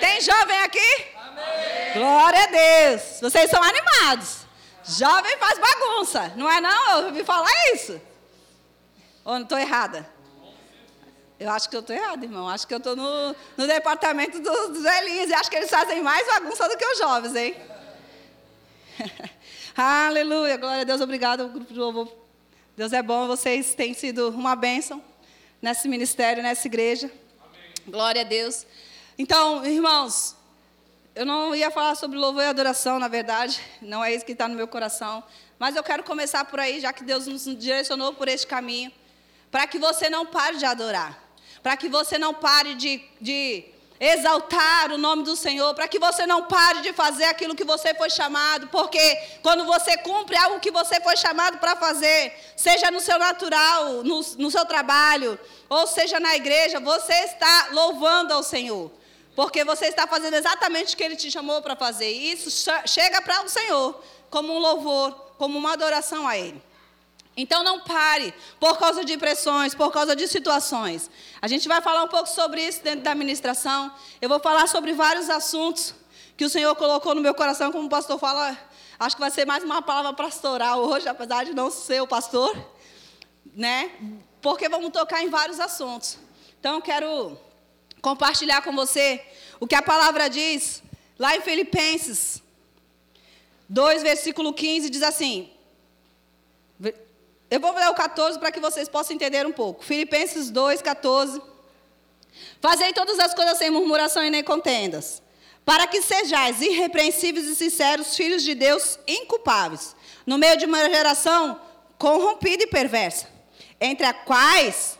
Tem 0.00 0.20
jovem 0.20 0.58
aqui? 0.62 1.06
Amém. 1.16 1.92
Glória 1.94 2.42
a 2.42 2.46
Deus. 2.46 3.20
Vocês 3.20 3.50
são 3.50 3.62
animados. 3.62 4.40
Jovem 4.84 5.36
faz 5.38 5.58
bagunça, 5.58 6.32
não 6.36 6.50
é 6.50 6.60
não? 6.60 6.98
Eu 6.98 7.06
ouvi 7.06 7.22
falar 7.22 7.50
isso. 7.74 8.00
Ou 9.24 9.34
não 9.34 9.42
estou 9.42 9.58
errada? 9.58 10.08
Eu 11.38 11.50
acho 11.50 11.70
que 11.70 11.76
eu 11.76 11.80
estou 11.80 11.94
errada, 11.94 12.24
irmão. 12.24 12.48
Acho 12.48 12.66
que 12.66 12.74
eu 12.74 12.78
estou 12.78 12.96
no, 12.96 13.36
no 13.56 13.66
departamento 13.66 14.40
dos, 14.40 14.68
dos 14.70 14.82
velhinhos. 14.82 15.30
E 15.30 15.34
acho 15.34 15.50
que 15.50 15.56
eles 15.56 15.70
fazem 15.70 16.02
mais 16.02 16.26
bagunça 16.26 16.68
do 16.68 16.76
que 16.76 16.84
os 16.84 16.98
jovens, 16.98 17.34
hein? 17.34 17.56
Aleluia. 19.76 20.56
Glória 20.56 20.82
a 20.82 20.84
Deus. 20.84 21.00
Obrigado, 21.00 21.48
grupo 21.48 21.72
de 21.72 21.78
louvor. 21.78 22.12
Deus 22.76 22.92
é 22.92 23.02
bom. 23.02 23.26
Vocês 23.26 23.74
têm 23.74 23.94
sido 23.94 24.28
uma 24.28 24.54
bênção 24.54 25.02
nesse 25.62 25.88
ministério, 25.88 26.42
nessa 26.42 26.66
igreja. 26.66 27.10
Amém. 27.42 27.72
Glória 27.86 28.20
a 28.20 28.24
Deus. 28.24 28.66
Então, 29.22 29.66
irmãos, 29.66 30.34
eu 31.14 31.26
não 31.26 31.54
ia 31.54 31.70
falar 31.70 31.94
sobre 31.94 32.16
louvor 32.16 32.42
e 32.42 32.46
adoração, 32.46 32.98
na 32.98 33.06
verdade. 33.06 33.60
Não 33.82 34.02
é 34.02 34.14
isso 34.14 34.24
que 34.24 34.32
está 34.32 34.48
no 34.48 34.54
meu 34.54 34.66
coração. 34.66 35.22
Mas 35.58 35.76
eu 35.76 35.82
quero 35.82 36.02
começar 36.02 36.42
por 36.46 36.58
aí, 36.58 36.80
já 36.80 36.90
que 36.90 37.04
Deus 37.04 37.26
nos 37.26 37.44
direcionou 37.44 38.14
por 38.14 38.28
este 38.28 38.46
caminho. 38.46 38.90
Para 39.50 39.66
que 39.66 39.78
você 39.78 40.08
não 40.08 40.24
pare 40.24 40.56
de 40.56 40.64
adorar. 40.64 41.22
Para 41.62 41.76
que 41.76 41.86
você 41.86 42.16
não 42.16 42.32
pare 42.32 42.74
de, 42.76 43.02
de 43.20 43.66
exaltar 44.00 44.90
o 44.90 44.96
nome 44.96 45.22
do 45.22 45.36
Senhor, 45.36 45.74
para 45.74 45.86
que 45.86 45.98
você 45.98 46.26
não 46.26 46.44
pare 46.44 46.80
de 46.80 46.94
fazer 46.94 47.24
aquilo 47.24 47.54
que 47.54 47.64
você 47.64 47.92
foi 47.92 48.08
chamado, 48.08 48.68
porque 48.68 49.16
quando 49.42 49.66
você 49.66 49.98
cumpre 49.98 50.34
algo 50.34 50.60
que 50.60 50.70
você 50.70 50.98
foi 50.98 51.18
chamado 51.18 51.58
para 51.58 51.76
fazer, 51.76 52.32
seja 52.56 52.90
no 52.90 53.00
seu 53.00 53.18
natural, 53.18 54.02
no, 54.02 54.22
no 54.38 54.50
seu 54.50 54.64
trabalho, 54.64 55.38
ou 55.68 55.86
seja 55.86 56.18
na 56.18 56.34
igreja, 56.34 56.80
você 56.80 57.12
está 57.12 57.68
louvando 57.72 58.32
ao 58.32 58.42
Senhor. 58.42 58.98
Porque 59.40 59.64
você 59.64 59.86
está 59.86 60.06
fazendo 60.06 60.34
exatamente 60.34 60.92
o 60.92 60.96
que 60.98 61.02
ele 61.02 61.16
te 61.16 61.30
chamou 61.30 61.62
para 61.62 61.74
fazer. 61.74 62.12
E 62.12 62.32
isso 62.32 62.70
chega 62.84 63.22
para 63.22 63.42
o 63.42 63.48
Senhor 63.48 63.98
como 64.28 64.52
um 64.52 64.58
louvor, 64.58 65.12
como 65.38 65.56
uma 65.56 65.72
adoração 65.72 66.28
a 66.28 66.36
Ele. 66.36 66.62
Então 67.34 67.64
não 67.64 67.80
pare 67.80 68.34
por 68.58 68.78
causa 68.78 69.02
de 69.02 69.16
pressões, 69.16 69.74
por 69.74 69.90
causa 69.90 70.14
de 70.14 70.28
situações. 70.28 71.10
A 71.40 71.48
gente 71.48 71.66
vai 71.68 71.80
falar 71.80 72.04
um 72.04 72.08
pouco 72.08 72.28
sobre 72.28 72.62
isso 72.62 72.82
dentro 72.82 73.00
da 73.00 73.12
administração. 73.12 73.90
Eu 74.20 74.28
vou 74.28 74.38
falar 74.40 74.68
sobre 74.68 74.92
vários 74.92 75.30
assuntos 75.30 75.94
que 76.36 76.44
o 76.44 76.50
Senhor 76.50 76.76
colocou 76.76 77.14
no 77.14 77.22
meu 77.22 77.32
coração, 77.32 77.72
como 77.72 77.86
o 77.86 77.88
pastor 77.88 78.18
fala. 78.18 78.54
Acho 78.98 79.16
que 79.16 79.20
vai 79.22 79.30
ser 79.30 79.46
mais 79.46 79.64
uma 79.64 79.80
palavra 79.80 80.12
pastoral 80.12 80.80
hoje, 80.80 81.08
apesar 81.08 81.46
de 81.46 81.54
não 81.54 81.70
ser 81.70 82.02
o 82.02 82.06
pastor, 82.06 82.54
né? 83.54 83.90
Porque 84.42 84.68
vamos 84.68 84.90
tocar 84.90 85.22
em 85.22 85.30
vários 85.30 85.58
assuntos. 85.58 86.18
Então 86.58 86.74
eu 86.74 86.82
quero 86.82 87.40
compartilhar 88.00 88.62
com 88.62 88.74
você 88.74 89.22
o 89.58 89.66
que 89.66 89.74
a 89.74 89.82
palavra 89.82 90.28
diz 90.28 90.82
lá 91.18 91.36
em 91.36 91.40
Filipenses 91.40 92.42
2, 93.68 94.02
versículo 94.02 94.52
15, 94.52 94.90
diz 94.90 95.02
assim: 95.02 95.50
eu 97.50 97.58
vou 97.58 97.74
ler 97.74 97.88
o 97.88 97.94
14 97.94 98.38
para 98.38 98.52
que 98.52 98.60
vocês 98.60 98.88
possam 98.88 99.16
entender 99.16 99.44
um 99.44 99.50
pouco. 99.52 99.84
Filipenses 99.84 100.50
2, 100.50 100.80
14. 100.80 101.42
Fazei 102.60 102.92
todas 102.92 103.18
as 103.18 103.34
coisas 103.34 103.58
sem 103.58 103.70
murmuração 103.70 104.24
e 104.24 104.30
nem 104.30 104.44
contendas, 104.44 105.20
para 105.64 105.88
que 105.88 106.00
sejais 106.00 106.60
irrepreensíveis 106.60 107.46
e 107.46 107.56
sinceros, 107.56 108.16
filhos 108.16 108.44
de 108.44 108.54
Deus 108.54 109.00
inculpáveis, 109.06 109.96
no 110.24 110.38
meio 110.38 110.56
de 110.56 110.64
uma 110.64 110.88
geração 110.88 111.60
corrompida 111.98 112.62
e 112.62 112.68
perversa, 112.68 113.26
entre 113.80 114.06
a 114.06 114.14
quais 114.14 114.96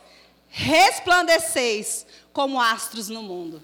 resplandeceis 0.49 2.05
como 2.33 2.61
astros 2.61 3.09
no 3.09 3.23
mundo. 3.23 3.63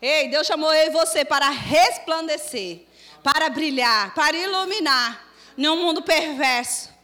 Ei, 0.00 0.28
Deus 0.28 0.46
chamou 0.46 0.72
eu 0.72 0.86
e 0.88 0.90
você 0.90 1.24
para 1.24 1.48
resplandecer, 1.48 2.82
para 3.22 3.48
brilhar, 3.48 4.14
para 4.14 4.36
iluminar 4.36 5.24
num 5.56 5.76
mundo 5.76 6.02
perverso 6.02 6.96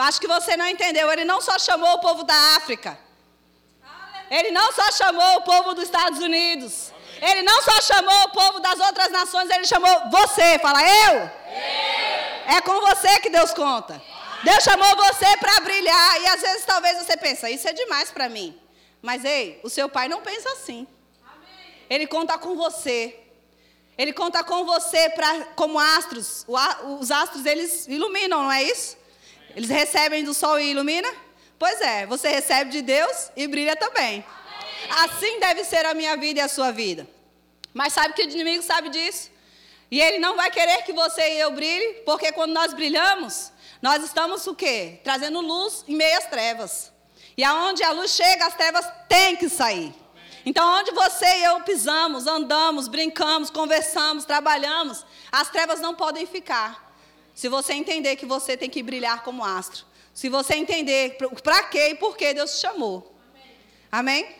Acho 0.00 0.20
que 0.20 0.26
você 0.26 0.56
não 0.56 0.66
entendeu. 0.66 1.12
Ele 1.12 1.24
não 1.24 1.40
só 1.40 1.58
chamou 1.58 1.92
o 1.94 1.98
povo 1.98 2.24
da 2.24 2.34
África. 2.56 2.98
Ele 4.30 4.50
não 4.50 4.72
só 4.72 4.90
chamou 4.92 5.36
o 5.36 5.42
povo 5.42 5.74
dos 5.74 5.84
Estados 5.84 6.20
Unidos. 6.20 6.92
Ele 7.20 7.42
não 7.42 7.60
só 7.62 7.80
chamou 7.82 8.22
o 8.24 8.30
povo 8.30 8.60
das 8.60 8.80
outras 8.80 9.10
nações, 9.10 9.50
ele 9.50 9.66
chamou 9.66 10.08
você. 10.10 10.58
Fala, 10.60 10.80
eu? 10.82 11.30
É 12.46 12.60
com 12.62 12.80
você 12.80 13.20
que 13.20 13.28
Deus 13.28 13.52
conta. 13.52 14.00
Deus 14.42 14.64
chamou 14.64 14.96
você 14.96 15.36
para 15.36 15.60
brilhar. 15.60 16.22
E 16.22 16.26
às 16.28 16.40
vezes 16.40 16.64
talvez 16.64 16.96
você 16.96 17.16
pensa, 17.16 17.50
isso 17.50 17.68
é 17.68 17.72
demais 17.72 18.10
para 18.10 18.28
mim. 18.28 18.58
Mas 19.02 19.24
ei, 19.24 19.60
o 19.62 19.70
seu 19.70 19.88
pai 19.88 20.08
não 20.08 20.20
pensa 20.22 20.50
assim. 20.50 20.86
Ele 21.88 22.06
conta 22.06 22.38
com 22.38 22.56
você. 22.56 23.18
Ele 23.96 24.12
conta 24.12 24.42
com 24.44 24.64
você 24.64 25.10
para 25.10 25.44
como 25.56 25.78
astros. 25.78 26.46
Os 27.00 27.10
astros 27.10 27.44
eles 27.44 27.86
iluminam, 27.88 28.42
não 28.42 28.52
é 28.52 28.62
isso? 28.62 28.96
Eles 29.54 29.68
recebem 29.68 30.24
do 30.24 30.32
sol 30.32 30.58
e 30.58 30.70
ilumina? 30.70 31.12
Pois 31.58 31.80
é, 31.80 32.06
você 32.06 32.28
recebe 32.28 32.70
de 32.70 32.80
Deus 32.80 33.30
e 33.36 33.46
brilha 33.46 33.76
também. 33.76 34.24
Assim 35.04 35.38
deve 35.40 35.64
ser 35.64 35.84
a 35.84 35.92
minha 35.92 36.16
vida 36.16 36.40
e 36.40 36.42
a 36.42 36.48
sua 36.48 36.70
vida. 36.70 37.06
Mas 37.74 37.92
sabe 37.92 38.14
que 38.14 38.22
o 38.22 38.30
inimigo 38.30 38.62
sabe 38.62 38.88
disso? 38.88 39.30
E 39.90 40.00
ele 40.00 40.18
não 40.18 40.36
vai 40.36 40.50
querer 40.50 40.82
que 40.84 40.92
você 40.92 41.34
e 41.34 41.40
eu 41.40 41.50
brilhe, 41.50 42.02
porque 42.06 42.32
quando 42.32 42.52
nós 42.52 42.72
brilhamos, 42.72 43.52
nós 43.82 44.02
estamos 44.04 44.46
o 44.46 44.54
quê? 44.54 45.00
Trazendo 45.02 45.40
luz 45.40 45.84
em 45.88 45.96
meio 45.96 46.16
às 46.16 46.26
trevas. 46.26 46.92
E 47.36 47.44
aonde 47.44 47.82
a 47.82 47.92
luz 47.92 48.10
chega, 48.12 48.46
as 48.46 48.54
trevas 48.54 48.86
têm 49.08 49.36
que 49.36 49.48
sair. 49.48 49.94
Então, 50.44 50.66
onde 50.78 50.90
você 50.92 51.26
e 51.26 51.44
eu 51.44 51.60
pisamos, 51.60 52.26
andamos, 52.26 52.88
brincamos, 52.88 53.50
conversamos, 53.50 54.24
trabalhamos, 54.24 55.04
as 55.30 55.50
trevas 55.50 55.80
não 55.80 55.94
podem 55.94 56.26
ficar. 56.26 56.94
Se 57.34 57.48
você 57.48 57.74
entender 57.74 58.16
que 58.16 58.26
você 58.26 58.56
tem 58.56 58.70
que 58.70 58.82
brilhar 58.82 59.22
como 59.22 59.44
astro. 59.44 59.84
Se 60.12 60.28
você 60.28 60.54
entender 60.54 61.16
para 61.42 61.62
quê 61.64 61.90
e 61.90 61.94
por 61.94 62.16
que 62.16 62.34
Deus 62.34 62.52
te 62.52 62.60
chamou. 62.60 63.14
Amém? 63.90 64.24
Amém? 64.24 64.36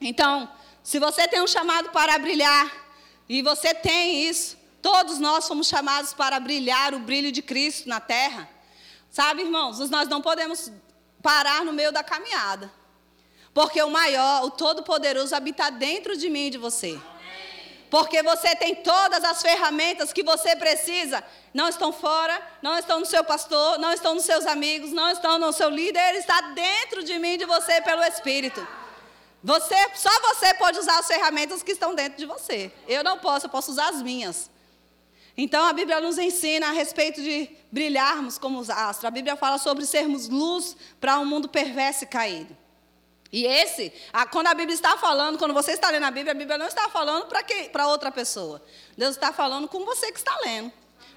Então, 0.00 0.50
se 0.82 0.98
você 0.98 1.26
tem 1.28 1.40
um 1.42 1.46
chamado 1.46 1.90
para 1.90 2.18
brilhar, 2.18 2.86
e 3.28 3.42
você 3.42 3.74
tem 3.74 4.28
isso, 4.28 4.56
todos 4.80 5.18
nós 5.18 5.44
somos 5.44 5.66
chamados 5.66 6.14
para 6.14 6.38
brilhar 6.38 6.94
o 6.94 7.00
brilho 7.00 7.32
de 7.32 7.42
Cristo 7.42 7.88
na 7.88 8.00
terra. 8.00 8.48
Sabe, 9.10 9.42
irmãos, 9.42 9.78
nós 9.90 10.08
não 10.08 10.22
podemos 10.22 10.70
parar 11.26 11.64
no 11.64 11.72
meio 11.72 11.90
da 11.90 12.04
caminhada. 12.04 12.70
Porque 13.52 13.82
o 13.82 13.90
maior, 13.90 14.44
o 14.44 14.50
todo-poderoso, 14.50 15.34
habita 15.34 15.70
dentro 15.70 16.16
de 16.16 16.30
mim 16.30 16.46
e 16.46 16.50
de 16.50 16.58
você. 16.58 16.96
Porque 17.90 18.22
você 18.22 18.54
tem 18.54 18.76
todas 18.76 19.24
as 19.24 19.42
ferramentas 19.42 20.12
que 20.12 20.22
você 20.22 20.54
precisa 20.54 21.24
não 21.52 21.68
estão 21.68 21.92
fora, 21.92 22.40
não 22.62 22.78
estão 22.78 23.00
no 23.00 23.06
seu 23.06 23.24
pastor, 23.24 23.76
não 23.78 23.92
estão 23.92 24.14
nos 24.14 24.24
seus 24.24 24.46
amigos, 24.46 24.92
não 24.92 25.10
estão 25.10 25.36
no 25.36 25.52
seu 25.52 25.68
líder, 25.68 26.10
ele 26.10 26.18
está 26.18 26.40
dentro 26.52 27.02
de 27.02 27.18
mim 27.18 27.32
e 27.32 27.38
de 27.38 27.44
você 27.44 27.80
pelo 27.80 28.04
Espírito. 28.04 28.64
Você, 29.42 29.74
só 29.94 30.10
você 30.28 30.54
pode 30.54 30.78
usar 30.78 30.98
as 31.00 31.08
ferramentas 31.08 31.60
que 31.60 31.72
estão 31.72 31.92
dentro 31.92 32.18
de 32.18 32.26
você. 32.26 32.70
Eu 32.86 33.02
não 33.02 33.18
posso, 33.18 33.46
eu 33.46 33.50
posso 33.50 33.72
usar 33.72 33.88
as 33.88 34.00
minhas. 34.00 34.48
Então 35.36 35.64
a 35.64 35.72
Bíblia 35.72 36.00
nos 36.00 36.18
ensina 36.18 36.68
a 36.68 36.72
respeito 36.72 37.22
de 37.22 37.50
brilharmos 37.70 38.38
como 38.38 38.58
os 38.58 38.70
astros. 38.70 39.04
A 39.04 39.10
Bíblia 39.10 39.36
fala 39.36 39.58
sobre 39.58 39.84
sermos 39.84 40.28
luz 40.28 40.76
para 41.00 41.18
um 41.18 41.26
mundo 41.26 41.48
perverso 41.48 42.04
e 42.04 42.06
caído. 42.06 42.56
E 43.32 43.44
esse, 43.44 43.92
a, 44.12 44.26
quando 44.26 44.46
a 44.46 44.54
Bíblia 44.54 44.74
está 44.74 44.96
falando, 44.96 45.38
quando 45.38 45.52
você 45.52 45.72
está 45.72 45.90
lendo 45.90 46.04
a 46.04 46.10
Bíblia, 46.10 46.32
a 46.32 46.34
Bíblia 46.34 46.56
não 46.56 46.66
está 46.66 46.88
falando 46.88 47.26
para 47.72 47.86
outra 47.88 48.10
pessoa. 48.10 48.62
Deus 48.96 49.16
está 49.16 49.32
falando 49.32 49.68
com 49.68 49.84
você 49.84 50.10
que 50.10 50.18
está 50.18 50.34
lendo 50.44 50.72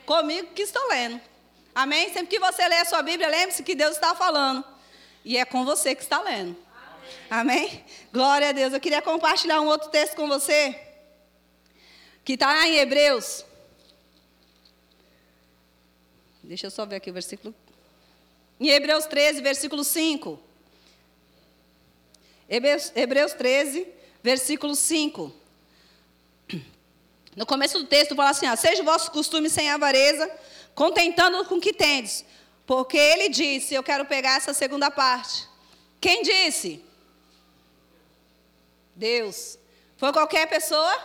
comigo 0.10 0.48
que 0.56 0.64
estou 0.64 0.88
lendo. 0.88 1.22
Amém? 1.76 2.12
Sempre 2.12 2.26
que 2.26 2.40
você 2.40 2.68
lê 2.68 2.78
a 2.78 2.86
sua 2.86 3.04
Bíblia, 3.04 3.30
lembre-se 3.30 3.62
que 3.62 3.76
Deus 3.76 3.94
está 3.94 4.16
falando. 4.16 4.66
E 5.24 5.38
é 5.38 5.46
com 5.46 5.64
você 5.64 5.94
que 5.94 6.02
está 6.02 6.20
lendo. 6.20 6.58
Amém? 7.30 7.68
Amém? 7.68 7.86
Glória 8.12 8.50
a 8.50 8.52
Deus. 8.52 8.74
Eu 8.74 8.80
queria 8.80 9.04
compartilhar 9.04 9.62
um 9.62 9.68
outro 9.68 9.90
texto 9.90 10.16
com 10.16 10.28
você. 10.28 10.76
Que 12.26 12.34
está 12.34 12.68
em 12.68 12.78
Hebreus. 12.78 13.46
Deixa 16.50 16.66
eu 16.66 16.72
só 16.72 16.84
ver 16.84 16.96
aqui 16.96 17.12
o 17.12 17.14
versículo. 17.14 17.54
Em 18.60 18.70
Hebreus 18.70 19.06
13, 19.06 19.40
versículo 19.40 19.84
5. 19.84 20.42
Hebreus, 22.50 22.92
Hebreus 22.96 23.34
13, 23.34 23.88
versículo 24.24 24.76
5. 24.76 25.32
No 27.36 27.46
começo 27.46 27.78
do 27.78 27.86
texto 27.86 28.16
fala 28.16 28.32
assim: 28.32 28.48
ó, 28.48 28.56
seja 28.56 28.82
o 28.82 28.86
vosso 28.86 29.12
costume 29.12 29.48
sem 29.48 29.70
avareza, 29.70 30.28
contentando 30.74 31.46
com 31.46 31.58
o 31.58 31.62
que 31.62 31.72
tendes. 31.72 32.26
Porque 32.66 32.98
ele 32.98 33.30
disse, 33.30 33.76
eu 33.76 33.84
quero 33.84 34.06
pegar 34.06 34.38
essa 34.38 34.52
segunda 34.52 34.90
parte. 34.90 35.48
Quem 36.02 36.24
disse? 36.24 36.84
Deus. 38.96 39.60
Foi 39.98 40.12
qualquer 40.12 40.50
pessoa? 40.50 41.00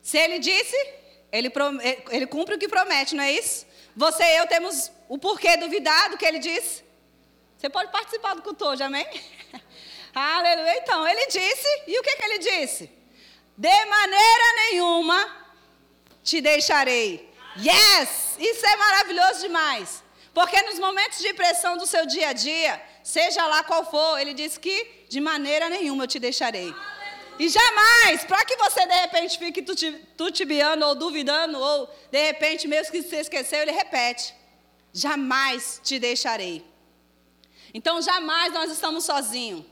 Se 0.00 0.16
ele 0.16 0.38
disse, 0.38 0.76
ele, 1.32 1.52
ele 2.12 2.28
cumpre 2.28 2.54
o 2.54 2.58
que 2.58 2.68
promete, 2.68 3.16
não 3.16 3.24
é 3.24 3.32
isso? 3.32 3.66
Você 3.98 4.22
e 4.22 4.36
eu 4.36 4.46
temos 4.46 4.92
o 5.08 5.18
porquê 5.18 5.56
duvidar 5.56 6.08
do 6.10 6.16
que 6.16 6.24
ele 6.24 6.38
disse? 6.38 6.84
Você 7.56 7.68
pode 7.68 7.90
participar 7.90 8.34
do 8.34 8.42
culto 8.42 8.64
hoje, 8.64 8.80
amém? 8.80 9.04
Aleluia. 10.14 10.76
Então, 10.78 11.06
ele 11.08 11.26
disse, 11.26 11.68
e 11.84 11.98
o 11.98 12.02
que, 12.04 12.14
que 12.14 12.24
ele 12.24 12.38
disse? 12.38 12.88
De 13.56 13.84
maneira 13.86 14.44
nenhuma 14.54 15.18
te 16.22 16.40
deixarei. 16.40 17.28
Yes! 17.56 18.36
Isso 18.38 18.64
é 18.64 18.76
maravilhoso 18.76 19.40
demais. 19.40 20.04
Porque 20.32 20.62
nos 20.62 20.78
momentos 20.78 21.18
de 21.18 21.34
pressão 21.34 21.76
do 21.76 21.84
seu 21.84 22.06
dia 22.06 22.28
a 22.28 22.32
dia, 22.32 22.80
seja 23.02 23.44
lá 23.48 23.64
qual 23.64 23.84
for, 23.90 24.20
ele 24.20 24.32
diz 24.32 24.56
que 24.56 25.06
de 25.08 25.20
maneira 25.20 25.68
nenhuma 25.68 26.04
eu 26.04 26.08
te 26.08 26.20
deixarei. 26.20 26.72
E 27.38 27.48
jamais, 27.48 28.24
para 28.24 28.44
que 28.44 28.56
você 28.56 28.84
de 28.86 28.94
repente 28.94 29.38
fique 29.38 29.62
tutibiando 30.16 30.84
ou 30.84 30.94
duvidando, 30.94 31.58
ou 31.58 31.88
de 32.10 32.20
repente, 32.20 32.66
mesmo 32.66 32.90
que 32.90 33.02
você 33.02 33.20
esqueceu, 33.20 33.60
ele 33.60 33.70
repete: 33.70 34.34
Jamais 34.92 35.80
te 35.84 35.98
deixarei. 35.98 36.64
Então, 37.72 38.02
jamais 38.02 38.52
nós 38.52 38.72
estamos 38.72 39.04
sozinhos. 39.04 39.64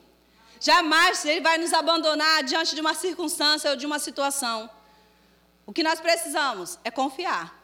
Jamais 0.61 1.25
ele 1.25 1.41
vai 1.41 1.59
nos 1.59 1.73
abandonar 1.73 2.45
diante 2.45 2.75
de 2.75 2.81
uma 2.81 2.95
circunstância 2.95 3.71
ou 3.71 3.77
de 3.77 3.85
uma 3.85 3.99
situação. 3.99 4.71
O 5.67 5.73
que 5.73 5.83
nós 5.83 6.01
precisamos 6.01 6.79
é 6.85 6.91
confiar. 6.91 7.55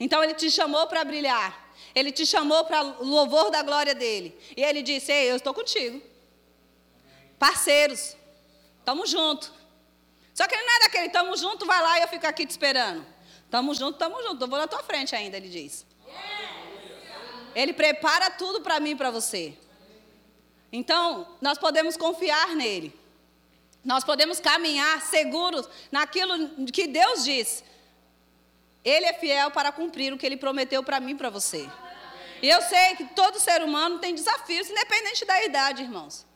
Então, 0.00 0.24
ele 0.24 0.34
te 0.34 0.50
chamou 0.50 0.86
para 0.88 1.04
brilhar. 1.04 1.70
Ele 1.94 2.10
te 2.10 2.26
chamou 2.26 2.64
para 2.64 2.80
louvor 2.80 3.50
da 3.50 3.62
glória 3.62 3.94
dele. 3.94 4.36
E 4.56 4.62
ele 4.62 4.82
disse: 4.82 5.12
Ei, 5.12 5.30
eu 5.30 5.36
estou 5.36 5.54
contigo. 5.54 6.02
Parceiros. 7.38 8.16
Tamo 8.84 9.06
junto. 9.06 9.52
Só 10.34 10.46
que 10.46 10.54
ele 10.54 10.64
não 10.64 10.76
é 10.76 10.80
daquele, 10.80 11.08
tamo 11.10 11.36
junto, 11.36 11.66
vai 11.66 11.80
lá 11.80 11.98
e 11.98 12.02
eu 12.02 12.08
fico 12.08 12.26
aqui 12.26 12.46
te 12.46 12.50
esperando. 12.50 13.04
Tamo 13.50 13.74
junto, 13.74 13.98
tamo 13.98 14.22
junto. 14.22 14.42
Eu 14.42 14.48
vou 14.48 14.58
na 14.58 14.66
tua 14.66 14.82
frente 14.82 15.14
ainda, 15.14 15.36
ele 15.36 15.48
diz. 15.48 15.86
Ele 17.54 17.72
prepara 17.72 18.30
tudo 18.30 18.62
para 18.62 18.80
mim 18.80 18.90
e 18.90 18.96
para 18.96 19.10
você. 19.10 19.56
Então, 20.72 21.36
nós 21.40 21.58
podemos 21.58 21.96
confiar 21.96 22.56
nele. 22.56 22.98
Nós 23.84 24.04
podemos 24.04 24.40
caminhar 24.40 25.02
seguros 25.02 25.68
naquilo 25.90 26.64
que 26.72 26.86
Deus 26.86 27.24
diz. 27.24 27.62
Ele 28.84 29.06
é 29.06 29.12
fiel 29.12 29.50
para 29.50 29.70
cumprir 29.70 30.12
o 30.12 30.18
que 30.18 30.24
ele 30.24 30.36
prometeu 30.36 30.82
para 30.82 30.98
mim 30.98 31.12
e 31.12 31.16
para 31.16 31.28
você. 31.28 31.68
E 32.40 32.48
eu 32.48 32.60
sei 32.62 32.96
que 32.96 33.04
todo 33.06 33.38
ser 33.38 33.62
humano 33.62 33.98
tem 33.98 34.14
desafios, 34.14 34.68
independente 34.70 35.24
da 35.24 35.44
idade, 35.44 35.82
irmãos. 35.82 36.26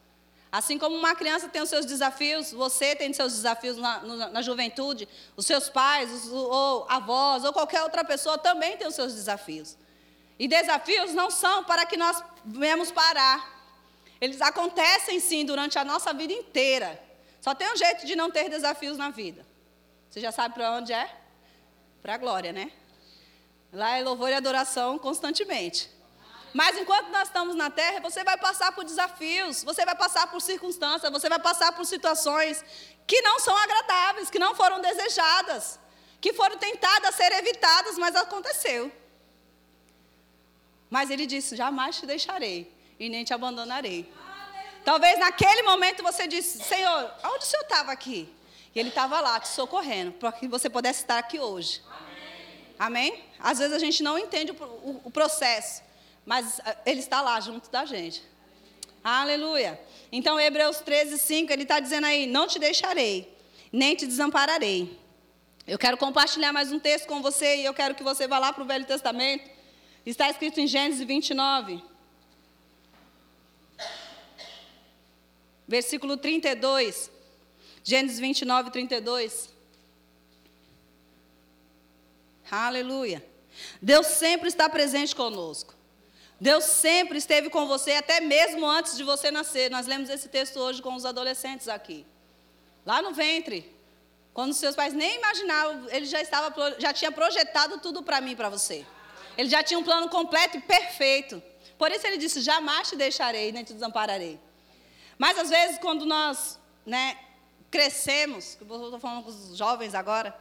Assim 0.57 0.79
como 0.79 0.97
uma 0.97 1.15
criança 1.15 1.51
tem 1.51 1.61
os 1.61 1.69
seus 1.69 1.85
desafios, 1.85 2.51
você 2.51 2.97
tem 2.97 3.13
seus 3.13 3.35
desafios 3.35 3.77
na, 3.77 4.01
na, 4.01 4.29
na 4.31 4.41
juventude, 4.41 5.07
os 5.37 5.45
seus 5.45 5.69
pais, 5.69 6.11
os, 6.11 6.33
ou 6.33 6.87
avós, 6.89 7.45
ou 7.45 7.53
qualquer 7.53 7.83
outra 7.83 8.03
pessoa 8.03 8.39
também 8.39 8.75
tem 8.75 8.87
os 8.87 8.95
seus 8.95 9.13
desafios. 9.13 9.77
E 10.39 10.49
desafios 10.49 11.13
não 11.13 11.31
são 11.31 11.63
para 11.65 11.85
que 11.85 11.99
nós 11.99 12.25
venhamos 12.43 12.91
parar. 12.91 13.39
Eles 14.19 14.41
acontecem 14.41 15.21
sim 15.21 15.45
durante 15.45 15.79
a 15.79 15.85
nossa 15.85 16.15
vida 16.15 16.33
inteira. 16.33 16.99
Só 17.43 17.55
tem 17.55 17.71
um 17.71 17.77
jeito 17.77 18.07
de 18.07 18.17
não 18.17 18.31
ter 18.31 18.49
desafios 18.49 18.97
na 18.97 19.11
vida. 19.11 19.45
Você 20.09 20.21
já 20.21 20.33
sabe 20.33 20.55
para 20.55 20.73
onde 20.73 20.91
é? 20.91 21.15
Para 22.01 22.15
a 22.15 22.17
glória, 22.17 22.51
né? 22.55 22.73
Lá 23.71 23.99
é 23.99 24.03
louvor 24.03 24.31
e 24.31 24.33
adoração 24.33 24.99
constantemente. 24.99 25.91
Mas 26.53 26.77
enquanto 26.79 27.09
nós 27.09 27.29
estamos 27.29 27.55
na 27.55 27.71
terra, 27.71 28.01
você 28.01 28.25
vai 28.25 28.37
passar 28.39 28.73
por 28.73 28.85
desafios, 28.85 29.63
você 29.63 29.85
vai 29.85 29.95
passar 29.95 30.27
por 30.29 30.41
circunstâncias, 30.41 31.13
você 31.13 31.29
vai 31.29 31.39
passar 31.39 31.73
por 31.73 31.85
situações 31.85 32.65
que 33.07 33.21
não 33.21 33.39
são 33.39 33.57
agradáveis, 33.57 34.31
que 34.31 34.39
não 34.39 34.55
foram 34.55 34.81
desejadas, 34.81 35.79
que 36.21 36.33
foram 36.33 36.57
tentadas 36.57 37.15
ser 37.15 37.31
evitadas, 37.33 37.99
mas 37.99 38.17
aconteceu. 38.17 38.91
Mas 40.89 41.11
ele 41.11 41.27
disse: 41.27 41.57
Jamais 41.57 41.97
te 41.97 42.07
deixarei 42.07 42.73
e 42.99 43.09
nem 43.09 43.25
te 43.25 43.35
abandonarei. 43.35 44.13
Talvez 44.85 45.19
naquele 45.19 45.63
momento 45.63 46.03
você 46.03 46.27
disse: 46.27 46.63
Senhor, 46.63 47.13
onde 47.25 47.45
o 47.45 47.47
Senhor 47.47 47.63
estava 47.63 47.93
aqui? 47.93 48.33
E 48.75 48.79
ele 48.79 48.91
estava 48.91 49.21
lá 49.21 49.41
te 49.41 49.49
socorrendo, 49.49 50.13
para 50.13 50.31
que 50.33 50.47
você 50.47 50.69
pudesse 50.69 51.01
estar 51.01 51.19
aqui 51.19 51.41
hoje. 51.41 51.83
Amém? 52.79 53.11
Amém? 53.11 53.25
Às 53.41 53.59
vezes 53.59 53.75
a 53.75 53.79
gente 53.79 54.03
não 54.03 54.19
entende 54.19 54.53
o, 54.53 54.55
o, 54.55 55.01
o 55.05 55.11
processo, 55.11 55.83
mas 56.27 56.61
ah, 56.65 56.77
ele 56.85 56.99
está 56.99 57.23
lá 57.23 57.41
junto 57.41 57.71
da 57.71 57.87
gente. 57.87 58.23
Aleluia. 59.03 59.81
Então, 60.11 60.39
Hebreus 60.39 60.81
13, 60.81 61.17
5, 61.17 61.53
ele 61.53 61.63
está 61.63 61.79
dizendo 61.79 62.09
aí: 62.09 62.27
Não 62.27 62.49
te 62.49 62.59
deixarei, 62.59 63.33
nem 63.73 63.95
te 63.95 64.05
desampararei. 64.05 64.99
Eu 65.65 65.79
quero 65.79 65.97
compartilhar 65.97 66.53
mais 66.53 66.73
um 66.73 66.79
texto 66.81 67.07
com 67.07 67.23
você 67.23 67.59
e 67.59 67.65
eu 67.65 67.73
quero 67.73 67.95
que 67.95 68.03
você 68.03 68.27
vá 68.27 68.41
lá 68.41 68.53
para 68.53 68.65
o 68.65 68.67
Velho 68.67 68.85
Testamento. 68.85 69.49
Está 70.05 70.29
escrito 70.29 70.61
em 70.61 70.67
Gênesis 70.67 71.07
29, 71.07 71.83
versículo 75.67 76.17
32. 76.17 77.11
Gênesis 77.83 78.19
29, 78.19 78.71
32. 78.71 79.49
Aleluia. 82.51 83.25
Deus 83.81 84.07
sempre 84.07 84.49
está 84.49 84.69
presente 84.69 85.15
conosco. 85.15 85.76
Deus 86.41 86.65
sempre 86.65 87.17
esteve 87.17 87.49
com 87.49 87.67
você, 87.67 87.93
até 87.93 88.21
mesmo 88.21 88.67
antes 88.67 88.97
de 88.97 89.03
você 89.03 89.31
nascer. 89.31 89.71
Nós 89.71 89.87
lemos 89.87 90.11
esse 90.11 90.29
texto 90.29 90.59
hoje 90.59 90.83
com 90.83 90.95
os 90.95 91.07
adolescentes 91.07 91.69
aqui. 91.69 92.07
Lá 92.85 93.01
no 93.01 93.13
ventre. 93.13 93.75
Quando 94.35 94.53
seus 94.53 94.77
pais 94.77 94.93
nem 94.93 95.17
imaginavam, 95.17 95.89
ele 95.89 96.05
já, 96.05 96.21
estava, 96.21 96.55
já 96.79 96.93
tinha 96.93 97.11
projetado 97.11 97.79
tudo 97.79 98.03
para 98.03 98.21
mim 98.21 98.37
para 98.37 98.51
você. 98.51 98.85
Ele 99.37 99.49
já 99.49 99.63
tinha 99.63 99.79
um 99.79 99.83
plano 99.83 100.11
completo 100.11 100.59
e 100.59 100.61
perfeito. 100.61 101.43
Por 101.79 101.91
isso 101.91 102.07
ele 102.07 102.19
disse: 102.19 102.43
jamais 102.43 102.91
te 102.91 102.97
deixarei, 102.97 103.51
nem 103.51 103.65
te 103.65 103.73
desampararei. 103.73 104.39
Mas 105.17 105.39
às 105.39 105.49
vezes, 105.49 105.79
quando 105.79 106.05
nós 106.05 106.59
né, 106.85 107.19
crescemos, 107.71 108.59
eu 108.61 108.85
estou 108.85 108.99
falando 108.99 109.25
com 109.25 109.31
os 109.31 109.57
jovens 109.57 109.95
agora, 109.95 110.39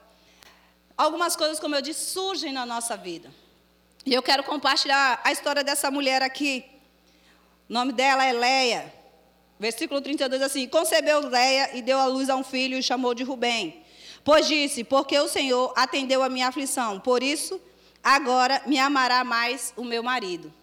algumas 0.98 1.38
coisas, 1.38 1.57
como 1.57 1.75
eu 1.75 1.81
disse, 1.81 2.12
surgem 2.12 2.51
na 2.51 2.65
nossa 2.65 2.98
vida. 2.98 3.31
E 4.06 4.13
eu 4.13 4.22
quero 4.22 4.44
compartilhar 4.44 5.19
a 5.24 5.31
história 5.31 5.63
dessa 5.63 5.90
mulher 5.90 6.22
aqui. 6.22 6.63
O 7.68 7.74
nome 7.74 7.92
dela 7.92 8.24
é 8.24 8.31
Leia. 8.31 8.94
Versículo 9.60 10.00
32 10.00 10.44
assim: 10.44 10.68
Concebeu 10.68 11.28
Leia 11.28 11.75
e 11.75 11.81
deu 11.81 11.98
à 11.98 12.06
luz 12.06 12.30
a 12.30 12.36
um 12.36 12.44
filho 12.44 12.78
e 12.78 12.84
chamou 12.84 13.16
de 13.16 13.24
Rubem. 13.24 13.84
Pois 14.24 14.48
disse: 14.48 14.84
Porque 14.84 15.18
o 15.18 15.28
Senhor 15.28 15.74
atendeu 15.75 16.22
a 16.22 16.30
minha 16.30 16.50
aflição, 16.50 17.00
por 17.00 17.24
isso 17.24 17.60
agora 18.04 18.62
me 18.68 18.78
amará 18.78 19.24
mais 19.24 19.74
o 19.75 19.84
meu 19.84 20.04
marido. 20.04 20.54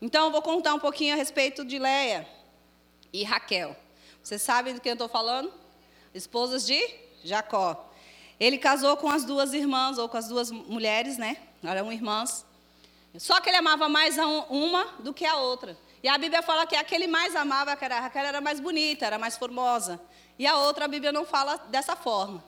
Então, 0.00 0.26
eu 0.26 0.30
vou 0.30 0.40
contar 0.40 0.72
um 0.74 0.78
pouquinho 0.78 1.14
a 1.14 1.16
respeito 1.16 1.64
de 1.64 1.80
Leia 1.80 2.28
e 3.12 3.24
Raquel. 3.24 3.76
Vocês 4.22 4.40
sabem 4.40 4.74
do 4.74 4.80
que 4.80 4.88
eu 4.88 4.92
estou 4.92 5.08
falando? 5.08 5.52
Esposas 6.14 6.64
de 6.64 6.80
Jacó. 7.24 7.90
Ele 8.38 8.56
casou 8.56 8.96
com 8.96 9.08
as 9.08 9.24
duas 9.24 9.52
irmãs, 9.52 9.98
ou 9.98 10.08
com 10.08 10.16
as 10.16 10.28
duas 10.28 10.52
mulheres, 10.52 11.18
né? 11.18 11.38
Eram 11.64 11.92
irmãs. 11.92 12.46
Só 13.16 13.40
que 13.40 13.48
ele 13.48 13.56
amava 13.56 13.88
mais 13.88 14.16
uma 14.48 14.84
do 14.98 15.14
que 15.14 15.24
a 15.24 15.36
outra. 15.36 15.76
E 16.02 16.08
a 16.08 16.16
Bíblia 16.18 16.42
fala 16.42 16.66
que 16.66 16.76
aquele 16.76 17.06
mais 17.06 17.34
amava, 17.34 17.74
que 17.74 17.84
era, 17.84 18.00
Raquel 18.00 18.24
era 18.24 18.40
mais 18.40 18.60
bonita, 18.60 19.06
era 19.06 19.18
mais 19.18 19.36
formosa. 19.36 20.00
E 20.38 20.46
a 20.46 20.56
outra, 20.56 20.84
a 20.84 20.88
Bíblia 20.88 21.10
não 21.10 21.24
fala 21.24 21.56
dessa 21.68 21.96
forma. 21.96 22.44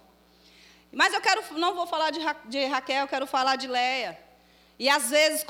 Mas 0.92 1.12
eu 1.14 1.20
quero, 1.20 1.42
não 1.58 1.74
vou 1.74 1.86
falar 1.86 2.10
de, 2.10 2.20
Ra 2.20 2.36
de 2.44 2.64
Raquel, 2.66 3.02
eu 3.02 3.08
quero 3.08 3.26
falar 3.26 3.56
de 3.56 3.66
Leia. 3.66 4.18
E 4.78 4.88
às 4.88 5.10
vezes, 5.10 5.44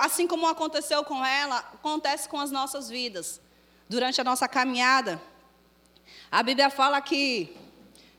assim 0.00 0.26
como 0.26 0.46
aconteceu 0.46 1.04
com 1.04 1.24
ela, 1.24 1.58
acontece 1.58 2.28
com 2.28 2.38
as 2.38 2.50
nossas 2.50 2.88
vidas, 2.88 3.40
durante 3.88 4.20
a 4.20 4.24
nossa 4.24 4.48
caminhada. 4.48 5.20
A 6.30 6.42
Bíblia 6.42 6.70
fala 6.70 7.00
que, 7.00 7.56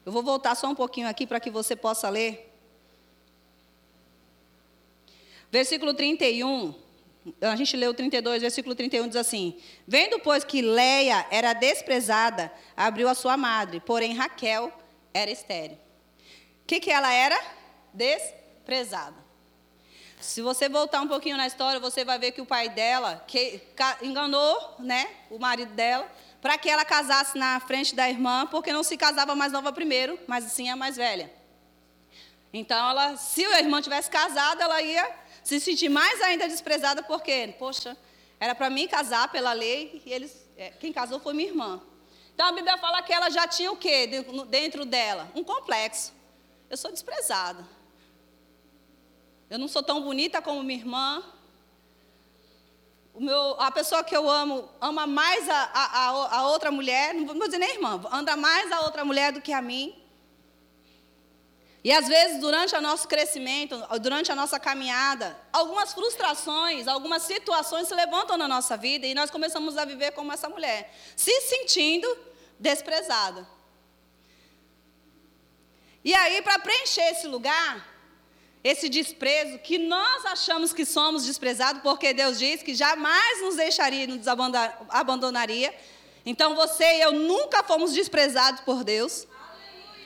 eu 0.06 0.12
vou 0.12 0.22
voltar 0.22 0.54
só 0.56 0.68
um 0.68 0.76
pouquinho 0.76 1.08
aqui 1.08 1.26
para 1.26 1.40
que 1.40 1.50
você 1.50 1.76
possa 1.76 2.08
ler. 2.10 2.53
Versículo 5.54 5.94
31, 5.94 6.74
a 7.40 7.56
gente 7.56 7.78
leu 7.78 7.94
32, 7.94 8.42
versículo 8.42 8.74
31 8.74 9.08
diz 9.08 9.16
assim: 9.16 9.56
Vendo, 9.88 10.18
pois, 10.18 10.44
que 10.44 10.64
Leia 10.64 11.28
era 11.30 11.54
desprezada, 11.54 12.52
abriu 12.76 13.08
a 13.08 13.14
sua 13.14 13.38
madre, 13.38 13.80
porém 13.80 14.16
Raquel 14.16 14.74
era 15.14 15.30
estéril. 15.30 15.78
O 16.64 16.66
que, 16.66 16.80
que 16.80 16.90
ela 16.90 17.14
era? 17.14 17.40
Desprezada. 17.94 19.16
Se 20.20 20.42
você 20.42 20.68
voltar 20.68 21.02
um 21.02 21.08
pouquinho 21.08 21.38
na 21.38 21.46
história, 21.46 21.80
você 21.80 22.04
vai 22.04 22.18
ver 22.18 22.32
que 22.32 22.42
o 22.42 22.48
pai 22.48 22.70
dela 22.70 23.24
que, 23.28 23.62
enganou 24.02 24.58
né, 24.80 25.08
o 25.30 25.38
marido 25.38 25.72
dela 25.76 26.12
para 26.42 26.58
que 26.58 26.68
ela 26.68 26.84
casasse 26.84 27.38
na 27.38 27.60
frente 27.60 27.94
da 27.94 28.10
irmã, 28.10 28.48
porque 28.48 28.74
não 28.74 28.82
se 28.82 28.98
casava 28.98 29.36
mais 29.36 29.52
nova 29.52 29.72
primeiro, 29.72 30.20
mas 30.26 30.46
sim 30.46 30.68
a 30.72 30.76
mais 30.76 30.98
velha. 30.98 31.32
Então, 32.52 32.90
ela, 32.90 33.18
se 33.18 33.46
a 33.46 33.60
irmã 33.60 33.82
tivesse 33.82 34.10
casado, 34.10 34.62
ela 34.62 34.82
ia 34.82 35.23
se 35.44 35.60
sentir 35.60 35.90
mais 35.90 36.22
ainda 36.22 36.48
desprezada, 36.48 37.04
porque, 37.04 37.54
poxa, 37.60 37.98
era 38.40 38.56
para 38.56 38.70
mim 38.70 38.88
casar 38.88 39.32
pela 39.32 39.54
lei, 39.54 40.02
e 40.06 40.12
eles, 40.12 40.46
é, 40.58 40.72
quem 40.72 40.92
casou 40.94 41.20
foi 41.20 41.34
minha 41.34 41.50
irmã. 41.50 41.82
Então, 42.34 42.48
a 42.48 42.52
Bíblia 42.52 42.78
fala 42.78 43.02
que 43.02 43.14
ela 43.14 43.30
já 43.30 43.48
tinha 43.48 43.72
o 43.72 43.78
quê 43.78 44.08
dentro 44.48 44.86
dela? 44.86 45.32
Um 45.36 45.44
complexo 45.44 46.14
eu 46.74 46.78
sou 46.78 46.92
desprezada. 46.92 47.64
Eu 49.48 49.60
não 49.60 49.68
sou 49.68 49.84
tão 49.84 50.02
bonita 50.02 50.42
como 50.42 50.64
minha 50.64 50.80
irmã. 50.80 51.24
Meu, 53.14 53.62
a 53.62 53.70
pessoa 53.70 54.04
que 54.04 54.18
eu 54.18 54.28
amo 54.28 54.68
ama 54.82 55.06
mais 55.06 55.48
a, 55.48 55.70
a, 55.72 56.38
a, 56.38 56.48
outra 56.48 56.72
mulher, 56.72 57.14
não 57.14 57.28
vou 57.28 57.46
dizer 57.46 57.60
nem 57.60 57.76
irmã, 57.76 58.02
anda 58.12 58.36
mais 58.36 58.72
a 58.72 58.82
outra 58.82 59.06
mulher 59.06 59.32
do 59.32 59.40
que 59.40 59.54
a 59.54 59.62
mim. 59.62 59.96
E 61.84 61.92
às 61.92 62.08
vezes, 62.08 62.40
durante 62.40 62.74
o 62.74 62.82
nosso 62.82 63.08
crescimento, 63.08 63.78
durante 64.00 64.32
a 64.32 64.36
nossa 64.36 64.58
caminhada, 64.58 65.38
algumas 65.52 65.94
frustrações, 65.94 66.88
algumas 66.88 67.24
situações 67.24 67.90
se 67.90 67.94
levantam 67.94 68.38
na 68.38 68.48
nossa 68.48 68.78
vida 68.78 69.06
e 69.06 69.14
nós 69.14 69.30
começamos 69.30 69.78
a 69.78 69.84
viver 69.84 70.12
como 70.12 70.32
essa 70.32 70.48
mulher, 70.48 70.96
se 71.16 71.42
sentindo 71.42 72.08
desprezada. 72.58 73.46
E 76.06 76.14
aí, 76.14 76.42
para 76.42 76.58
preencher 76.60 77.12
esse 77.12 77.28
lugar, 77.28 77.86
esse 78.64 78.88
desprezo 78.88 79.60
que 79.60 79.78
nós 79.78 80.26
achamos 80.26 80.72
que 80.72 80.86
somos 80.86 81.26
desprezados, 81.26 81.82
porque 81.82 82.14
Deus 82.14 82.40
diz 82.40 82.64
que 82.64 82.74
jamais 82.74 83.42
nos 83.42 83.58
deixaria, 83.58 84.08
nos 84.08 84.26
abandonaria. 84.90 85.76
Então 86.26 86.56
você 86.56 86.86
e 86.86 87.02
eu 87.02 87.12
nunca 87.12 87.62
fomos 87.64 87.92
desprezados 87.92 88.62
por 88.62 88.86
Deus. 88.86 89.28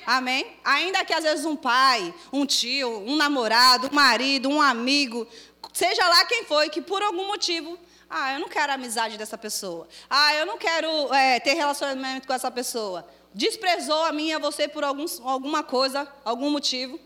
Amém? 0.07 0.55
Ainda 0.63 1.03
que 1.03 1.11
às 1.11 1.21
vezes 1.21 1.43
um 1.43 1.57
pai, 1.57 2.13
um 2.31 2.45
tio, 2.45 3.03
um 3.05 3.17
namorado, 3.17 3.89
um 3.91 3.93
marido, 3.93 4.47
um 4.47 4.61
amigo, 4.61 5.27
seja 5.73 6.07
lá 6.07 6.23
quem 6.23 6.45
foi, 6.45 6.69
que 6.69 6.81
por 6.81 7.03
algum 7.03 7.27
motivo, 7.27 7.77
ah, 8.09 8.31
eu 8.31 8.39
não 8.39 8.47
quero 8.47 8.71
a 8.71 8.75
amizade 8.75 9.17
dessa 9.17 9.37
pessoa. 9.37 9.85
Ah, 10.09 10.33
eu 10.35 10.45
não 10.45 10.57
quero 10.57 11.13
é, 11.13 11.41
ter 11.41 11.55
relacionamento 11.55 12.25
com 12.25 12.31
essa 12.31 12.49
pessoa. 12.49 13.05
Desprezou 13.33 14.01
a 14.05 14.13
mim 14.13 14.27
e 14.27 14.33
a 14.33 14.39
você 14.39 14.65
por 14.65 14.85
algum, 14.85 15.03
alguma 15.25 15.61
coisa, 15.61 16.07
algum 16.23 16.49
motivo. 16.51 16.97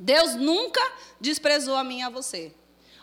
Deus 0.00 0.34
nunca 0.34 0.80
desprezou 1.20 1.76
a 1.76 1.84
mim 1.84 1.98
e 1.98 2.02
a 2.02 2.08
você. 2.08 2.50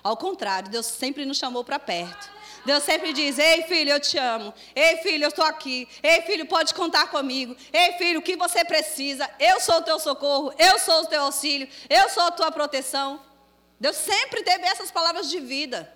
Ao 0.01 0.17
contrário, 0.17 0.71
Deus 0.71 0.87
sempre 0.87 1.23
nos 1.23 1.37
chamou 1.37 1.63
para 1.63 1.77
perto. 1.77 2.31
Deus 2.65 2.83
sempre 2.83 3.13
diz: 3.13 3.37
Ei, 3.37 3.63
filho, 3.63 3.91
eu 3.91 3.99
te 3.99 4.17
amo. 4.17 4.53
Ei, 4.75 4.97
filho, 4.97 5.25
eu 5.25 5.29
estou 5.29 5.45
aqui. 5.45 5.87
Ei, 6.01 6.21
filho, 6.23 6.45
pode 6.45 6.73
contar 6.73 7.07
comigo. 7.07 7.55
Ei, 7.71 7.93
filho, 7.93 8.19
o 8.19 8.23
que 8.23 8.35
você 8.35 8.65
precisa? 8.65 9.29
Eu 9.39 9.59
sou 9.59 9.75
o 9.77 9.81
teu 9.81 9.99
socorro. 9.99 10.53
Eu 10.57 10.79
sou 10.79 11.03
o 11.03 11.05
teu 11.05 11.21
auxílio. 11.21 11.67
Eu 11.89 12.09
sou 12.09 12.23
a 12.23 12.31
tua 12.31 12.51
proteção. 12.51 13.21
Deus 13.79 13.95
sempre 13.95 14.41
teve 14.43 14.65
essas 14.65 14.89
palavras 14.89 15.29
de 15.29 15.39
vida. 15.39 15.93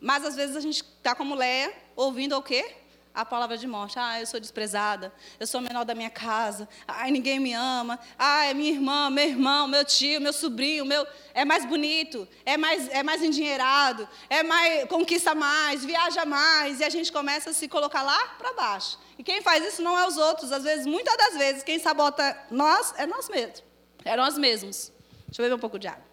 Mas 0.00 0.24
às 0.24 0.34
vezes 0.34 0.56
a 0.56 0.60
gente 0.60 0.82
está 0.82 1.14
como 1.14 1.34
Leia, 1.34 1.72
ouvindo 1.94 2.36
o 2.36 2.42
quê? 2.42 2.74
A 3.14 3.24
palavra 3.24 3.56
de 3.56 3.66
morte. 3.66 3.98
Ah, 3.98 4.20
eu 4.20 4.26
sou 4.26 4.40
desprezada, 4.40 5.12
eu 5.38 5.46
sou 5.46 5.60
menor 5.60 5.84
da 5.84 5.94
minha 5.94 6.10
casa, 6.10 6.68
ai, 6.86 7.10
ninguém 7.10 7.38
me 7.38 7.52
ama, 7.52 7.98
ah, 8.18 8.44
é 8.46 8.54
minha 8.54 8.70
irmã, 8.70 9.10
meu 9.10 9.28
irmão, 9.28 9.66
meu 9.66 9.84
tio, 9.84 10.20
meu 10.20 10.32
sobrinho, 10.32 10.84
meu 10.84 11.06
é 11.34 11.44
mais 11.44 11.64
bonito, 11.64 12.26
é 12.44 12.56
mais, 12.56 12.88
é 12.88 13.02
mais 13.02 13.22
endinheirado, 13.22 14.08
é 14.28 14.42
mais, 14.42 14.88
conquista 14.88 15.34
mais, 15.34 15.84
viaja 15.84 16.24
mais, 16.24 16.80
e 16.80 16.84
a 16.84 16.90
gente 16.90 17.12
começa 17.12 17.50
a 17.50 17.52
se 17.52 17.68
colocar 17.68 18.02
lá 18.02 18.18
para 18.38 18.52
baixo. 18.52 18.98
E 19.18 19.22
quem 19.22 19.42
faz 19.42 19.64
isso 19.64 19.82
não 19.82 19.98
é 19.98 20.06
os 20.06 20.16
outros, 20.16 20.52
às 20.52 20.64
vezes, 20.64 20.86
muitas 20.86 21.16
das 21.16 21.36
vezes, 21.36 21.62
quem 21.62 21.78
sabota 21.78 22.36
nós 22.50 22.94
é 22.96 23.06
nós 23.06 23.28
mesmos. 23.28 23.62
É 24.04 24.16
nós 24.16 24.38
mesmos. 24.38 24.92
Deixa 25.26 25.42
eu 25.42 25.44
beber 25.44 25.54
um 25.54 25.58
pouco 25.58 25.78
de 25.78 25.86
água. 25.86 26.04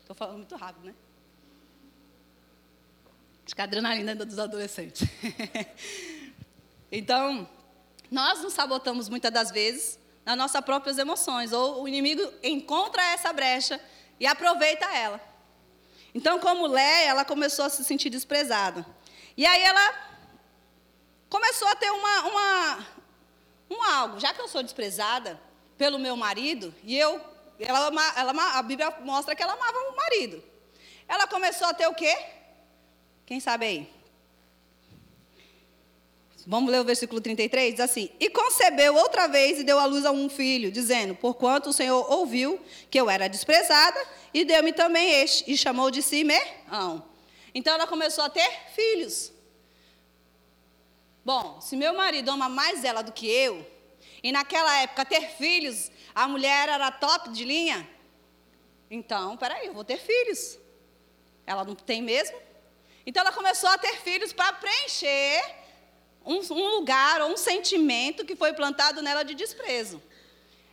Estou 0.00 0.14
falando 0.14 0.36
muito 0.36 0.54
rápido, 0.56 0.86
né? 0.86 0.94
Acho 3.44 3.54
que 3.54 3.60
a 3.60 3.64
adrenalina 3.64 4.12
ainda 4.12 4.24
dos 4.24 4.38
adolescentes. 4.38 5.06
Então, 6.90 7.48
nós 8.10 8.42
nos 8.42 8.52
sabotamos 8.52 9.08
muitas 9.08 9.32
das 9.32 9.50
vezes 9.50 9.98
nas 10.24 10.36
nossas 10.36 10.64
próprias 10.64 10.96
emoções, 10.98 11.52
ou 11.52 11.82
o 11.82 11.88
inimigo 11.88 12.22
encontra 12.42 13.02
essa 13.12 13.32
brecha 13.32 13.80
e 14.18 14.26
aproveita 14.26 14.86
ela. 14.86 15.20
Então, 16.14 16.38
como 16.38 16.66
Lé, 16.66 17.06
ela 17.06 17.24
começou 17.24 17.64
a 17.64 17.68
se 17.68 17.84
sentir 17.84 18.08
desprezada. 18.08 18.86
E 19.36 19.44
aí 19.44 19.62
ela 19.62 19.94
começou 21.28 21.68
a 21.68 21.74
ter 21.74 21.90
uma, 21.90 22.20
uma, 22.22 22.86
um 23.70 23.82
algo. 23.82 24.20
Já 24.20 24.32
que 24.32 24.40
eu 24.40 24.48
sou 24.48 24.62
desprezada 24.62 25.38
pelo 25.76 25.98
meu 25.98 26.16
marido, 26.16 26.72
e 26.84 26.96
eu, 26.96 27.20
ela, 27.58 27.90
ela, 28.16 28.58
a 28.58 28.62
Bíblia 28.62 28.94
mostra 29.00 29.34
que 29.34 29.42
ela 29.42 29.52
amava 29.52 29.78
o 29.90 29.96
marido. 29.96 30.42
Ela 31.08 31.26
começou 31.26 31.66
a 31.66 31.74
ter 31.74 31.86
o 31.88 31.94
quê? 31.94 32.16
Quem 33.26 33.40
sabe 33.40 33.66
aí? 33.66 33.93
Vamos 36.46 36.70
ler 36.70 36.80
o 36.80 36.84
versículo 36.84 37.20
33? 37.20 37.74
Diz 37.74 37.80
assim: 37.80 38.10
E 38.20 38.28
concebeu 38.28 38.94
outra 38.94 39.26
vez 39.26 39.58
e 39.58 39.64
deu 39.64 39.78
à 39.78 39.86
luz 39.86 40.04
a 40.04 40.10
um 40.10 40.28
filho, 40.28 40.70
dizendo: 40.70 41.14
Porquanto 41.14 41.70
o 41.70 41.72
Senhor 41.72 42.10
ouviu 42.12 42.60
que 42.90 43.00
eu 43.00 43.08
era 43.08 43.28
desprezada, 43.28 44.00
e 44.32 44.44
deu-me 44.44 44.72
também 44.72 45.22
este, 45.22 45.50
e 45.50 45.56
chamou 45.56 45.90
de 45.90 46.02
si 46.02 46.22
Meão. 46.22 47.02
Então 47.54 47.74
ela 47.74 47.86
começou 47.86 48.24
a 48.24 48.28
ter 48.28 48.50
filhos. 48.74 49.32
Bom, 51.24 51.60
se 51.60 51.76
meu 51.76 51.94
marido 51.94 52.30
ama 52.30 52.48
mais 52.48 52.84
ela 52.84 53.00
do 53.00 53.12
que 53.12 53.26
eu, 53.26 53.66
e 54.22 54.30
naquela 54.30 54.82
época 54.82 55.06
ter 55.06 55.30
filhos, 55.30 55.90
a 56.14 56.28
mulher 56.28 56.68
era 56.68 56.90
top 56.90 57.30
de 57.30 57.44
linha, 57.44 57.88
então, 58.90 59.36
peraí, 59.36 59.66
eu 59.66 59.72
vou 59.72 59.84
ter 59.84 59.96
filhos. 59.96 60.58
Ela 61.46 61.64
não 61.64 61.74
tem 61.74 62.02
mesmo? 62.02 62.38
Então 63.06 63.22
ela 63.22 63.32
começou 63.32 63.68
a 63.68 63.78
ter 63.78 63.96
filhos 63.96 64.32
para 64.32 64.52
preencher 64.52 65.63
um, 66.24 66.40
um 66.52 66.68
lugar 66.76 67.20
ou 67.22 67.30
um 67.30 67.36
sentimento 67.36 68.24
que 68.24 68.34
foi 68.34 68.52
plantado 68.52 69.02
nela 69.02 69.22
de 69.22 69.34
desprezo. 69.34 70.02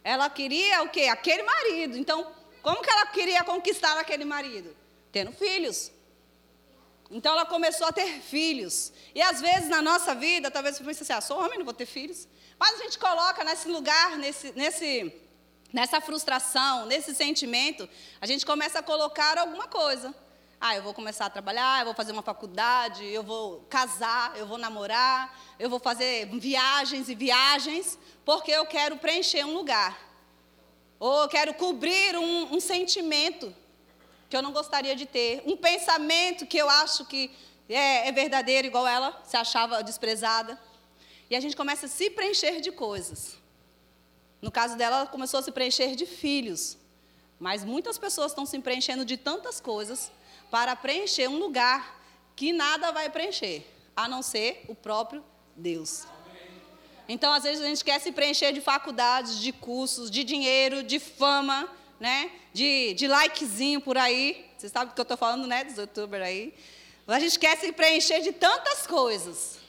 Ela 0.03 0.29
queria 0.29 0.81
o 0.84 0.89
quê? 0.89 1.01
Aquele 1.03 1.43
marido. 1.43 1.98
Então, 1.98 2.31
como 2.62 2.81
que 2.81 2.89
ela 2.89 3.05
queria 3.08 3.43
conquistar 3.43 3.98
aquele 4.00 4.25
marido? 4.25 4.75
Tendo 5.12 5.31
filhos. 5.31 5.91
Então 7.10 7.34
ela 7.34 7.46
começou 7.46 7.88
a 7.88 7.91
ter 7.91 8.08
filhos. 8.22 8.93
E 9.13 9.22
às 9.22 9.41
vezes 9.41 9.67
na 9.67 9.81
nossa 9.81 10.15
vida, 10.15 10.50
talvez 10.50 10.77
você 10.77 10.84
pense 10.84 11.03
assim, 11.03 11.13
ah, 11.13 11.22
sou 11.22 11.38
homem, 11.38 11.58
não 11.58 11.65
vou 11.65 11.74
ter 11.74 11.86
filhos. 11.86 12.27
Mas 12.58 12.79
a 12.79 12.84
gente 12.84 12.98
coloca 12.98 13.43
nesse 13.43 13.67
lugar, 13.67 14.17
nesse, 14.17 14.53
nesse, 14.53 15.13
nessa 15.74 16.00
frustração, 16.00 16.86
nesse 16.86 17.13
sentimento, 17.13 17.88
a 18.22 18.25
gente 18.25 18.46
começa 18.46 18.79
a 18.79 18.84
colocar 18.84 19.38
alguma 19.38 19.67
coisa. 19.67 20.15
Ah, 20.63 20.75
eu 20.75 20.84
vou 20.84 20.94
começar 20.94 21.25
a 21.25 21.30
trabalhar, 21.32 21.80
eu 21.80 21.86
vou 21.86 21.96
fazer 21.96 22.12
uma 22.12 22.22
faculdade, 22.22 23.03
eu 23.03 23.24
vou 23.24 23.65
casar, 23.68 24.38
eu 24.38 24.46
vou 24.46 24.60
namorar, 24.60 25.36
eu 25.58 25.68
vou 25.68 25.80
fazer 25.80 26.27
viagens 26.27 27.10
e 27.10 27.15
viagens, 27.15 27.98
porque 28.24 28.51
eu 28.51 28.63
quero 28.68 28.96
preencher 28.98 29.44
um 29.44 29.56
lugar. 29.56 29.98
Ou 31.00 31.24
eu 31.24 31.27
quero 31.27 31.56
cobrir 31.56 32.15
um, 32.15 32.53
um 32.53 32.60
sentimento 32.60 33.51
que 34.30 34.38
eu 34.38 34.44
não 34.44 34.51
gostaria 34.51 34.96
de 34.96 35.08
ter, 35.08 35.41
um 35.48 35.58
pensamento 35.58 36.46
que 36.46 36.60
eu 36.60 36.70
acho 36.70 37.06
que 37.06 37.32
é, 37.68 38.10
é 38.10 38.12
verdadeiro, 38.12 38.68
igual 38.68 38.86
ela 38.86 39.20
se 39.25 39.36
achava 39.36 39.82
desprezada. 39.82 40.62
E 41.27 41.36
a 41.36 41.39
gente 41.39 41.56
começa 41.56 41.88
a 41.88 41.89
se 41.89 42.08
preencher 42.12 42.62
de 42.62 42.72
coisas. 42.72 43.36
No 44.39 44.51
caso 44.51 44.77
dela, 44.77 44.98
ela 44.98 45.08
começou 45.08 45.39
a 45.39 45.44
se 45.44 45.51
preencher 45.51 45.96
de 45.96 46.06
filhos. 46.06 46.77
Mas 47.39 47.63
muitas 47.63 47.98
pessoas 47.98 48.32
estão 48.32 48.46
se 48.46 48.60
preenchendo 48.60 49.03
de 49.03 49.18
tantas 49.18 49.60
coisas 49.60 50.12
para 50.51 50.75
preencher 50.75 51.27
um 51.27 51.39
lugar 51.39 52.00
que 52.36 52.53
nada 52.53 52.91
vai 52.91 53.10
preencher, 53.10 53.65
a 53.96 54.08
não 54.08 54.22
ser 54.22 54.63
o 54.67 54.75
próprio 54.75 55.24
Deus. 55.55 56.03
Então, 57.08 57.34
às 57.34 57.43
vezes, 57.43 57.63
a 57.63 57.67
gente 57.67 57.84
quer 57.84 58.00
se 58.00 58.12
preencher 58.12 58.53
de 58.53 58.62
faculdades, 58.62 59.39
de 59.39 59.51
cursos, 59.51 60.12
de 60.12 60.24
dinheiro, 60.24 60.84
de 60.84 61.00
fama, 61.00 61.67
né? 62.00 62.31
de, 62.53 62.93
de 62.93 63.08
likezinho 63.08 63.81
por 63.81 63.98
aí. 63.98 64.50
Vocês 64.58 64.72
sabem 64.72 64.89
do 64.89 64.93
que 64.93 65.00
eu 65.00 65.03
estou 65.03 65.17
falando, 65.17 65.48
né? 65.48 65.63
Dos 65.63 65.77
youtubers 65.77 66.24
aí. 66.24 66.53
A 67.08 67.20
gente 67.20 67.38
quer 67.39 67.58
se 67.58 67.72
preencher 67.72 68.22
de 68.22 68.31
tantas 68.31 68.86
coisas. 68.88 69.60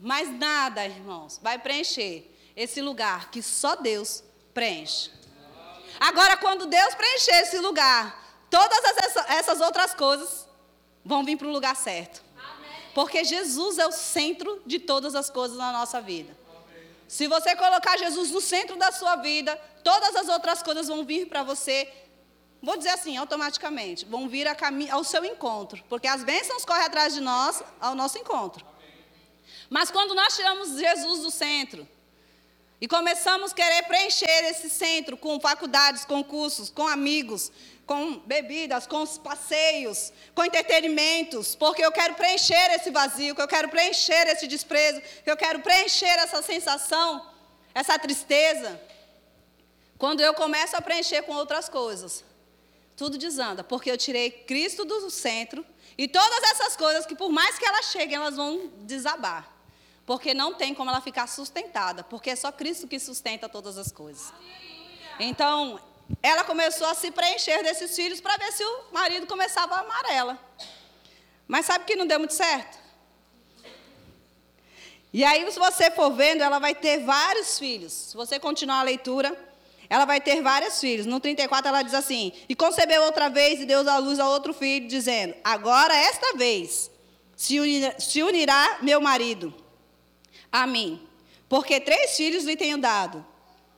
Mas 0.00 0.28
nada, 0.30 0.84
irmãos, 0.84 1.38
vai 1.42 1.58
preencher 1.58 2.30
esse 2.56 2.80
lugar 2.80 3.30
que 3.30 3.42
só 3.42 3.76
Deus 3.76 4.22
preenche. 4.52 5.10
Agora, 6.00 6.36
quando 6.36 6.66
Deus 6.66 6.94
preencher 6.94 7.42
esse 7.42 7.58
lugar, 7.58 8.23
todas 8.54 8.84
essas 9.30 9.60
outras 9.60 9.94
coisas 9.94 10.46
vão 11.04 11.24
vir 11.24 11.36
para 11.36 11.48
o 11.48 11.50
lugar 11.50 11.74
certo. 11.74 12.22
Porque 12.94 13.24
Jesus 13.24 13.78
é 13.78 13.86
o 13.86 13.90
centro 13.90 14.62
de 14.64 14.78
todas 14.78 15.16
as 15.16 15.28
coisas 15.28 15.58
na 15.58 15.72
nossa 15.72 16.00
vida. 16.00 16.36
Se 17.08 17.26
você 17.26 17.56
colocar 17.56 17.98
Jesus 17.98 18.30
no 18.30 18.40
centro 18.40 18.76
da 18.76 18.92
sua 18.92 19.16
vida, 19.16 19.56
todas 19.82 20.14
as 20.14 20.28
outras 20.28 20.62
coisas 20.62 20.86
vão 20.86 21.04
vir 21.04 21.26
para 21.26 21.42
você, 21.42 21.92
vou 22.62 22.76
dizer 22.76 22.90
assim, 22.90 23.16
automaticamente, 23.16 24.04
vão 24.04 24.28
vir 24.28 24.46
ao 24.92 25.02
seu 25.02 25.24
encontro. 25.24 25.82
Porque 25.88 26.06
as 26.06 26.22
bênçãos 26.22 26.64
correm 26.64 26.84
atrás 26.84 27.12
de 27.12 27.20
nós, 27.20 27.60
ao 27.80 27.96
nosso 27.96 28.18
encontro. 28.18 28.64
Mas 29.68 29.90
quando 29.90 30.14
nós 30.14 30.36
tiramos 30.36 30.78
Jesus 30.78 31.22
do 31.22 31.30
centro, 31.32 31.88
e 32.84 32.86
começamos 32.86 33.50
a 33.50 33.54
querer 33.54 33.84
preencher 33.84 34.44
esse 34.44 34.68
centro 34.68 35.16
com 35.16 35.40
faculdades, 35.40 36.04
com 36.04 36.22
cursos, 36.22 36.68
com 36.68 36.86
amigos, 36.86 37.50
com 37.86 38.18
bebidas, 38.18 38.86
com 38.86 39.06
passeios, 39.06 40.12
com 40.34 40.44
entretenimentos, 40.44 41.54
porque 41.54 41.82
eu 41.82 41.90
quero 41.90 42.12
preencher 42.12 42.74
esse 42.74 42.90
vazio, 42.90 43.34
que 43.34 43.40
eu 43.40 43.48
quero 43.48 43.70
preencher 43.70 44.26
esse 44.28 44.46
desprezo, 44.46 45.00
que 45.00 45.30
eu 45.30 45.36
quero 45.44 45.60
preencher 45.60 46.18
essa 46.18 46.42
sensação, 46.42 47.26
essa 47.74 47.98
tristeza. 47.98 48.78
Quando 49.96 50.20
eu 50.20 50.34
começo 50.34 50.76
a 50.76 50.82
preencher 50.82 51.22
com 51.22 51.32
outras 51.32 51.70
coisas, 51.70 52.22
tudo 52.94 53.16
desanda, 53.16 53.64
porque 53.64 53.90
eu 53.90 53.96
tirei 53.96 54.30
Cristo 54.30 54.84
do 54.84 55.08
centro 55.08 55.64
e 55.96 56.06
todas 56.06 56.42
essas 56.50 56.76
coisas 56.76 57.06
que 57.06 57.14
por 57.14 57.30
mais 57.30 57.58
que 57.58 57.64
elas 57.64 57.86
cheguem, 57.86 58.16
elas 58.16 58.36
vão 58.36 58.70
desabar. 58.80 59.53
Porque 60.06 60.34
não 60.34 60.54
tem 60.54 60.74
como 60.74 60.90
ela 60.90 61.00
ficar 61.00 61.26
sustentada, 61.26 62.04
porque 62.04 62.30
é 62.30 62.36
só 62.36 62.52
Cristo 62.52 62.86
que 62.86 62.98
sustenta 62.98 63.48
todas 63.48 63.78
as 63.78 63.90
coisas. 63.90 64.32
Então, 65.18 65.80
ela 66.22 66.44
começou 66.44 66.86
a 66.86 66.94
se 66.94 67.10
preencher 67.10 67.62
desses 67.62 67.94
filhos 67.96 68.20
para 68.20 68.36
ver 68.36 68.52
se 68.52 68.62
o 68.62 68.84
marido 68.92 69.26
começava 69.26 69.76
a 69.76 69.80
amar 69.80 70.04
ela. 70.10 70.38
Mas 71.48 71.66
sabe 71.66 71.84
que 71.84 71.96
não 71.96 72.06
deu 72.06 72.18
muito 72.18 72.34
certo? 72.34 72.78
E 75.12 75.24
aí, 75.24 75.50
se 75.50 75.58
você 75.58 75.90
for 75.90 76.10
vendo, 76.10 76.42
ela 76.42 76.58
vai 76.58 76.74
ter 76.74 76.98
vários 77.04 77.58
filhos. 77.58 77.92
Se 77.92 78.16
você 78.16 78.38
continuar 78.38 78.80
a 78.80 78.82
leitura, 78.82 79.34
ela 79.88 80.04
vai 80.04 80.20
ter 80.20 80.42
vários 80.42 80.80
filhos. 80.80 81.06
No 81.06 81.20
34 81.20 81.68
ela 81.68 81.82
diz 81.82 81.94
assim: 81.94 82.32
E 82.48 82.54
concebeu 82.54 83.02
outra 83.04 83.30
vez 83.30 83.60
e 83.60 83.64
deu 83.64 83.88
à 83.88 83.98
luz 83.98 84.18
a 84.18 84.28
outro 84.28 84.52
filho, 84.52 84.88
dizendo: 84.88 85.34
Agora, 85.44 85.94
esta 85.94 86.36
vez, 86.36 86.90
se 87.36 87.60
unirá, 87.60 88.00
se 88.00 88.22
unirá 88.22 88.78
meu 88.82 89.00
marido 89.00 89.54
a 90.54 90.68
mim, 90.68 91.04
porque 91.48 91.80
três 91.80 92.16
filhos 92.16 92.44
lhe 92.44 92.56
tenho 92.56 92.78
dado. 92.78 93.26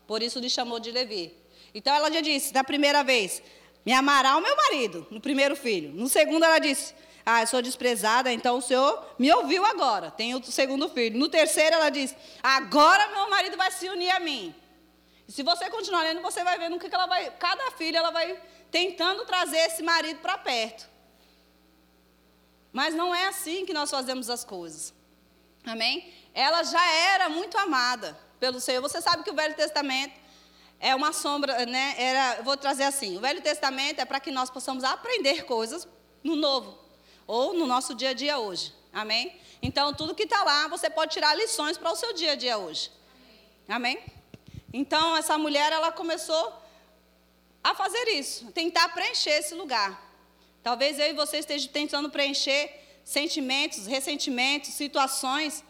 Por 0.07 0.23
isso 0.23 0.39
lhe 0.39 0.51
chamou 0.51 0.79
de 0.79 0.91
Levi. 0.91 1.35
Então 1.75 1.95
ela 1.95 2.13
já 2.13 2.21
disse, 2.21 2.53
da 2.53 2.63
primeira 2.63 3.03
vez, 3.03 3.43
me 3.85 3.95
amará 3.95 4.37
o 4.37 4.43
meu 4.43 4.55
marido, 4.55 5.07
no 5.11 5.19
primeiro 5.19 5.57
filho. 5.57 5.91
No 5.95 6.07
segundo 6.07 6.45
ela 6.45 6.59
disse, 6.59 6.95
ah, 7.25 7.41
eu 7.41 7.47
sou 7.47 7.63
desprezada, 7.63 8.31
então 8.31 8.59
o 8.59 8.63
Senhor 8.63 9.03
me 9.19 9.33
ouviu 9.33 9.65
agora, 9.65 10.11
tenho 10.11 10.39
o 10.39 10.45
segundo 10.45 10.87
filho. 10.91 11.19
No 11.19 11.31
terceiro 11.31 11.77
ela 11.77 11.89
diz, 11.89 12.15
agora 12.43 13.09
meu 13.09 13.31
marido 13.31 13.57
vai 13.57 13.71
se 13.71 13.89
unir 13.89 14.11
a 14.11 14.21
mim. 14.21 14.55
E 15.27 15.33
se 15.33 15.43
você 15.43 15.71
continuar 15.71 16.03
lendo, 16.03 16.21
você 16.21 16.45
vai 16.45 16.59
vendo 16.59 16.79
que 16.79 16.95
ela 16.95 17.07
vai, 17.07 17.31
cada 17.39 17.71
filha 17.71 17.99
ela 17.99 18.11
vai 18.11 18.39
tentando 18.71 19.25
trazer 19.25 19.61
esse 19.61 19.83
marido 19.83 20.21
para 20.21 20.37
perto. 20.37 20.87
Mas 22.71 22.95
não 22.95 23.15
é 23.15 23.29
assim 23.29 23.65
que 23.65 23.73
nós 23.73 23.91
fazemos 23.91 24.29
as 24.29 24.45
coisas. 24.45 24.95
Amém? 25.65 26.13
Ela 26.37 26.63
já 26.63 26.87
era 26.87 27.31
muito 27.31 27.57
amada 27.57 28.15
pelo 28.39 28.61
Senhor. 28.61 28.83
Você 28.83 29.01
sabe 29.01 29.25
que 29.25 29.31
o 29.31 29.35
Velho 29.35 29.55
Testamento 29.55 30.13
é 30.79 30.95
uma 30.95 31.11
sombra, 31.11 31.65
né? 31.65 31.95
Era, 31.97 32.43
vou 32.43 32.59
trazer 32.59 32.83
assim, 32.83 33.17
o 33.17 33.21
Velho 33.23 33.41
Testamento 33.41 34.01
é 34.01 34.05
para 34.05 34.21
que 34.21 34.31
nós 34.31 34.51
possamos 34.51 34.85
aprender 34.85 35.47
coisas 35.47 35.89
no 36.23 36.37
Novo 36.37 36.79
ou 37.27 37.55
no 37.55 37.67
nosso 37.67 37.95
dia 37.95 38.11
a 38.11 38.13
dia 38.13 38.39
hoje. 38.39 38.75
Amém? 38.93 39.35
Então 39.63 39.95
tudo 39.95 40.15
que 40.15 40.25
está 40.25 40.45
lá 40.45 40.69
você 40.69 40.91
pode 40.91 41.15
tirar 41.15 41.35
lições 41.35 41.79
para 41.79 41.91
o 41.91 41.97
seu 41.97 42.13
dia 42.13 42.33
a 42.33 42.35
dia 42.35 42.59
hoje. 42.59 42.93
Amém? 43.67 43.99
Então 44.75 45.17
essa 45.17 45.39
mulher 45.39 45.73
ela 45.73 45.91
começou 45.91 46.53
a 47.65 47.75
fazer 47.75 48.09
isso, 48.09 48.53
tentar 48.53 48.91
preencher 48.91 49.31
esse 49.31 49.55
lugar. 49.55 50.07
Talvez 50.63 50.99
eu 50.99 51.07
e 51.07 51.13
você 51.15 51.39
estejam 51.39 51.73
tentando 51.73 52.11
preencher 52.11 52.71
sentimentos, 53.03 53.87
ressentimentos, 53.87 54.75
situações 54.75 55.65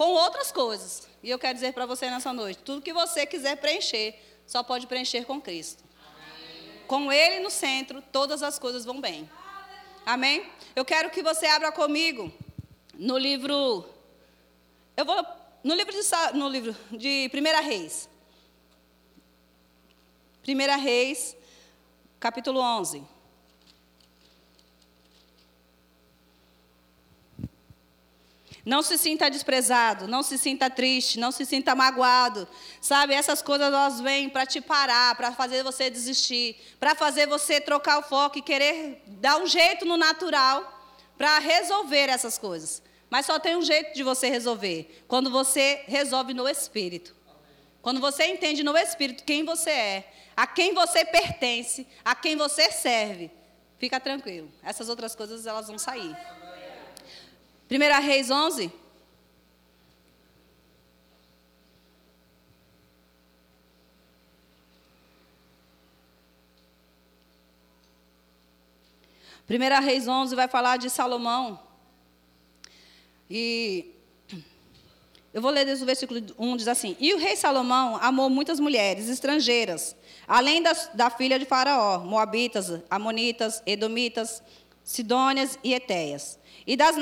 com 0.00 0.12
outras 0.12 0.50
coisas. 0.50 1.06
E 1.22 1.28
eu 1.28 1.38
quero 1.38 1.52
dizer 1.52 1.74
para 1.74 1.84
você 1.84 2.08
nessa 2.08 2.32
noite, 2.32 2.60
tudo 2.64 2.80
que 2.80 2.90
você 2.90 3.26
quiser 3.26 3.56
preencher, 3.56 4.18
só 4.46 4.62
pode 4.62 4.86
preencher 4.86 5.26
com 5.26 5.38
Cristo. 5.38 5.84
Com 6.86 7.12
Ele 7.12 7.40
no 7.40 7.50
centro, 7.50 8.00
todas 8.10 8.42
as 8.42 8.58
coisas 8.58 8.82
vão 8.82 8.98
bem. 8.98 9.30
Amém? 10.06 10.50
Eu 10.74 10.86
quero 10.86 11.10
que 11.10 11.22
você 11.22 11.44
abra 11.44 11.70
comigo 11.70 12.32
no 12.94 13.18
livro. 13.18 13.84
Eu 14.96 15.04
vou 15.04 15.22
no 15.62 15.74
livro 15.74 15.92
de, 15.92 16.38
no 16.38 16.48
livro 16.48 16.74
de 16.92 17.30
1 17.34 17.62
Reis. 17.62 18.08
1 20.48 20.80
Reis, 20.80 21.36
capítulo 22.18 22.58
11. 22.58 23.04
Não 28.64 28.82
se 28.82 28.98
sinta 28.98 29.30
desprezado, 29.30 30.06
não 30.06 30.22
se 30.22 30.36
sinta 30.36 30.68
triste, 30.68 31.18
não 31.18 31.32
se 31.32 31.46
sinta 31.46 31.74
magoado. 31.74 32.46
Sabe, 32.80 33.14
essas 33.14 33.40
coisas 33.40 33.68
elas 33.68 34.00
vêm 34.00 34.28
para 34.28 34.44
te 34.44 34.60
parar, 34.60 35.14
para 35.14 35.32
fazer 35.32 35.62
você 35.62 35.88
desistir, 35.88 36.56
para 36.78 36.94
fazer 36.94 37.26
você 37.26 37.60
trocar 37.60 37.98
o 37.98 38.02
foco 38.02 38.38
e 38.38 38.42
querer 38.42 39.02
dar 39.06 39.38
um 39.38 39.46
jeito 39.46 39.84
no 39.84 39.96
natural 39.96 40.78
para 41.16 41.38
resolver 41.38 42.08
essas 42.08 42.38
coisas. 42.38 42.82
Mas 43.08 43.26
só 43.26 43.38
tem 43.38 43.56
um 43.56 43.62
jeito 43.62 43.94
de 43.94 44.02
você 44.02 44.28
resolver, 44.28 45.04
quando 45.08 45.30
você 45.30 45.82
resolve 45.86 46.32
no 46.32 46.48
espírito. 46.48 47.16
Quando 47.82 48.00
você 48.00 48.26
entende 48.26 48.62
no 48.62 48.76
espírito 48.76 49.24
quem 49.24 49.44
você 49.44 49.70
é, 49.70 50.12
a 50.36 50.46
quem 50.46 50.74
você 50.74 51.04
pertence, 51.04 51.86
a 52.04 52.14
quem 52.14 52.36
você 52.36 52.70
serve, 52.70 53.30
fica 53.78 53.98
tranquilo. 53.98 54.50
Essas 54.62 54.88
outras 54.88 55.14
coisas 55.14 55.46
elas 55.46 55.66
vão 55.66 55.78
sair. 55.78 56.16
1 57.70 58.02
Reis 58.02 58.30
11. 58.30 58.72
Primeira 69.46 69.78
Reis 69.78 70.08
11 70.08 70.34
vai 70.34 70.48
falar 70.48 70.78
de 70.78 70.90
Salomão. 70.90 71.60
E 73.30 73.94
eu 75.32 75.40
vou 75.40 75.52
ler 75.52 75.64
desde 75.64 75.84
o 75.84 75.86
versículo 75.86 76.20
1, 76.36 76.56
diz 76.56 76.66
assim: 76.66 76.96
E 76.98 77.14
o 77.14 77.18
rei 77.18 77.36
Salomão 77.36 77.96
amou 78.02 78.28
muitas 78.28 78.58
mulheres 78.58 79.08
estrangeiras, 79.08 79.94
além 80.26 80.60
das, 80.60 80.90
da 80.92 81.08
filha 81.08 81.38
de 81.38 81.44
Faraó, 81.44 82.00
Moabitas, 82.00 82.82
Amonitas, 82.90 83.62
Edomitas, 83.64 84.42
Sidônias 84.84 85.58
e 85.62 85.74
Etéias. 85.74 86.38
E 86.66 86.76
das, 86.76 86.96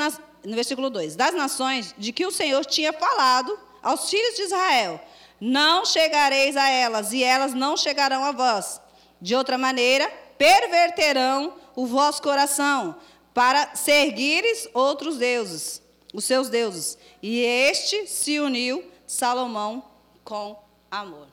no 0.44 0.54
versículo 0.54 0.90
2: 0.90 1.16
Das 1.16 1.34
nações 1.34 1.94
de 1.96 2.12
que 2.12 2.26
o 2.26 2.30
Senhor 2.30 2.64
tinha 2.64 2.92
falado 2.92 3.58
aos 3.82 4.08
filhos 4.10 4.36
de 4.36 4.42
Israel: 4.42 5.00
Não 5.40 5.84
chegareis 5.84 6.56
a 6.56 6.68
elas, 6.68 7.12
e 7.12 7.22
elas 7.22 7.54
não 7.54 7.76
chegarão 7.76 8.24
a 8.24 8.32
vós. 8.32 8.80
De 9.20 9.34
outra 9.34 9.58
maneira, 9.58 10.08
perverterão 10.36 11.54
o 11.74 11.86
vosso 11.86 12.22
coração, 12.22 12.96
para 13.34 13.74
seguires 13.74 14.68
outros 14.72 15.16
deuses, 15.16 15.82
os 16.12 16.24
seus 16.24 16.48
deuses. 16.48 16.98
E 17.22 17.40
este 17.40 18.06
se 18.06 18.38
uniu 18.38 18.84
Salomão 19.06 19.84
com 20.24 20.60
amor. 20.90 21.26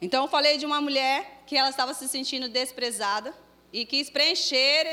Então 0.00 0.24
eu 0.24 0.28
falei 0.28 0.56
de 0.56 0.64
uma 0.64 0.80
mulher 0.80 1.42
que 1.46 1.56
ela 1.56 1.68
estava 1.68 1.92
se 1.92 2.08
sentindo 2.08 2.48
desprezada 2.48 3.34
e 3.72 3.84
quis 3.84 4.10
preencher 4.10 4.86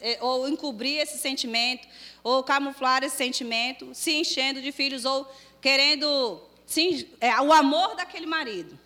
eh, 0.00 0.18
ou 0.20 0.48
encobrir 0.48 0.98
esse 0.98 1.18
sentimento, 1.18 1.86
ou 2.22 2.42
camuflar 2.42 3.02
esse 3.02 3.16
sentimento, 3.16 3.94
se 3.94 4.12
enchendo 4.12 4.60
de 4.62 4.70
filhos, 4.70 5.04
ou 5.04 5.26
querendo 5.60 6.40
sim, 6.66 7.08
é, 7.20 7.40
o 7.40 7.52
amor 7.52 7.96
daquele 7.96 8.26
marido. 8.26 8.78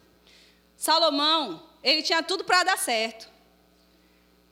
Salomão, 0.76 1.68
ele 1.82 2.02
tinha 2.02 2.22
tudo 2.22 2.44
para 2.44 2.64
dar 2.64 2.78
certo. 2.78 3.28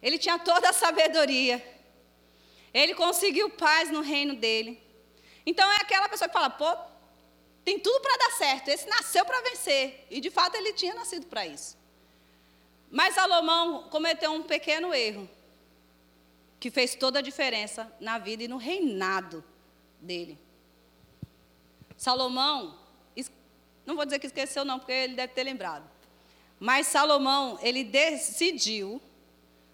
Ele 0.02 0.18
tinha 0.18 0.38
toda 0.38 0.68
a 0.68 0.72
sabedoria. 0.72 1.64
Ele 2.72 2.94
conseguiu 2.94 3.50
paz 3.50 3.90
no 3.90 4.00
reino 4.00 4.34
dele. 4.34 4.80
Então 5.46 5.70
é 5.72 5.76
aquela 5.76 6.08
pessoa 6.08 6.28
que 6.28 6.34
fala, 6.34 6.50
pô, 6.50 6.76
tem 7.64 7.78
tudo 7.78 8.00
para 8.00 8.16
dar 8.16 8.32
certo. 8.32 8.68
Esse 8.68 8.88
nasceu 8.88 9.24
para 9.24 9.40
vencer. 9.42 10.06
E 10.10 10.20
de 10.20 10.30
fato 10.30 10.56
ele 10.56 10.72
tinha 10.72 10.94
nascido 10.94 11.26
para 11.26 11.46
isso. 11.46 11.76
Mas 12.94 13.16
Salomão 13.16 13.88
cometeu 13.90 14.30
um 14.30 14.44
pequeno 14.44 14.94
erro, 14.94 15.28
que 16.60 16.70
fez 16.70 16.94
toda 16.94 17.18
a 17.18 17.22
diferença 17.22 17.92
na 17.98 18.18
vida 18.18 18.44
e 18.44 18.48
no 18.48 18.56
reinado 18.56 19.42
dele. 20.00 20.38
Salomão, 21.96 22.78
não 23.84 23.96
vou 23.96 24.04
dizer 24.04 24.20
que 24.20 24.28
esqueceu, 24.28 24.64
não, 24.64 24.78
porque 24.78 24.92
ele 24.92 25.16
deve 25.16 25.32
ter 25.32 25.42
lembrado. 25.42 25.90
Mas 26.60 26.86
Salomão, 26.86 27.58
ele 27.60 27.82
decidiu 27.82 29.02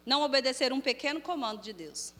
não 0.06 0.22
obedecer 0.22 0.72
um 0.72 0.80
pequeno 0.80 1.20
comando 1.20 1.61
de 1.61 1.74
Deus. 1.74 2.14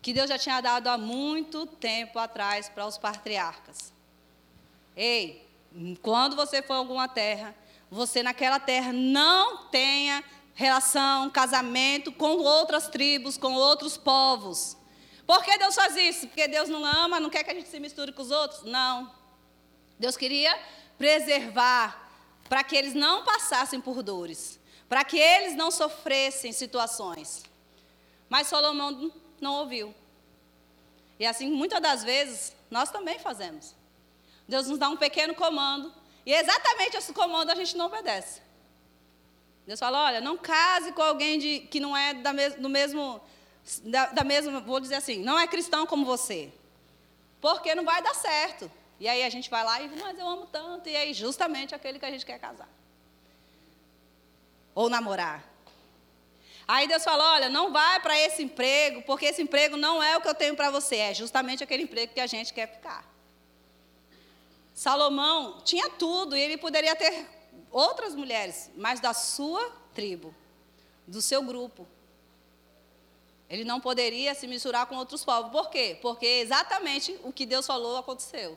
Que 0.00 0.14
Deus 0.14 0.30
já 0.30 0.38
tinha 0.38 0.62
dado 0.62 0.88
há 0.88 0.96
muito 0.96 1.66
tempo 1.66 2.18
atrás 2.18 2.70
para 2.70 2.86
os 2.86 2.96
patriarcas. 2.96 3.92
Ei, 4.96 5.46
quando 6.00 6.36
você 6.36 6.62
for 6.62 6.72
a 6.72 6.76
alguma 6.78 7.06
terra, 7.06 7.54
você 7.90 8.22
naquela 8.22 8.60
terra 8.60 8.92
não 8.92 9.66
tenha 9.68 10.22
relação, 10.54 11.30
casamento 11.30 12.10
com 12.12 12.38
outras 12.38 12.88
tribos, 12.88 13.38
com 13.38 13.54
outros 13.54 13.96
povos. 13.96 14.76
Por 15.26 15.44
que 15.44 15.56
Deus 15.58 15.74
faz 15.74 15.96
isso? 15.96 16.26
Porque 16.26 16.48
Deus 16.48 16.68
não 16.68 16.84
ama, 16.84 17.20
não 17.20 17.30
quer 17.30 17.44
que 17.44 17.50
a 17.50 17.54
gente 17.54 17.68
se 17.68 17.78
misture 17.78 18.12
com 18.12 18.22
os 18.22 18.30
outros? 18.30 18.62
Não. 18.64 19.12
Deus 19.98 20.16
queria 20.16 20.58
preservar 20.96 22.10
para 22.48 22.64
que 22.64 22.74
eles 22.74 22.94
não 22.94 23.24
passassem 23.24 23.80
por 23.80 24.02
dores, 24.02 24.58
para 24.88 25.04
que 25.04 25.18
eles 25.18 25.54
não 25.54 25.70
sofressem 25.70 26.50
situações. 26.52 27.44
Mas 28.28 28.46
Salomão 28.46 29.12
não 29.40 29.54
ouviu. 29.54 29.94
E 31.18 31.26
assim, 31.26 31.50
muitas 31.50 31.80
das 31.80 32.04
vezes, 32.04 32.54
nós 32.70 32.90
também 32.90 33.18
fazemos. 33.18 33.74
Deus 34.46 34.66
nos 34.66 34.78
dá 34.78 34.88
um 34.88 34.96
pequeno 34.96 35.34
comando, 35.34 35.92
e 36.28 36.32
exatamente 36.34 36.94
esse 36.94 37.10
comando 37.14 37.48
a 37.48 37.54
gente 37.54 37.74
não 37.74 37.86
obedece. 37.86 38.42
Deus 39.66 39.80
fala: 39.80 40.04
olha, 40.04 40.20
não 40.20 40.36
case 40.36 40.92
com 40.92 41.00
alguém 41.00 41.38
de, 41.38 41.60
que 41.60 41.80
não 41.80 41.96
é 41.96 42.12
da 42.12 42.34
mes, 42.34 42.54
do 42.54 42.68
mesmo, 42.68 43.18
da, 43.84 44.06
da 44.08 44.24
mesma, 44.24 44.60
vou 44.60 44.78
dizer 44.78 44.96
assim, 44.96 45.22
não 45.22 45.38
é 45.38 45.46
cristão 45.46 45.86
como 45.86 46.04
você. 46.04 46.52
Porque 47.40 47.74
não 47.74 47.82
vai 47.82 48.02
dar 48.02 48.14
certo. 48.14 48.70
E 49.00 49.08
aí 49.08 49.22
a 49.22 49.30
gente 49.30 49.48
vai 49.48 49.64
lá 49.64 49.80
e, 49.80 49.88
mas 49.88 50.18
eu 50.18 50.28
amo 50.28 50.44
tanto. 50.44 50.90
E 50.90 50.94
aí, 50.94 51.14
justamente 51.14 51.74
aquele 51.74 51.98
que 51.98 52.04
a 52.04 52.10
gente 52.10 52.26
quer 52.26 52.38
casar. 52.38 52.68
ou 54.74 54.90
namorar. 54.90 55.42
Aí 56.66 56.86
Deus 56.86 57.02
falou: 57.04 57.26
olha, 57.26 57.48
não 57.48 57.72
vai 57.72 58.00
para 58.00 58.20
esse 58.20 58.42
emprego, 58.42 59.00
porque 59.00 59.24
esse 59.24 59.40
emprego 59.40 59.78
não 59.78 60.02
é 60.02 60.14
o 60.14 60.20
que 60.20 60.28
eu 60.28 60.34
tenho 60.34 60.54
para 60.54 60.70
você, 60.70 60.96
é 60.96 61.14
justamente 61.14 61.64
aquele 61.64 61.84
emprego 61.84 62.12
que 62.12 62.20
a 62.20 62.26
gente 62.26 62.52
quer 62.52 62.70
ficar. 62.70 63.02
Salomão 64.78 65.60
tinha 65.64 65.90
tudo 65.90 66.36
e 66.36 66.40
ele 66.40 66.56
poderia 66.56 66.94
ter 66.94 67.28
outras 67.68 68.14
mulheres, 68.14 68.70
mas 68.76 69.00
da 69.00 69.12
sua 69.12 69.72
tribo, 69.92 70.32
do 71.04 71.20
seu 71.20 71.42
grupo. 71.42 71.84
Ele 73.50 73.64
não 73.64 73.80
poderia 73.80 74.36
se 74.36 74.46
misturar 74.46 74.86
com 74.86 74.94
outros 74.94 75.24
povos. 75.24 75.50
Por 75.50 75.68
quê? 75.68 75.98
Porque 76.00 76.24
exatamente 76.24 77.18
o 77.24 77.32
que 77.32 77.44
Deus 77.44 77.66
falou 77.66 77.96
aconteceu. 77.96 78.56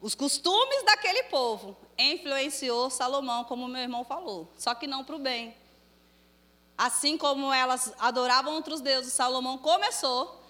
Os 0.00 0.14
costumes 0.14 0.84
daquele 0.84 1.24
povo 1.24 1.76
influenciou 1.98 2.88
Salomão, 2.88 3.42
como 3.42 3.66
meu 3.66 3.82
irmão 3.82 4.04
falou, 4.04 4.48
só 4.56 4.76
que 4.76 4.86
não 4.86 5.02
para 5.02 5.16
o 5.16 5.18
bem. 5.18 5.56
Assim 6.78 7.18
como 7.18 7.52
elas 7.52 7.92
adoravam 7.98 8.54
outros 8.54 8.80
deuses, 8.80 9.12
Salomão 9.12 9.58
começou 9.58 10.40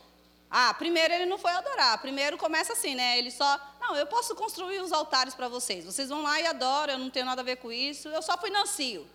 ah, 0.51 0.73
primeiro 0.75 1.13
ele 1.13 1.27
não 1.27 1.39
foi 1.39 1.51
adorar. 1.53 1.99
Primeiro 1.99 2.39
começa 2.39 2.73
assim, 2.73 2.95
né? 2.95 3.19
Ele 3.19 3.31
só, 3.31 3.61
não, 3.81 3.97
eu 3.97 4.07
posso 4.07 4.35
construir 4.35 4.81
os 4.81 4.93
altares 4.93 5.35
para 5.35 5.49
vocês. 5.49 5.85
Vocês 5.85 6.09
vão 6.09 6.23
lá 6.23 6.41
e 6.41 6.47
adoram, 6.47 6.95
eu 6.95 6.99
não 6.99 7.11
tenho 7.11 7.27
nada 7.27 7.41
a 7.41 7.45
ver 7.45 7.57
com 7.57 7.73
isso. 7.73 8.09
Eu 8.09 8.23
só 8.23 8.39
fui 8.39 8.51
nancio. 8.51 9.07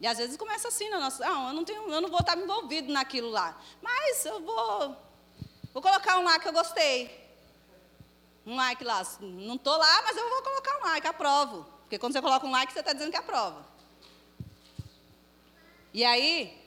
E 0.00 0.06
às 0.06 0.18
vezes 0.18 0.36
começa 0.36 0.68
assim 0.68 0.90
na 0.90 0.98
nossa, 0.98 1.24
não, 1.24 1.48
eu 1.48 1.54
não 1.54 1.64
tenho, 1.64 1.90
eu 1.90 2.00
não 2.00 2.10
vou 2.10 2.20
estar 2.20 2.36
envolvido 2.36 2.92
naquilo 2.92 3.30
lá. 3.30 3.58
Mas 3.80 4.24
eu 4.26 4.40
vou 4.42 4.96
vou 5.72 5.82
colocar 5.82 6.18
um 6.18 6.24
lá 6.24 6.38
que 6.38 6.48
eu 6.48 6.52
gostei. 6.52 7.24
Um 8.44 8.56
like 8.56 8.84
lá, 8.84 9.02
não 9.20 9.56
estou 9.56 9.76
lá, 9.76 10.02
mas 10.02 10.16
eu 10.16 10.28
vou 10.28 10.42
colocar 10.42 10.78
um 10.78 10.84
like, 10.84 11.06
aprovo. 11.06 11.66
Porque 11.82 11.98
quando 11.98 12.12
você 12.12 12.22
coloca 12.22 12.46
um 12.46 12.50
like, 12.50 12.72
você 12.72 12.80
está 12.80 12.92
dizendo 12.92 13.10
que 13.10 13.16
aprova. 13.16 13.64
E 15.92 16.04
aí, 16.04 16.65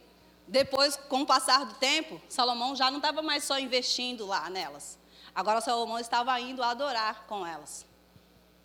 depois, 0.50 0.98
com 0.98 1.22
o 1.22 1.26
passar 1.28 1.64
do 1.64 1.76
tempo, 1.76 2.20
Salomão 2.28 2.76
já 2.76 2.90
não 2.90 2.98
estava 2.98 3.22
mais 3.22 3.44
só 3.44 3.60
investindo 3.60 4.26
lá 4.26 4.50
nelas. 4.50 4.98
Agora 5.34 5.62
Salomão 5.62 6.00
estava 6.00 6.40
indo 6.40 6.64
adorar 6.64 7.28
com 7.28 7.46
elas. 7.46 7.86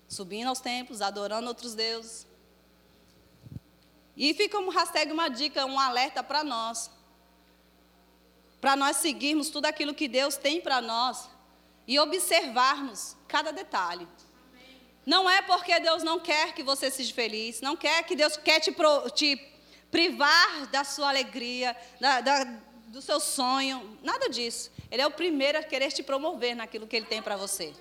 Subindo 0.09 0.49
aos 0.49 0.61
templos, 0.61 1.03
adorando 1.03 1.47
outros 1.47 1.75
deuses. 1.75 2.27
E 4.16 4.33
fica 4.33 4.59
um 4.59 4.70
hashtag, 4.70 5.12
uma 5.12 5.29
dica, 5.29 5.66
um 5.66 5.79
alerta 5.79 6.23
para 6.23 6.42
nós. 6.42 6.90
Para 8.62 8.75
nós 8.77 8.97
seguirmos 8.97 9.51
tudo 9.51 9.66
aquilo 9.66 9.92
que 9.92 10.09
Deus 10.09 10.37
tem 10.37 10.62
para 10.62 10.81
nós 10.81 11.29
e 11.87 12.01
observarmos 12.01 13.14
cada 13.29 13.53
detalhe. 13.53 14.09
Não 15.05 15.29
é 15.29 15.42
porque 15.42 15.79
Deus 15.81 16.03
não 16.03 16.18
quer 16.18 16.55
que 16.55 16.62
você 16.62 16.90
seja 16.90 17.12
feliz, 17.12 17.61
não 17.61 17.77
quer 17.77 18.03
que 18.05 18.16
Deus 18.16 18.38
quer 18.38 18.59
te, 18.61 18.73
pro, 18.73 19.11
te 19.11 19.37
privar 19.94 20.66
da 20.72 20.83
sua 20.83 21.09
alegria, 21.09 21.76
da, 22.00 22.20
da, 22.20 22.44
do 22.88 23.00
seu 23.00 23.20
sonho, 23.20 23.96
nada 24.02 24.28
disso. 24.28 24.72
Ele 24.90 25.00
é 25.00 25.07
o 25.07 25.11
primeiro 25.12 25.57
a 25.57 25.62
querer 25.62 25.92
te 25.92 26.02
promover 26.02 26.57
naquilo 26.57 26.85
que 26.85 26.96
ele 26.96 27.07
tem 27.07 27.22
para 27.22 27.37
você. 27.37 27.72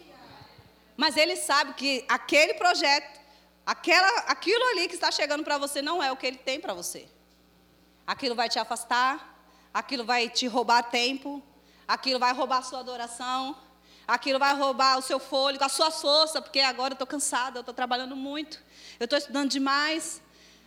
Mas 0.95 1.17
ele 1.17 1.35
sabe 1.35 1.73
que 1.73 2.05
aquele 2.07 2.53
projeto, 2.53 3.19
aquela, 3.65 4.19
aquilo 4.27 4.63
ali 4.65 4.87
que 4.87 4.93
está 4.93 5.09
chegando 5.09 5.43
para 5.43 5.57
você 5.57 5.81
não 5.81 6.03
é 6.03 6.11
o 6.11 6.15
que 6.15 6.27
ele 6.27 6.37
tem 6.37 6.59
para 6.59 6.75
você. 6.75 7.07
Aquilo 8.05 8.35
vai 8.35 8.47
te 8.47 8.59
afastar, 8.59 9.35
aquilo 9.73 10.05
vai 10.05 10.29
te 10.29 10.45
roubar 10.45 10.83
tempo, 10.83 11.41
aquilo 11.87 12.19
vai 12.19 12.31
roubar 12.31 12.59
a 12.59 12.61
sua 12.61 12.81
adoração, 12.81 13.57
aquilo 14.07 14.37
vai 14.37 14.55
roubar 14.55 14.99
o 14.99 15.01
seu 15.01 15.19
fôlego, 15.19 15.63
a 15.63 15.69
sua 15.69 15.89
força, 15.89 16.39
porque 16.39 16.59
agora 16.59 16.91
eu 16.91 16.93
estou 16.93 17.07
cansada, 17.07 17.57
eu 17.57 17.61
estou 17.61 17.73
trabalhando 17.73 18.15
muito, 18.15 18.61
eu 18.99 19.05
estou 19.05 19.17
estudando 19.17 19.49
demais. 19.49 20.21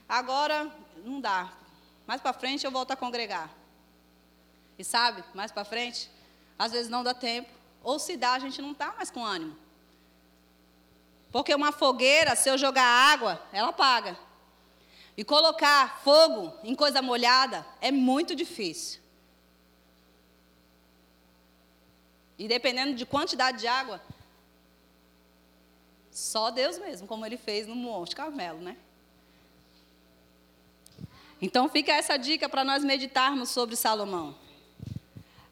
Agora 0.08 0.72
não 1.06 1.20
dá. 1.20 1.52
Mais 2.06 2.20
para 2.20 2.32
frente 2.32 2.64
eu 2.64 2.70
volto 2.70 2.90
a 2.90 2.96
congregar. 2.96 3.50
E 4.78 4.84
sabe, 4.84 5.24
mais 5.34 5.50
para 5.50 5.64
frente, 5.64 6.10
às 6.58 6.72
vezes 6.72 6.90
não 6.90 7.02
dá 7.02 7.14
tempo. 7.14 7.50
Ou 7.82 7.98
se 7.98 8.16
dá, 8.16 8.32
a 8.32 8.38
gente 8.38 8.60
não 8.60 8.72
está 8.72 8.92
mais 8.92 9.10
com 9.10 9.24
ânimo. 9.24 9.56
Porque 11.32 11.54
uma 11.54 11.72
fogueira, 11.72 12.34
se 12.34 12.48
eu 12.48 12.58
jogar 12.58 12.84
água, 12.84 13.42
ela 13.52 13.68
apaga. 13.68 14.18
E 15.16 15.24
colocar 15.24 16.00
fogo 16.00 16.52
em 16.62 16.74
coisa 16.74 17.00
molhada 17.00 17.66
é 17.80 17.90
muito 17.90 18.34
difícil. 18.34 19.00
E 22.38 22.46
dependendo 22.46 22.94
de 22.94 23.06
quantidade 23.06 23.60
de 23.60 23.66
água, 23.66 24.00
só 26.10 26.50
Deus 26.50 26.78
mesmo, 26.78 27.06
como 27.06 27.24
ele 27.24 27.38
fez 27.38 27.66
no 27.66 27.74
Monte 27.74 28.14
Carmelo, 28.14 28.60
né? 28.60 28.76
Então 31.40 31.68
fica 31.68 31.92
essa 31.92 32.16
dica 32.16 32.48
para 32.48 32.64
nós 32.64 32.82
meditarmos 32.82 33.50
sobre 33.50 33.76
Salomão. 33.76 34.34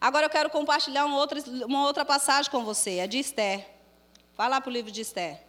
Agora 0.01 0.27
eu 0.27 0.31
quero 0.31 0.51
compartilhar 0.51 1.05
uma 1.05 1.16
outra, 1.16 1.40
uma 1.64 1.87
outra 1.87 2.05
passagem 2.05 2.51
com 2.51 2.64
você, 2.64 3.01
a 3.01 3.07
de 3.07 3.18
Esther. 3.18 3.66
Vai 4.37 4.49
lá 4.49 4.61
para 4.61 4.70
o 4.70 4.73
livro 4.73 4.90
de 4.90 5.01
Esther. 5.01 5.40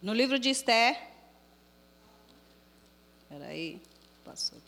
No 0.00 0.14
livro 0.14 0.38
de 0.38 0.50
Esther. 0.50 0.96
Espera 3.22 3.46
aí, 3.46 3.80
passou. 4.24 4.67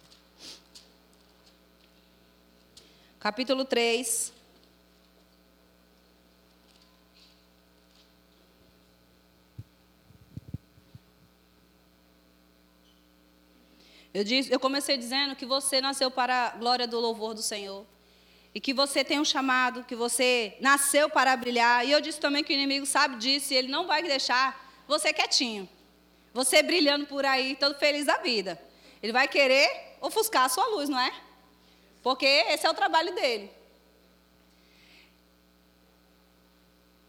Capítulo 3.21 3.67
3. 3.67 4.33
Eu, 14.13 14.25
disse, 14.25 14.51
eu 14.51 14.59
comecei 14.59 14.97
dizendo 14.97 15.37
que 15.37 15.45
você 15.45 15.83
nasceu 15.83 16.11
para 16.11 16.47
a 16.47 16.51
glória 16.57 16.87
do 16.87 16.99
louvor 16.99 17.35
do 17.35 17.43
Senhor. 17.43 17.87
E 18.55 18.61
que 18.61 18.73
você 18.73 19.05
tem 19.05 19.21
um 19.21 19.25
chamado, 19.25 19.85
que 19.85 19.95
você 19.95 20.57
nasceu 20.61 21.09
para 21.11 21.37
brilhar. 21.37 21.87
E 21.87 21.93
eu 21.93 22.01
disse 22.01 22.19
também 22.19 22.43
que 22.43 22.53
o 22.53 22.55
inimigo 22.55 22.87
sabe 22.87 23.17
disso 23.17 23.53
e 23.53 23.57
ele 23.57 23.69
não 23.69 23.87
vai 23.87 24.03
deixar 24.03 24.83
você 24.89 25.13
quietinho. 25.13 25.69
Você 26.33 26.63
brilhando 26.63 27.07
por 27.07 27.25
aí, 27.27 27.55
todo 27.55 27.79
feliz 27.79 28.07
da 28.07 28.17
vida. 28.17 28.61
Ele 29.03 29.13
vai 29.13 29.29
querer 29.29 29.99
ofuscar 30.01 30.47
a 30.47 30.49
sua 30.49 30.67
luz, 30.69 30.89
não 30.89 30.99
é? 30.99 31.30
Porque 32.03 32.27
esse 32.27 32.67
é 32.67 32.71
o 32.71 32.75
trabalho 32.75 33.15
dele. 33.15 33.51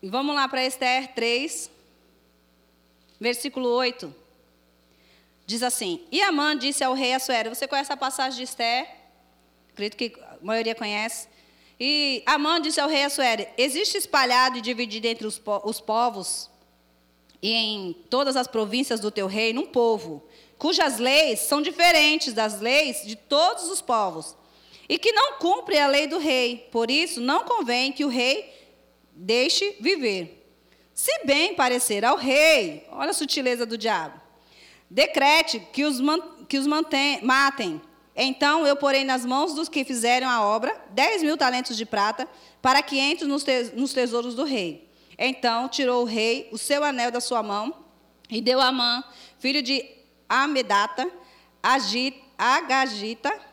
E 0.02 0.10
vamos 0.10 0.36
lá 0.36 0.48
para 0.48 0.66
Esther 0.66 1.14
3, 1.14 1.70
versículo 3.20 3.70
8. 3.70 4.14
Diz 5.46 5.64
assim: 5.64 6.06
E 6.12 6.22
Amã 6.22 6.58
disse 6.58 6.84
ao 6.84 6.94
rei 6.94 7.14
Assuero: 7.14 7.54
Você 7.54 7.68
conhece 7.68 7.94
a 7.94 7.98
passagem 7.98 8.38
de 8.38 8.44
Esther? 8.44 8.88
Acredito 9.72 9.98
que 9.98 10.20
a 10.22 10.38
maioria 10.42 10.74
conhece. 10.74 11.28
E 11.80 12.24
Amã 12.26 12.60
disse 12.60 12.82
ao 12.82 12.90
rei 12.90 13.04
Assuero: 13.04 13.46
Existe 13.58 13.98
espalhado 13.98 14.58
e 14.58 14.62
dividido 14.62 15.08
entre 15.08 15.28
os, 15.28 15.38
po 15.38 15.62
os 15.64 15.80
povos 15.80 16.50
e 17.42 17.54
em 17.54 17.94
todas 18.10 18.36
as 18.36 18.48
províncias 18.48 19.00
do 19.00 19.10
teu 19.10 19.26
reino 19.26 19.62
um 19.62 19.68
povo, 19.68 20.24
cujas 20.58 21.00
leis 21.00 21.40
são 21.40 21.62
diferentes 21.62 22.34
das 22.34 22.62
leis 22.62 23.04
de 23.04 23.16
todos 23.16 23.64
os 23.70 23.82
povos 23.82 24.36
e 24.92 25.00
que 25.00 25.14
não 25.14 25.40
cumpre 25.40 25.80
a 25.80 25.88
lei 25.88 26.06
do 26.06 26.18
rei. 26.18 26.68
Por 26.70 26.92
isso, 26.92 27.22
não 27.22 27.46
convém 27.46 27.94
que 27.94 28.04
o 28.04 28.10
rei 28.10 28.54
deixe 29.16 29.78
viver. 29.80 30.46
Se 30.94 31.24
bem 31.24 31.56
parecer 31.56 32.04
ao 32.04 32.18
rei, 32.18 32.86
olha 32.92 33.12
a 33.12 33.14
sutileza 33.14 33.66
do 33.66 33.78
diabo, 33.78 34.20
decrete 34.90 35.62
que 35.72 35.86
os, 35.86 36.00
que 36.50 36.58
os 36.58 36.68
mantém, 36.68 37.24
matem. 37.24 37.82
Então 38.14 38.68
eu 38.68 38.76
porei 38.76 39.06
nas 39.06 39.26
mãos 39.26 39.54
dos 39.54 39.70
que 39.70 39.86
fizeram 39.86 40.28
a 40.28 40.46
obra 40.46 40.78
dez 40.90 41.24
mil 41.24 41.38
talentos 41.38 41.78
de 41.78 41.86
prata, 41.86 42.28
para 42.62 42.84
que 42.84 43.00
entre 43.00 43.26
nos, 43.26 43.46
nos 43.74 43.94
tesouros 43.94 44.36
do 44.36 44.44
rei. 44.44 44.90
Então 45.18 45.70
tirou 45.70 46.02
o 46.02 46.06
rei 46.06 46.50
o 46.52 46.58
seu 46.58 46.84
anel 46.84 47.12
da 47.12 47.22
sua 47.22 47.42
mão 47.42 47.74
e 48.30 48.42
deu 48.42 48.60
a 48.60 48.68
Amã, 48.68 49.02
filho 49.40 49.62
de 49.62 49.86
Amedata, 50.28 51.10
Agagita, 52.38 53.51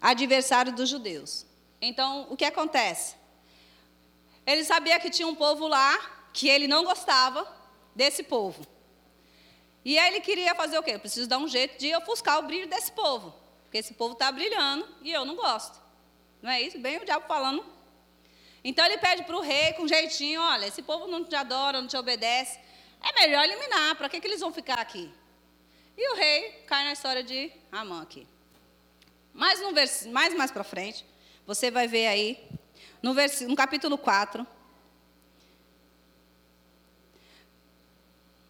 adversário 0.00 0.72
dos 0.72 0.88
judeus. 0.88 1.46
Então, 1.80 2.26
o 2.30 2.36
que 2.36 2.44
acontece? 2.44 3.16
Ele 4.46 4.64
sabia 4.64 4.98
que 4.98 5.10
tinha 5.10 5.28
um 5.28 5.34
povo 5.34 5.66
lá 5.66 5.98
que 6.32 6.48
ele 6.48 6.66
não 6.66 6.84
gostava 6.84 7.46
desse 7.94 8.22
povo. 8.22 8.66
E 9.84 9.96
ele 9.96 10.20
queria 10.20 10.54
fazer 10.54 10.78
o 10.78 10.82
quê? 10.82 10.92
Eu 10.92 11.00
preciso 11.00 11.28
dar 11.28 11.38
um 11.38 11.48
jeito 11.48 11.78
de 11.78 11.94
ofuscar 11.96 12.38
o 12.38 12.42
brilho 12.42 12.68
desse 12.68 12.92
povo. 12.92 13.34
Porque 13.64 13.78
esse 13.78 13.94
povo 13.94 14.14
está 14.14 14.30
brilhando 14.32 14.88
e 15.02 15.12
eu 15.12 15.24
não 15.24 15.36
gosto. 15.36 15.78
Não 16.40 16.50
é 16.50 16.60
isso? 16.62 16.78
Bem 16.78 16.96
o 16.98 17.04
diabo 17.04 17.26
falando. 17.26 17.64
Então 18.64 18.84
ele 18.84 18.98
pede 18.98 19.22
para 19.24 19.36
o 19.36 19.40
rei 19.40 19.72
com 19.74 19.86
jeitinho: 19.86 20.40
olha, 20.40 20.66
esse 20.66 20.82
povo 20.82 21.06
não 21.06 21.24
te 21.24 21.34
adora, 21.34 21.80
não 21.80 21.88
te 21.88 21.96
obedece. 21.96 22.58
É 23.02 23.20
melhor 23.20 23.44
eliminar. 23.44 23.96
Para 23.96 24.08
que, 24.08 24.20
que 24.20 24.26
eles 24.26 24.40
vão 24.40 24.52
ficar 24.52 24.78
aqui? 24.78 25.12
E 25.96 26.12
o 26.12 26.16
rei 26.16 26.64
cai 26.66 26.84
na 26.84 26.92
história 26.92 27.22
de 27.22 27.52
Amã 27.70 28.02
aqui. 28.02 28.26
Mas 29.32 29.60
no 29.60 29.72
vers... 29.72 30.06
mais 30.06 30.34
mais 30.34 30.50
para 30.50 30.64
frente, 30.64 31.04
você 31.46 31.70
vai 31.70 31.86
ver 31.86 32.06
aí, 32.06 32.48
no, 33.02 33.14
vers... 33.14 33.40
no 33.42 33.56
capítulo 33.56 33.96
4, 33.96 34.46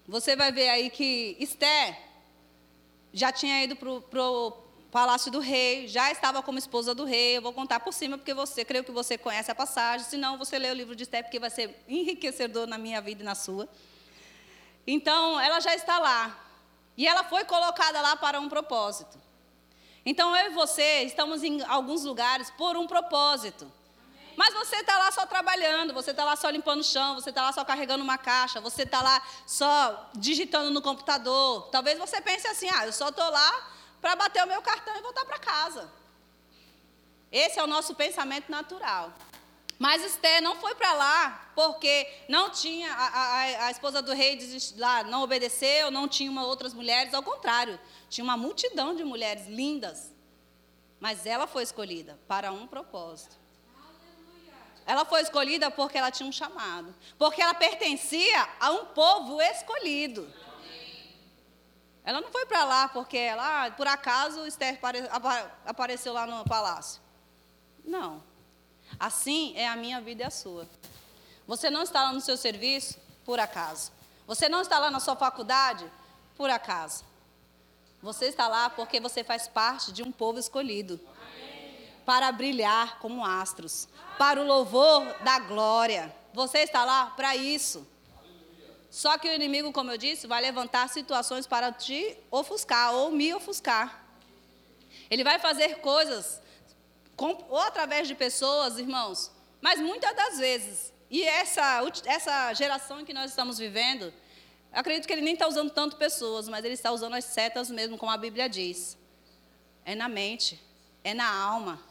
você 0.06 0.34
vai 0.34 0.50
ver 0.50 0.70
aí 0.70 0.88
que 0.88 1.36
Esther 1.38 1.98
já 3.12 3.30
tinha 3.30 3.62
ido 3.62 3.76
para 3.76 3.90
o 3.90 4.68
palácio 4.90 5.30
do 5.30 5.38
rei, 5.38 5.86
já 5.86 6.10
estava 6.10 6.42
como 6.42 6.58
esposa 6.58 6.94
do 6.94 7.04
rei. 7.04 7.36
Eu 7.36 7.42
vou 7.42 7.52
contar 7.52 7.80
por 7.80 7.92
cima, 7.92 8.16
porque 8.16 8.34
você, 8.34 8.64
creio 8.64 8.84
que 8.84 8.90
você 8.90 9.18
conhece 9.18 9.50
a 9.50 9.54
passagem. 9.54 10.06
Se 10.06 10.16
não, 10.16 10.38
você 10.38 10.58
lê 10.58 10.70
o 10.70 10.74
livro 10.74 10.96
de 10.96 11.02
Esther, 11.02 11.24
porque 11.24 11.38
vai 11.38 11.50
ser 11.50 11.82
enriquecedor 11.86 12.66
na 12.66 12.78
minha 12.78 13.00
vida 13.00 13.22
e 13.22 13.24
na 13.24 13.34
sua. 13.34 13.68
Então, 14.86 15.38
ela 15.38 15.60
já 15.60 15.74
está 15.74 15.98
lá. 15.98 16.46
E 16.96 17.06
ela 17.06 17.24
foi 17.24 17.44
colocada 17.44 18.00
lá 18.00 18.16
para 18.16 18.40
um 18.40 18.48
propósito. 18.48 19.18
Então, 20.10 20.34
eu 20.34 20.46
e 20.50 20.54
você 20.54 21.02
estamos 21.02 21.42
em 21.42 21.62
alguns 21.64 22.02
lugares 22.02 22.50
por 22.52 22.78
um 22.78 22.86
propósito. 22.86 23.70
Mas 24.34 24.54
você 24.54 24.76
está 24.76 24.96
lá 24.96 25.12
só 25.12 25.26
trabalhando, 25.26 25.92
você 25.92 26.12
está 26.12 26.24
lá 26.24 26.34
só 26.34 26.48
limpando 26.48 26.80
o 26.80 26.84
chão, 26.84 27.16
você 27.16 27.28
está 27.28 27.42
lá 27.42 27.52
só 27.52 27.62
carregando 27.62 28.02
uma 28.02 28.16
caixa, 28.16 28.58
você 28.58 28.84
está 28.84 29.02
lá 29.02 29.20
só 29.46 30.08
digitando 30.14 30.70
no 30.70 30.80
computador. 30.80 31.68
Talvez 31.70 31.98
você 31.98 32.22
pense 32.22 32.46
assim: 32.48 32.70
ah, 32.70 32.86
eu 32.86 32.92
só 32.94 33.10
estou 33.10 33.28
lá 33.28 33.70
para 34.00 34.16
bater 34.16 34.42
o 34.42 34.46
meu 34.46 34.62
cartão 34.62 34.96
e 34.96 35.02
voltar 35.02 35.26
para 35.26 35.38
casa. 35.38 35.92
Esse 37.30 37.58
é 37.58 37.62
o 37.62 37.66
nosso 37.66 37.94
pensamento 37.94 38.50
natural. 38.50 39.12
Mas 39.78 40.04
Esther 40.04 40.42
não 40.42 40.56
foi 40.56 40.74
para 40.74 40.92
lá 40.92 41.50
porque 41.54 42.06
não 42.28 42.50
tinha, 42.50 42.92
a, 42.92 43.06
a, 43.06 43.66
a 43.66 43.70
esposa 43.70 44.02
do 44.02 44.12
rei 44.12 44.38
lá 44.76 45.04
não 45.04 45.22
obedeceu, 45.22 45.90
não 45.90 46.08
tinha 46.08 46.30
uma, 46.30 46.44
outras 46.44 46.74
mulheres, 46.74 47.14
ao 47.14 47.22
contrário, 47.22 47.78
tinha 48.08 48.24
uma 48.24 48.36
multidão 48.36 48.94
de 48.96 49.04
mulheres 49.04 49.46
lindas. 49.46 50.12
Mas 50.98 51.26
ela 51.26 51.46
foi 51.46 51.62
escolhida 51.62 52.18
para 52.26 52.50
um 52.50 52.66
propósito. 52.66 53.36
Ela 54.84 55.04
foi 55.04 55.20
escolhida 55.20 55.70
porque 55.70 55.98
ela 55.98 56.10
tinha 56.10 56.28
um 56.28 56.32
chamado, 56.32 56.92
porque 57.16 57.40
ela 57.40 57.54
pertencia 57.54 58.48
a 58.58 58.70
um 58.72 58.86
povo 58.86 59.40
escolhido. 59.40 60.32
Ela 62.02 62.22
não 62.22 62.32
foi 62.32 62.46
para 62.46 62.64
lá 62.64 62.88
porque 62.88 63.18
ela, 63.18 63.66
ah, 63.66 63.70
por 63.70 63.86
acaso, 63.86 64.46
Esther 64.46 64.80
apareceu 65.66 66.14
lá 66.14 66.26
no 66.26 66.42
palácio. 66.44 67.02
Não. 67.84 68.27
Assim 68.98 69.52
é 69.56 69.68
a 69.68 69.76
minha 69.76 70.00
vida 70.00 70.22
e 70.22 70.26
a 70.26 70.30
sua. 70.30 70.68
Você 71.46 71.70
não 71.70 71.82
está 71.82 72.02
lá 72.02 72.12
no 72.12 72.20
seu 72.20 72.36
serviço 72.36 72.98
por 73.24 73.38
acaso. 73.38 73.92
Você 74.26 74.48
não 74.48 74.60
está 74.60 74.78
lá 74.78 74.90
na 74.90 75.00
sua 75.00 75.16
faculdade 75.16 75.90
por 76.36 76.50
acaso. 76.50 77.04
Você 78.02 78.26
está 78.26 78.46
lá 78.46 78.70
porque 78.70 79.00
você 79.00 79.24
faz 79.24 79.48
parte 79.48 79.92
de 79.92 80.02
um 80.02 80.12
povo 80.12 80.38
escolhido 80.38 81.00
para 82.04 82.30
brilhar 82.32 82.98
como 83.00 83.24
astros, 83.24 83.88
para 84.18 84.40
o 84.40 84.46
louvor 84.46 85.04
da 85.22 85.38
glória. 85.38 86.14
Você 86.32 86.58
está 86.58 86.84
lá 86.84 87.06
para 87.06 87.36
isso. 87.36 87.86
Só 88.90 89.18
que 89.18 89.28
o 89.28 89.32
inimigo, 89.32 89.72
como 89.72 89.90
eu 89.90 89.98
disse, 89.98 90.26
vai 90.26 90.40
levantar 90.40 90.88
situações 90.88 91.46
para 91.46 91.70
te 91.70 92.16
ofuscar 92.30 92.94
ou 92.94 93.10
me 93.10 93.34
ofuscar. 93.34 94.04
Ele 95.10 95.22
vai 95.22 95.38
fazer 95.38 95.80
coisas 95.80 96.40
com, 97.18 97.36
ou 97.48 97.58
através 97.58 98.06
de 98.06 98.14
pessoas, 98.14 98.78
irmãos, 98.78 99.30
mas 99.60 99.80
muitas 99.80 100.14
das 100.14 100.38
vezes, 100.38 100.92
e 101.10 101.24
essa, 101.24 101.82
essa 102.06 102.54
geração 102.54 103.00
em 103.00 103.04
que 103.04 103.12
nós 103.12 103.30
estamos 103.30 103.58
vivendo, 103.58 104.14
acredito 104.72 105.04
que 105.04 105.12
ele 105.12 105.22
nem 105.22 105.34
está 105.34 105.48
usando 105.48 105.70
tanto 105.70 105.96
pessoas, 105.96 106.48
mas 106.48 106.64
ele 106.64 106.74
está 106.74 106.92
usando 106.92 107.14
as 107.14 107.24
setas 107.24 107.68
mesmo, 107.70 107.98
como 107.98 108.12
a 108.12 108.16
Bíblia 108.16 108.48
diz. 108.48 108.96
É 109.84 109.96
na 109.96 110.08
mente, 110.08 110.62
é 111.02 111.12
na 111.12 111.28
alma. 111.28 111.82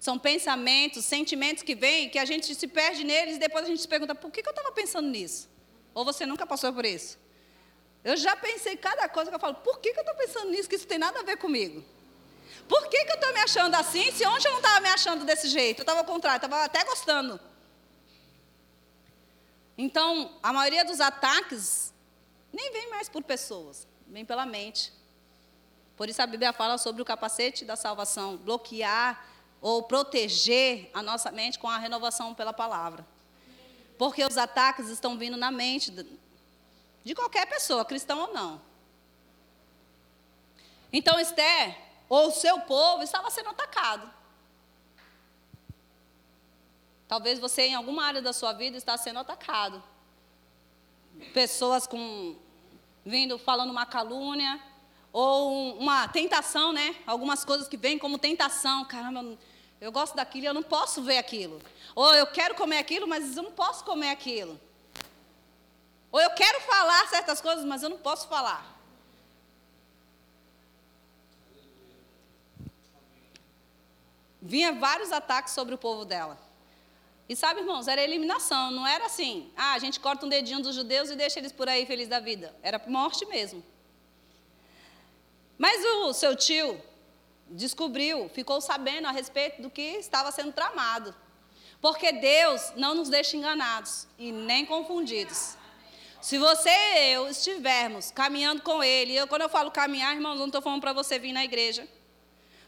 São 0.00 0.18
pensamentos, 0.18 1.04
sentimentos 1.04 1.62
que 1.62 1.74
vêm, 1.74 2.08
que 2.08 2.18
a 2.18 2.24
gente 2.24 2.54
se 2.54 2.66
perde 2.66 3.04
neles 3.04 3.36
e 3.36 3.38
depois 3.38 3.66
a 3.66 3.68
gente 3.68 3.82
se 3.82 3.88
pergunta, 3.88 4.14
por 4.14 4.30
que, 4.30 4.42
que 4.42 4.48
eu 4.48 4.52
estava 4.52 4.72
pensando 4.72 5.08
nisso? 5.08 5.46
Ou 5.92 6.06
você 6.06 6.24
nunca 6.24 6.46
passou 6.46 6.72
por 6.72 6.86
isso? 6.86 7.18
Eu 8.02 8.16
já 8.16 8.34
pensei 8.34 8.78
cada 8.78 9.06
coisa 9.10 9.30
que 9.30 9.36
eu 9.36 9.40
falo, 9.40 9.56
por 9.56 9.78
que, 9.78 9.92
que 9.92 9.98
eu 9.98 10.04
estou 10.04 10.16
pensando 10.16 10.50
nisso, 10.50 10.70
que 10.70 10.76
isso 10.76 10.86
tem 10.86 10.98
nada 10.98 11.20
a 11.20 11.22
ver 11.22 11.36
comigo? 11.36 11.84
Por 12.68 12.88
que, 12.88 13.04
que 13.04 13.10
eu 13.10 13.16
estou 13.16 13.32
me 13.32 13.40
achando 13.40 13.74
assim, 13.74 14.10
se 14.12 14.26
ontem 14.26 14.48
eu 14.48 14.52
não 14.52 14.58
estava 14.60 14.80
me 14.80 14.88
achando 14.88 15.24
desse 15.24 15.48
jeito? 15.48 15.80
Eu 15.80 15.82
estava 15.82 16.00
ao 16.00 16.06
contrário, 16.06 16.36
estava 16.36 16.64
até 16.64 16.82
gostando. 16.84 17.38
Então, 19.76 20.32
a 20.42 20.52
maioria 20.52 20.84
dos 20.84 21.00
ataques 21.00 21.92
nem 22.52 22.72
vem 22.72 22.88
mais 22.90 23.08
por 23.08 23.22
pessoas, 23.22 23.86
vem 24.06 24.24
pela 24.24 24.46
mente. 24.46 24.92
Por 25.96 26.08
isso 26.08 26.22
a 26.22 26.26
Bíblia 26.26 26.52
fala 26.52 26.78
sobre 26.78 27.02
o 27.02 27.04
capacete 27.04 27.64
da 27.64 27.76
salvação, 27.76 28.36
bloquear 28.36 29.26
ou 29.60 29.82
proteger 29.82 30.90
a 30.94 31.02
nossa 31.02 31.30
mente 31.30 31.58
com 31.58 31.68
a 31.68 31.78
renovação 31.78 32.34
pela 32.34 32.52
palavra. 32.52 33.04
Porque 33.98 34.24
os 34.24 34.36
ataques 34.36 34.88
estão 34.88 35.18
vindo 35.18 35.36
na 35.36 35.50
mente 35.50 35.90
de 37.04 37.14
qualquer 37.14 37.46
pessoa, 37.46 37.84
cristão 37.84 38.18
ou 38.20 38.32
não. 38.32 38.60
Então, 40.92 41.18
Esther 41.18 41.76
ou 42.14 42.28
o 42.28 42.32
seu 42.32 42.60
povo 42.60 43.02
estava 43.02 43.28
sendo 43.28 43.50
atacado. 43.50 44.08
Talvez 47.08 47.40
você, 47.40 47.62
em 47.62 47.74
alguma 47.74 48.04
área 48.04 48.22
da 48.22 48.32
sua 48.32 48.52
vida, 48.52 48.76
está 48.76 48.96
sendo 48.96 49.18
atacado. 49.18 49.82
Pessoas 51.32 51.86
com 51.86 52.36
vindo 53.04 53.36
falando 53.36 53.70
uma 53.70 53.84
calúnia 53.84 54.60
ou 55.12 55.76
uma 55.76 56.06
tentação, 56.08 56.72
né? 56.72 56.94
Algumas 57.04 57.44
coisas 57.44 57.66
que 57.68 57.76
vêm 57.76 57.98
como 57.98 58.16
tentação. 58.16 58.84
Caramba, 58.84 59.36
eu 59.80 59.90
gosto 59.90 60.14
daquilo, 60.14 60.46
eu 60.46 60.54
não 60.54 60.62
posso 60.62 61.02
ver 61.02 61.18
aquilo. 61.18 61.60
Ou 61.96 62.14
eu 62.14 62.26
quero 62.28 62.54
comer 62.54 62.78
aquilo, 62.78 63.08
mas 63.08 63.36
eu 63.36 63.42
não 63.42 63.52
posso 63.52 63.84
comer 63.84 64.10
aquilo. 64.10 64.58
Ou 66.12 66.20
eu 66.20 66.30
quero 66.30 66.60
falar 66.60 67.08
certas 67.08 67.40
coisas, 67.40 67.64
mas 67.64 67.82
eu 67.82 67.90
não 67.90 67.98
posso 67.98 68.28
falar. 68.28 68.73
Vinha 74.44 74.72
vários 74.72 75.10
ataques 75.10 75.54
sobre 75.54 75.74
o 75.74 75.78
povo 75.78 76.04
dela. 76.04 76.38
E 77.26 77.34
sabe, 77.34 77.60
irmãos, 77.60 77.88
era 77.88 78.02
eliminação, 78.02 78.70
não 78.70 78.86
era 78.86 79.06
assim, 79.06 79.50
ah, 79.56 79.72
a 79.72 79.78
gente 79.78 79.98
corta 79.98 80.26
um 80.26 80.28
dedinho 80.28 80.60
dos 80.60 80.74
judeus 80.74 81.08
e 81.08 81.16
deixa 81.16 81.38
eles 81.38 81.50
por 81.50 81.66
aí 81.66 81.86
felizes 81.86 82.10
da 82.10 82.20
vida. 82.20 82.54
Era 82.62 82.80
morte 82.86 83.24
mesmo. 83.24 83.64
Mas 85.56 85.82
o 85.82 86.12
seu 86.12 86.36
tio 86.36 86.78
descobriu, 87.48 88.28
ficou 88.28 88.60
sabendo 88.60 89.08
a 89.08 89.10
respeito 89.10 89.62
do 89.62 89.70
que 89.70 89.80
estava 89.80 90.30
sendo 90.30 90.52
tramado. 90.52 91.14
Porque 91.80 92.12
Deus 92.12 92.72
não 92.76 92.94
nos 92.94 93.08
deixa 93.08 93.36
enganados 93.38 94.06
e 94.18 94.30
nem 94.30 94.66
confundidos. 94.66 95.56
Se 96.20 96.36
você 96.38 96.70
e 96.70 97.12
eu 97.12 97.28
estivermos 97.28 98.10
caminhando 98.10 98.62
com 98.62 98.82
Ele, 98.82 99.14
eu, 99.14 99.26
quando 99.26 99.42
eu 99.42 99.48
falo 99.48 99.70
caminhar, 99.70 100.14
irmãos, 100.14 100.38
não 100.38 100.46
estou 100.46 100.60
falando 100.60 100.80
para 100.80 100.92
você 100.92 101.18
vir 101.18 101.32
na 101.32 101.44
igreja. 101.44 101.88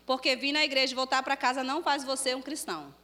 Porque 0.07 0.37
vir 0.37 0.53
na 0.53 0.65
igreja 0.65 0.93
e 0.93 0.97
voltar 0.97 1.23
para 1.23 1.37
casa 1.37 1.65
não 1.65 1.83
faz 1.83 2.05
você 2.05 2.35
um 2.35 2.41
cristão. 2.41 2.95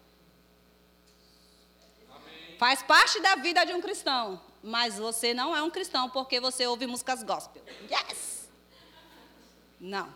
Amém. 2.08 2.56
Faz 2.56 2.80
parte 2.82 3.20
da 3.20 3.34
vida 3.34 3.64
de 3.64 3.74
um 3.74 3.80
cristão. 3.80 4.40
Mas 4.62 4.96
você 4.96 5.34
não 5.34 5.54
é 5.54 5.60
um 5.60 5.70
cristão 5.70 6.08
porque 6.08 6.38
você 6.38 6.64
ouve 6.66 6.86
músicas 6.86 7.24
gospel. 7.24 7.60
Yes! 7.90 8.48
Não. 9.80 10.14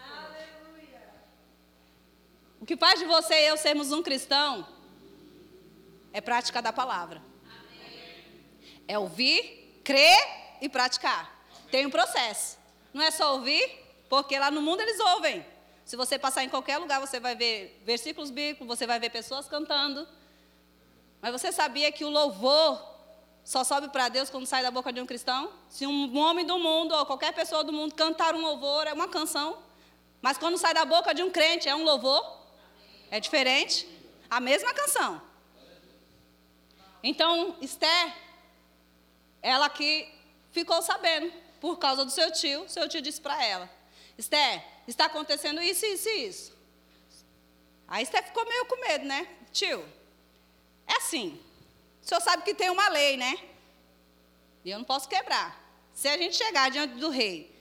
Aleluia. 0.00 1.02
O 2.58 2.64
que 2.64 2.78
faz 2.78 2.98
de 2.98 3.04
você 3.04 3.34
e 3.34 3.48
eu 3.48 3.58
sermos 3.58 3.92
um 3.92 4.02
cristão 4.02 4.66
é 6.14 6.22
prática 6.22 6.62
da 6.62 6.72
palavra. 6.72 7.22
Amém. 7.44 8.24
É 8.88 8.98
ouvir, 8.98 9.82
crer 9.84 10.18
e 10.62 10.70
praticar. 10.70 11.44
Tem 11.70 11.84
um 11.84 11.90
processo. 11.90 12.56
Não 12.94 13.02
é 13.02 13.10
só 13.10 13.34
ouvir, 13.34 13.62
porque 14.08 14.38
lá 14.38 14.50
no 14.50 14.62
mundo 14.62 14.80
eles 14.80 14.98
ouvem. 14.98 15.44
Se 15.86 15.94
você 15.94 16.18
passar 16.18 16.42
em 16.42 16.48
qualquer 16.48 16.78
lugar, 16.78 16.98
você 17.00 17.20
vai 17.20 17.36
ver 17.36 17.80
versículos 17.84 18.28
bíblicos, 18.28 18.66
você 18.66 18.88
vai 18.88 18.98
ver 18.98 19.08
pessoas 19.08 19.46
cantando. 19.46 20.06
Mas 21.22 21.30
você 21.30 21.52
sabia 21.52 21.92
que 21.92 22.04
o 22.04 22.08
louvor 22.10 22.84
só 23.44 23.62
sobe 23.62 23.88
para 23.90 24.08
Deus 24.08 24.28
quando 24.28 24.46
sai 24.46 24.64
da 24.64 24.70
boca 24.72 24.92
de 24.92 25.00
um 25.00 25.06
cristão? 25.06 25.48
Se 25.68 25.86
um 25.86 26.18
homem 26.18 26.44
do 26.44 26.58
mundo 26.58 26.92
ou 26.92 27.06
qualquer 27.06 27.32
pessoa 27.32 27.62
do 27.62 27.72
mundo 27.72 27.94
cantar 27.94 28.34
um 28.34 28.40
louvor, 28.40 28.88
é 28.88 28.92
uma 28.92 29.06
canção. 29.06 29.62
Mas 30.20 30.36
quando 30.36 30.58
sai 30.58 30.74
da 30.74 30.84
boca 30.84 31.14
de 31.14 31.22
um 31.22 31.30
crente, 31.30 31.68
é 31.68 31.76
um 31.76 31.84
louvor? 31.84 32.36
É 33.08 33.20
diferente? 33.20 33.86
A 34.28 34.40
mesma 34.40 34.74
canção. 34.74 35.22
Então, 37.00 37.54
Esther, 37.60 38.12
ela 39.40 39.68
que 39.70 40.12
ficou 40.50 40.82
sabendo, 40.82 41.32
por 41.60 41.78
causa 41.78 42.04
do 42.04 42.10
seu 42.10 42.32
tio, 42.32 42.68
seu 42.68 42.88
tio 42.88 43.00
disse 43.00 43.20
para 43.20 43.40
ela: 43.44 43.75
Esther, 44.18 44.64
está 44.86 45.06
acontecendo 45.06 45.62
isso, 45.62 45.84
isso 45.84 46.08
e 46.08 46.26
isso. 46.26 46.52
Aí 47.88 48.02
Esther 48.02 48.24
ficou 48.24 48.44
meio 48.46 48.66
com 48.66 48.80
medo, 48.80 49.04
né? 49.04 49.28
Tio, 49.52 49.86
é 50.86 50.96
assim. 50.96 51.40
O 52.02 52.06
senhor 52.06 52.20
sabe 52.20 52.42
que 52.42 52.54
tem 52.54 52.70
uma 52.70 52.88
lei, 52.88 53.16
né? 53.16 53.38
E 54.64 54.70
eu 54.70 54.78
não 54.78 54.84
posso 54.84 55.08
quebrar. 55.08 55.60
Se 55.92 56.08
a 56.08 56.16
gente 56.16 56.36
chegar 56.36 56.70
diante 56.70 56.94
do 56.94 57.08
rei, 57.08 57.54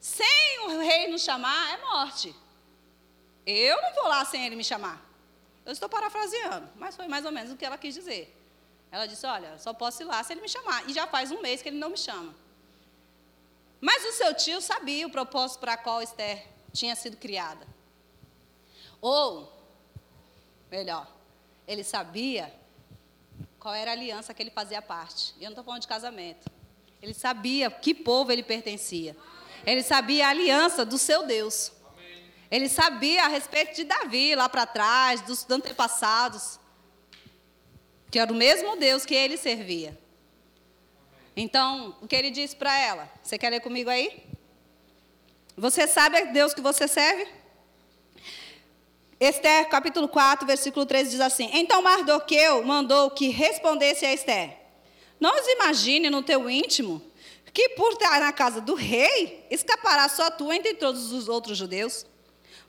sem 0.00 0.60
o 0.66 0.78
rei 0.80 1.08
nos 1.08 1.22
chamar, 1.22 1.74
é 1.74 1.78
morte. 1.78 2.34
Eu 3.46 3.80
não 3.80 3.94
vou 3.94 4.08
lá 4.08 4.24
sem 4.24 4.44
ele 4.44 4.56
me 4.56 4.64
chamar. 4.64 5.02
Eu 5.64 5.72
estou 5.72 5.88
parafraseando, 5.88 6.68
mas 6.76 6.96
foi 6.96 7.06
mais 7.08 7.24
ou 7.24 7.32
menos 7.32 7.52
o 7.52 7.56
que 7.56 7.64
ela 7.64 7.78
quis 7.78 7.94
dizer. 7.94 8.34
Ela 8.90 9.06
disse: 9.06 9.26
Olha, 9.26 9.58
só 9.58 9.72
posso 9.72 10.02
ir 10.02 10.06
lá 10.06 10.22
se 10.22 10.32
ele 10.32 10.40
me 10.40 10.48
chamar. 10.48 10.88
E 10.88 10.92
já 10.92 11.06
faz 11.06 11.30
um 11.30 11.40
mês 11.40 11.62
que 11.62 11.68
ele 11.68 11.78
não 11.78 11.90
me 11.90 11.96
chama. 11.96 12.34
Mas 13.80 14.04
o 14.04 14.12
seu 14.12 14.34
tio 14.34 14.60
sabia 14.60 15.06
o 15.06 15.10
propósito 15.10 15.60
para 15.60 15.76
qual 15.76 16.02
Esther 16.02 16.46
tinha 16.72 16.96
sido 16.96 17.16
criada. 17.16 17.66
Ou, 19.00 19.52
melhor, 20.70 21.06
ele 21.66 21.84
sabia 21.84 22.52
qual 23.58 23.74
era 23.74 23.90
a 23.90 23.94
aliança 23.94 24.34
que 24.34 24.42
ele 24.42 24.50
fazia 24.50 24.82
parte. 24.82 25.34
E 25.38 25.44
eu 25.44 25.50
não 25.50 25.50
estou 25.50 25.64
falando 25.64 25.82
de 25.82 25.88
casamento. 25.88 26.50
Ele 27.00 27.14
sabia 27.14 27.70
que 27.70 27.94
povo 27.94 28.32
ele 28.32 28.42
pertencia. 28.42 29.16
Ele 29.64 29.82
sabia 29.82 30.26
a 30.26 30.30
aliança 30.30 30.84
do 30.84 30.98
seu 30.98 31.26
Deus. 31.26 31.72
Ele 32.50 32.68
sabia 32.68 33.24
a 33.24 33.28
respeito 33.28 33.76
de 33.76 33.84
Davi 33.84 34.34
lá 34.34 34.48
para 34.48 34.66
trás, 34.66 35.20
dos 35.20 35.48
antepassados. 35.48 36.58
Que 38.10 38.18
era 38.18 38.32
o 38.32 38.36
mesmo 38.36 38.76
Deus 38.76 39.04
que 39.04 39.14
ele 39.14 39.36
servia. 39.36 39.96
Então, 41.40 41.94
o 42.02 42.08
que 42.08 42.16
ele 42.16 42.32
disse 42.32 42.56
para 42.56 42.76
ela? 42.76 43.08
Você 43.22 43.38
quer 43.38 43.50
ler 43.50 43.60
comigo 43.60 43.88
aí? 43.88 44.24
Você 45.56 45.86
sabe 45.86 46.16
a 46.18 46.24
Deus 46.24 46.52
que 46.52 46.60
você 46.60 46.88
serve? 46.88 47.28
Esther, 49.20 49.68
capítulo 49.68 50.08
4, 50.08 50.44
versículo 50.44 50.84
13 50.84 51.12
diz 51.12 51.20
assim: 51.20 51.48
Então 51.52 51.80
Mardoqueu 51.80 52.64
mandou 52.64 53.12
que 53.12 53.28
respondesse 53.28 54.04
a 54.04 54.12
Esther: 54.12 54.56
Não 55.20 55.32
os 55.40 55.46
imagine 55.46 56.10
no 56.10 56.24
teu 56.24 56.50
íntimo 56.50 57.00
que 57.54 57.68
por 57.70 57.92
estar 57.92 58.18
na 58.18 58.32
casa 58.32 58.60
do 58.60 58.74
rei, 58.74 59.46
escapará 59.48 60.08
só 60.08 60.32
tu 60.32 60.52
entre 60.52 60.74
todos 60.74 61.12
os 61.12 61.28
outros 61.28 61.56
judeus. 61.56 62.04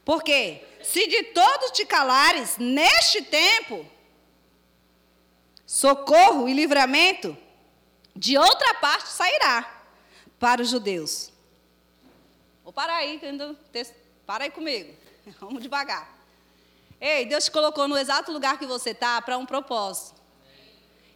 Porque 0.05 0.63
se 0.83 1.07
de 1.07 1.23
todos 1.23 1.71
te 1.71 1.87
calares 1.87 2.57
neste 2.59 3.23
tempo, 3.23 3.83
socorro 5.65 6.47
e 6.47 6.53
livramento 6.53 7.35
de 8.15 8.37
outra 8.37 8.73
parte 8.75 9.09
sairá 9.09 9.83
para 10.39 10.61
os 10.61 10.69
judeus. 10.69 11.31
Vou 12.63 12.73
parar 12.73 12.97
aí, 12.97 13.19
para 14.25 14.43
aí 14.45 14.51
comigo. 14.51 14.95
Vamos 15.39 15.61
devagar. 15.61 16.19
Ei, 16.99 17.25
Deus 17.25 17.45
te 17.45 17.51
colocou 17.51 17.87
no 17.87 17.97
exato 17.97 18.31
lugar 18.31 18.57
que 18.57 18.65
você 18.65 18.91
está 18.91 19.21
para 19.21 19.37
um 19.37 19.45
propósito. 19.45 20.19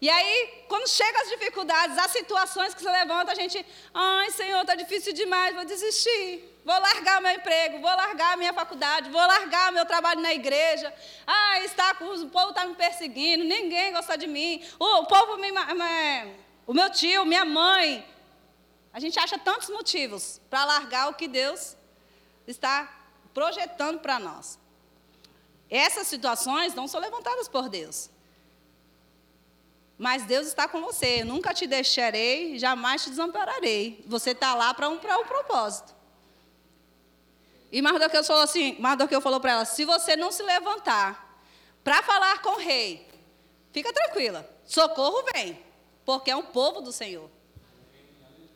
E 0.03 0.10
aí, 0.10 0.65
quando 0.67 0.88
chegam 0.89 1.21
as 1.21 1.29
dificuldades, 1.29 1.97
as 1.97 2.12
situações 2.12 2.73
que 2.73 2.82
você 2.82 2.91
levanta, 2.91 3.32
a 3.32 3.36
gente, 3.36 3.65
ai, 3.93 4.32
Senhor, 4.32 4.60
está 4.60 4.75
difícil 4.75 5.13
demais, 5.13 5.56
vou 5.56 5.63
desistir. 5.63 6.43
Vou 6.65 6.77
largar 6.77 7.21
meu 7.21 7.32
emprego, 7.32 7.79
vou 7.79 7.89
largar 7.89 8.36
minha 8.38 8.51
faculdade, 8.53 9.10
vou 9.10 9.21
largar 9.21 9.71
meu 9.71 9.86
trabalho 9.86 10.19
na 10.21 10.34
igreja. 10.34 10.93
Ah, 11.25 11.60
está 11.62 11.91
o 12.01 12.29
povo 12.29 12.49
está 12.49 12.65
me 12.65 12.75
perseguindo, 12.75 13.43
ninguém 13.43 13.93
gosta 13.93 14.17
de 14.17 14.27
mim. 14.27 14.62
O 14.79 15.06
povo 15.06 15.38
me, 15.38 15.51
me, 15.51 16.34
o 16.65 16.73
meu 16.73 16.89
tio, 16.89 17.26
minha 17.26 17.45
mãe. 17.45 18.08
A 18.93 18.99
gente 18.99 19.19
acha 19.19 19.38
tantos 19.38 19.69
motivos 19.69 20.39
para 20.49 20.65
largar 20.65 21.10
o 21.10 21.13
que 21.13 21.28
Deus 21.28 21.76
está 22.45 23.06
projetando 23.34 23.99
para 23.99 24.19
nós. 24.19 24.60
Essas 25.69 26.08
situações 26.08 26.76
não 26.76 26.88
são 26.88 27.02
levantadas 27.02 27.47
por 27.47 27.67
Deus. 27.67 28.10
Mas 29.97 30.23
Deus 30.23 30.47
está 30.47 30.67
com 30.67 30.82
você. 30.82 31.21
Eu 31.21 31.26
nunca 31.26 31.54
te 31.54 31.65
deixarei, 31.65 32.60
jamais 32.60 33.04
te 33.04 33.10
desampararei. 33.10 34.04
Você 34.08 34.32
está 34.32 34.54
lá 34.54 34.73
para 34.73 34.89
um, 34.89 34.95
um 34.95 35.26
propósito. 35.26 35.95
E 37.71 37.82
Mardoqueu 37.82 38.23
falou 38.23 38.43
assim, 38.43 38.76
Mardoqueu 38.80 39.19
falou 39.19 39.39
para 39.39 39.54
ela, 39.54 39.65
se 39.65 39.84
você 39.84 40.15
não 40.15 40.32
se 40.32 40.43
levantar 40.43 41.41
para 41.84 42.04
falar 42.04 42.39
com 42.43 42.52
o 42.52 42.60
rei, 42.60 43.08
fica 43.71 43.91
tranquila, 43.91 44.47
socorro 44.63 45.23
vem, 45.34 45.60
porque 46.06 46.32
é 46.32 46.36
um 46.36 46.44
povo 46.44 46.82
do 46.82 46.92
Senhor. 46.92 47.30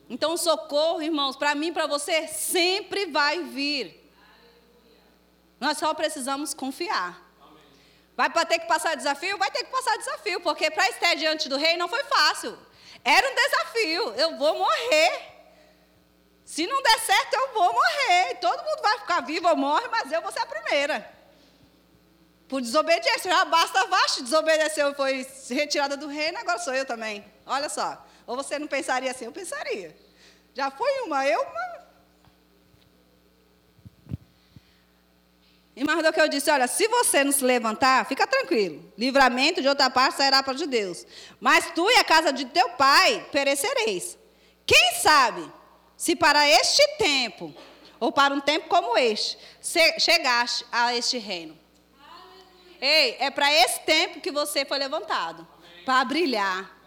Então 0.10 0.38
socorro, 0.38 1.02
irmãos, 1.02 1.36
para 1.36 1.54
mim 1.54 1.68
e 1.68 1.72
para 1.72 1.88
você, 1.88 2.28
sempre 2.28 3.06
vai 3.08 3.44
vir. 3.44 4.12
Nós 5.60 5.78
só 5.78 5.94
precisamos 5.94 6.54
confiar. 6.54 7.26
Vai 8.16 8.30
ter 8.46 8.60
que 8.60 8.68
passar 8.68 8.96
desafio? 8.96 9.38
Vai 9.38 9.52
ter 9.52 9.64
que 9.64 9.72
passar 9.72 9.98
desafio, 9.98 10.40
porque 10.42 10.72
para 10.72 10.90
estar 10.90 11.16
diante 11.16 11.48
do 11.48 11.58
rei 11.58 11.78
não 11.78 11.88
foi 11.88 12.04
fácil. 12.06 12.58
Era 13.04 13.30
um 13.30 13.36
desafio. 13.36 14.14
Eu 14.16 14.38
vou 14.38 14.58
morrer. 14.58 15.38
Se 16.44 16.66
não 16.66 16.82
der 16.82 17.00
certo, 17.00 17.34
eu 17.34 17.54
vou 17.54 17.74
morrer. 17.74 18.36
Todo 18.40 18.64
mundo 18.64 18.82
vai 18.82 19.00
ficar 19.00 19.22
vivo 19.22 19.48
ou 19.50 19.56
morre, 19.56 19.88
mas 19.90 20.12
eu 20.12 20.22
vou 20.22 20.32
ser 20.32 20.40
a 20.40 20.46
primeira. 20.46 21.17
Por 22.48 22.62
desobediência. 22.62 23.32
Já 23.32 23.46
basta 23.46 23.86
Vaste 23.88 24.24
desobedeceu, 24.24 24.94
foi 24.94 25.26
retirada 25.50 25.98
do 25.98 26.08
reino, 26.08 26.38
agora 26.38 26.60
sou 26.60 26.74
eu 26.74 26.86
também. 26.86 27.24
Olha 27.46 27.70
só. 27.70 28.06
Ou 28.26 28.36
você 28.36 28.58
não 28.60 28.68
pensaria 28.68 29.12
assim? 29.12 29.26
Eu 29.26 29.32
pensaria. 29.32 29.96
Já 30.54 30.72
foi 30.72 31.02
uma, 31.02 31.26
eu 31.26 31.42
uma. 31.42 31.88
E 35.76 35.84
Mardoqueu 35.84 36.28
disse: 36.28 36.50
Olha, 36.50 36.68
se 36.68 36.88
você 36.88 37.24
não 37.24 37.32
se 37.32 37.44
levantar, 37.44 38.06
fica 38.08 38.26
tranquilo. 38.26 38.92
Livramento 38.98 39.62
de 39.62 39.68
outra 39.68 39.90
parte 39.90 40.18
sairá 40.18 40.42
para 40.42 40.56
os 40.56 40.60
judeus. 40.60 41.06
Mas 41.40 41.70
tu 41.72 41.88
e 41.90 41.98
a 41.98 42.04
casa 42.04 42.34
de 42.34 42.46
teu 42.46 42.70
pai 42.72 43.28
perecereis. 43.32 44.18
Quem 44.66 44.96
sabe 44.96 45.50
se 45.96 46.16
para 46.16 46.48
este 46.50 46.82
tempo, 46.98 47.54
ou 48.00 48.12
para 48.12 48.34
um 48.34 48.40
tempo 48.40 48.68
como 48.68 48.98
este, 48.98 49.38
chegaste 50.00 50.66
a 50.72 50.96
este 50.96 51.18
reino. 51.18 51.67
Ei, 52.80 53.18
é 53.20 53.30
para 53.30 53.52
esse 53.52 53.80
tempo 53.82 54.22
que 54.22 54.32
você 54.32 54.66
foi 54.66 54.78
levantado 54.78 55.48
para 55.86 56.04
brilhar. 56.06 56.78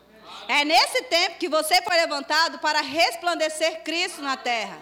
É 0.48 0.64
nesse 0.64 1.02
tempo 1.02 1.38
que 1.38 1.48
você 1.48 1.80
foi 1.82 1.96
levantado 1.96 2.58
para 2.58 2.80
resplandecer 2.80 3.82
Cristo 3.82 4.22
na 4.22 4.36
terra. 4.36 4.78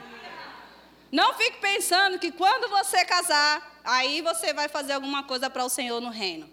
Não 1.11 1.35
fique 1.35 1.59
pensando 1.59 2.19
que 2.19 2.31
quando 2.31 2.69
você 2.69 3.05
casar, 3.05 3.81
aí 3.83 4.21
você 4.21 4.53
vai 4.53 4.69
fazer 4.69 4.93
alguma 4.93 5.23
coisa 5.23 5.49
para 5.49 5.65
o 5.65 5.69
Senhor 5.69 6.01
no 6.01 6.11
reino. 6.11 6.51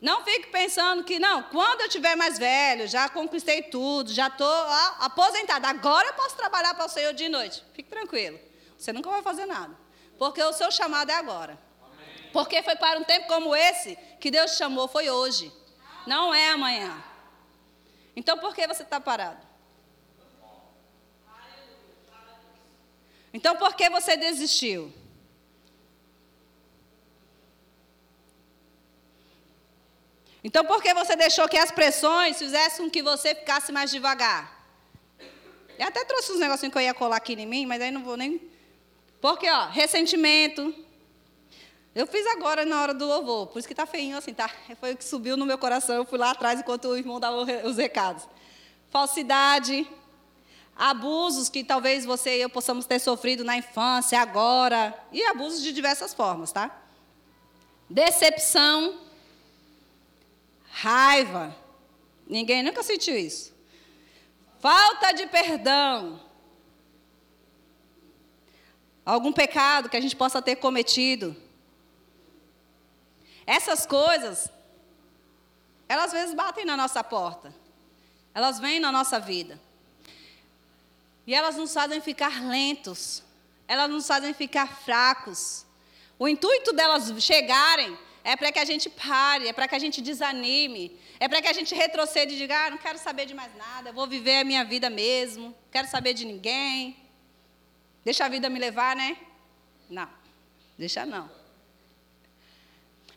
Não 0.00 0.24
fique 0.24 0.48
pensando 0.48 1.04
que, 1.04 1.18
não, 1.18 1.44
quando 1.44 1.82
eu 1.82 1.88
tiver 1.88 2.16
mais 2.16 2.38
velho, 2.38 2.88
já 2.88 3.08
conquistei 3.08 3.62
tudo, 3.62 4.12
já 4.12 4.26
estou 4.26 4.66
aposentado, 4.98 5.64
agora 5.66 6.08
eu 6.08 6.14
posso 6.14 6.36
trabalhar 6.36 6.74
para 6.74 6.86
o 6.86 6.88
Senhor 6.88 7.12
de 7.12 7.28
noite. 7.28 7.62
Fique 7.72 7.88
tranquilo. 7.88 8.38
Você 8.76 8.92
nunca 8.92 9.10
vai 9.10 9.22
fazer 9.22 9.46
nada. 9.46 9.78
Porque 10.18 10.42
o 10.42 10.52
seu 10.52 10.72
chamado 10.72 11.10
é 11.10 11.14
agora. 11.14 11.58
Porque 12.32 12.62
foi 12.62 12.76
para 12.76 12.98
um 12.98 13.04
tempo 13.04 13.26
como 13.26 13.54
esse 13.54 13.96
que 14.20 14.30
Deus 14.30 14.52
te 14.52 14.58
chamou, 14.58 14.88
foi 14.88 15.10
hoje. 15.10 15.52
Não 16.06 16.34
é 16.34 16.50
amanhã. 16.50 17.02
Então 18.16 18.38
por 18.38 18.54
que 18.54 18.66
você 18.66 18.82
está 18.82 19.00
parado? 19.00 19.40
Então 23.32 23.56
por 23.56 23.74
que 23.74 23.88
você 23.88 24.16
desistiu? 24.16 24.92
Então, 30.44 30.64
por 30.64 30.82
que 30.82 30.92
você 30.92 31.14
deixou 31.14 31.48
que 31.48 31.56
as 31.56 31.70
pressões 31.70 32.36
fizessem 32.36 32.84
com 32.84 32.90
que 32.90 33.00
você 33.00 33.34
ficasse 33.34 33.70
mais 33.70 33.90
devagar? 33.90 34.60
Eu 35.78 35.86
até 35.86 36.04
trouxe 36.04 36.32
uns 36.32 36.40
negocinhos 36.40 36.72
que 36.72 36.78
eu 36.78 36.82
ia 36.82 36.92
colar 36.92 37.16
aqui 37.16 37.34
em 37.34 37.46
mim, 37.46 37.64
mas 37.64 37.80
aí 37.80 37.90
não 37.90 38.02
vou 38.02 38.16
nem. 38.16 38.40
Porque, 39.20 39.48
ó, 39.48 39.66
ressentimento. 39.66 40.74
Eu 41.94 42.06
fiz 42.06 42.26
agora 42.28 42.64
na 42.64 42.80
hora 42.80 42.94
do 42.94 43.06
louvor, 43.06 43.48
por 43.48 43.58
isso 43.58 43.68
que 43.68 43.74
tá 43.74 43.84
feinho 43.84 44.16
assim, 44.16 44.32
tá? 44.32 44.50
Foi 44.80 44.92
o 44.92 44.96
que 44.96 45.04
subiu 45.04 45.36
no 45.36 45.44
meu 45.44 45.58
coração. 45.58 45.94
Eu 45.96 46.06
fui 46.06 46.18
lá 46.18 46.30
atrás 46.30 46.58
enquanto 46.60 46.86
o 46.86 46.96
irmão 46.96 47.20
dava 47.20 47.36
os 47.64 47.76
recados. 47.76 48.26
Falsidade, 48.88 49.86
abusos 50.74 51.50
que 51.50 51.62
talvez 51.62 52.04
você 52.04 52.38
e 52.38 52.42
eu 52.42 52.48
possamos 52.48 52.86
ter 52.86 52.98
sofrido 52.98 53.44
na 53.44 53.58
infância, 53.58 54.20
agora, 54.20 54.98
e 55.12 55.22
abusos 55.24 55.62
de 55.62 55.70
diversas 55.72 56.14
formas, 56.14 56.50
tá? 56.50 56.82
Decepção, 57.90 58.98
Raiva. 60.70 61.54
Ninguém 62.26 62.62
nunca 62.62 62.82
sentiu 62.82 63.14
isso. 63.14 63.52
Falta 64.58 65.12
de 65.12 65.26
perdão. 65.26 66.18
Algum 69.04 69.32
pecado 69.32 69.90
que 69.90 69.96
a 69.96 70.00
gente 70.00 70.16
possa 70.16 70.40
ter 70.40 70.56
cometido. 70.56 71.36
Essas 73.46 73.86
coisas, 73.86 74.50
elas 75.88 76.06
às 76.06 76.12
vezes 76.12 76.34
batem 76.34 76.64
na 76.64 76.76
nossa 76.76 77.02
porta. 77.02 77.52
Elas 78.34 78.58
vêm 78.58 78.80
na 78.80 78.90
nossa 78.90 79.20
vida. 79.20 79.60
E 81.26 81.34
elas 81.34 81.56
nos 81.56 81.72
fazem 81.72 82.00
ficar 82.00 82.42
lentos. 82.42 83.22
Elas 83.68 83.90
nos 83.90 84.06
fazem 84.06 84.32
ficar 84.32 84.68
fracos. 84.82 85.66
O 86.18 86.28
intuito 86.28 86.72
delas 86.72 87.12
chegarem 87.22 87.96
é 88.24 88.36
para 88.36 88.52
que 88.52 88.58
a 88.58 88.64
gente 88.64 88.88
pare, 88.88 89.48
é 89.48 89.52
para 89.52 89.66
que 89.66 89.74
a 89.74 89.78
gente 89.78 90.00
desanime, 90.00 90.96
é 91.18 91.28
para 91.28 91.42
que 91.42 91.48
a 91.48 91.52
gente 91.52 91.74
retroceda 91.74 92.32
e 92.32 92.36
diga: 92.36 92.66
ah, 92.66 92.70
não 92.70 92.78
quero 92.78 92.98
saber 92.98 93.26
de 93.26 93.34
mais 93.34 93.54
nada, 93.56 93.92
vou 93.92 94.06
viver 94.06 94.38
a 94.38 94.44
minha 94.44 94.64
vida 94.64 94.88
mesmo, 94.88 95.46
não 95.46 95.54
quero 95.70 95.88
saber 95.88 96.14
de 96.14 96.24
ninguém, 96.24 96.96
deixa 98.04 98.24
a 98.24 98.28
vida 98.28 98.48
me 98.48 98.58
levar, 98.58 98.94
né? 98.94 99.16
Não. 99.90 100.08
Deixa 100.78 101.04
não. 101.04 101.41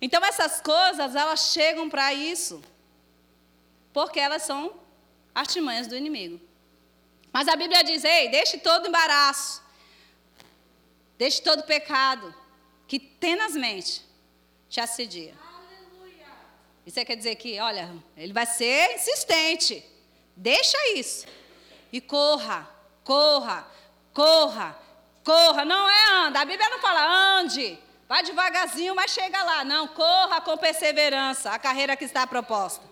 Então 0.01 0.23
essas 0.23 0.61
coisas, 0.61 1.15
elas 1.15 1.51
chegam 1.51 1.89
para 1.89 2.13
isso. 2.13 2.61
Porque 3.93 4.19
elas 4.19 4.43
são 4.43 4.73
artimanhas 5.33 5.87
do 5.87 5.95
inimigo. 5.95 6.39
Mas 7.31 7.47
a 7.47 7.55
Bíblia 7.55 7.83
diz: 7.83 8.03
ei, 8.03 8.29
deixe 8.29 8.57
todo 8.57 8.87
embaraço, 8.87 9.61
deixe 11.17 11.41
todo 11.41 11.63
pecado, 11.63 12.33
que 12.87 12.99
tenazmente 12.99 14.03
te 14.69 14.79
assedia. 14.79 15.33
Isso 16.85 17.03
quer 17.03 17.15
dizer 17.15 17.35
que, 17.35 17.59
olha, 17.59 17.91
ele 18.15 18.31
vai 18.31 18.45
ser 18.45 18.93
insistente. 18.93 19.83
Deixa 20.35 20.77
isso. 20.93 21.25
E 21.91 21.99
corra, 21.99 22.69
corra, 23.03 23.67
corra, 24.13 24.77
corra. 25.23 25.65
Não 25.65 25.89
é 25.89 26.27
anda. 26.27 26.41
A 26.41 26.45
Bíblia 26.45 26.69
não 26.69 26.79
fala 26.79 27.39
ande. 27.39 27.79
Vai 28.07 28.23
devagarzinho, 28.23 28.95
mas 28.95 29.11
chega 29.11 29.43
lá. 29.43 29.63
Não, 29.63 29.87
corra 29.87 30.39
com 30.41 30.57
perseverança 30.57 31.51
a 31.51 31.59
carreira 31.59 31.95
que 31.95 32.05
está 32.05 32.25
proposta. 32.27 32.83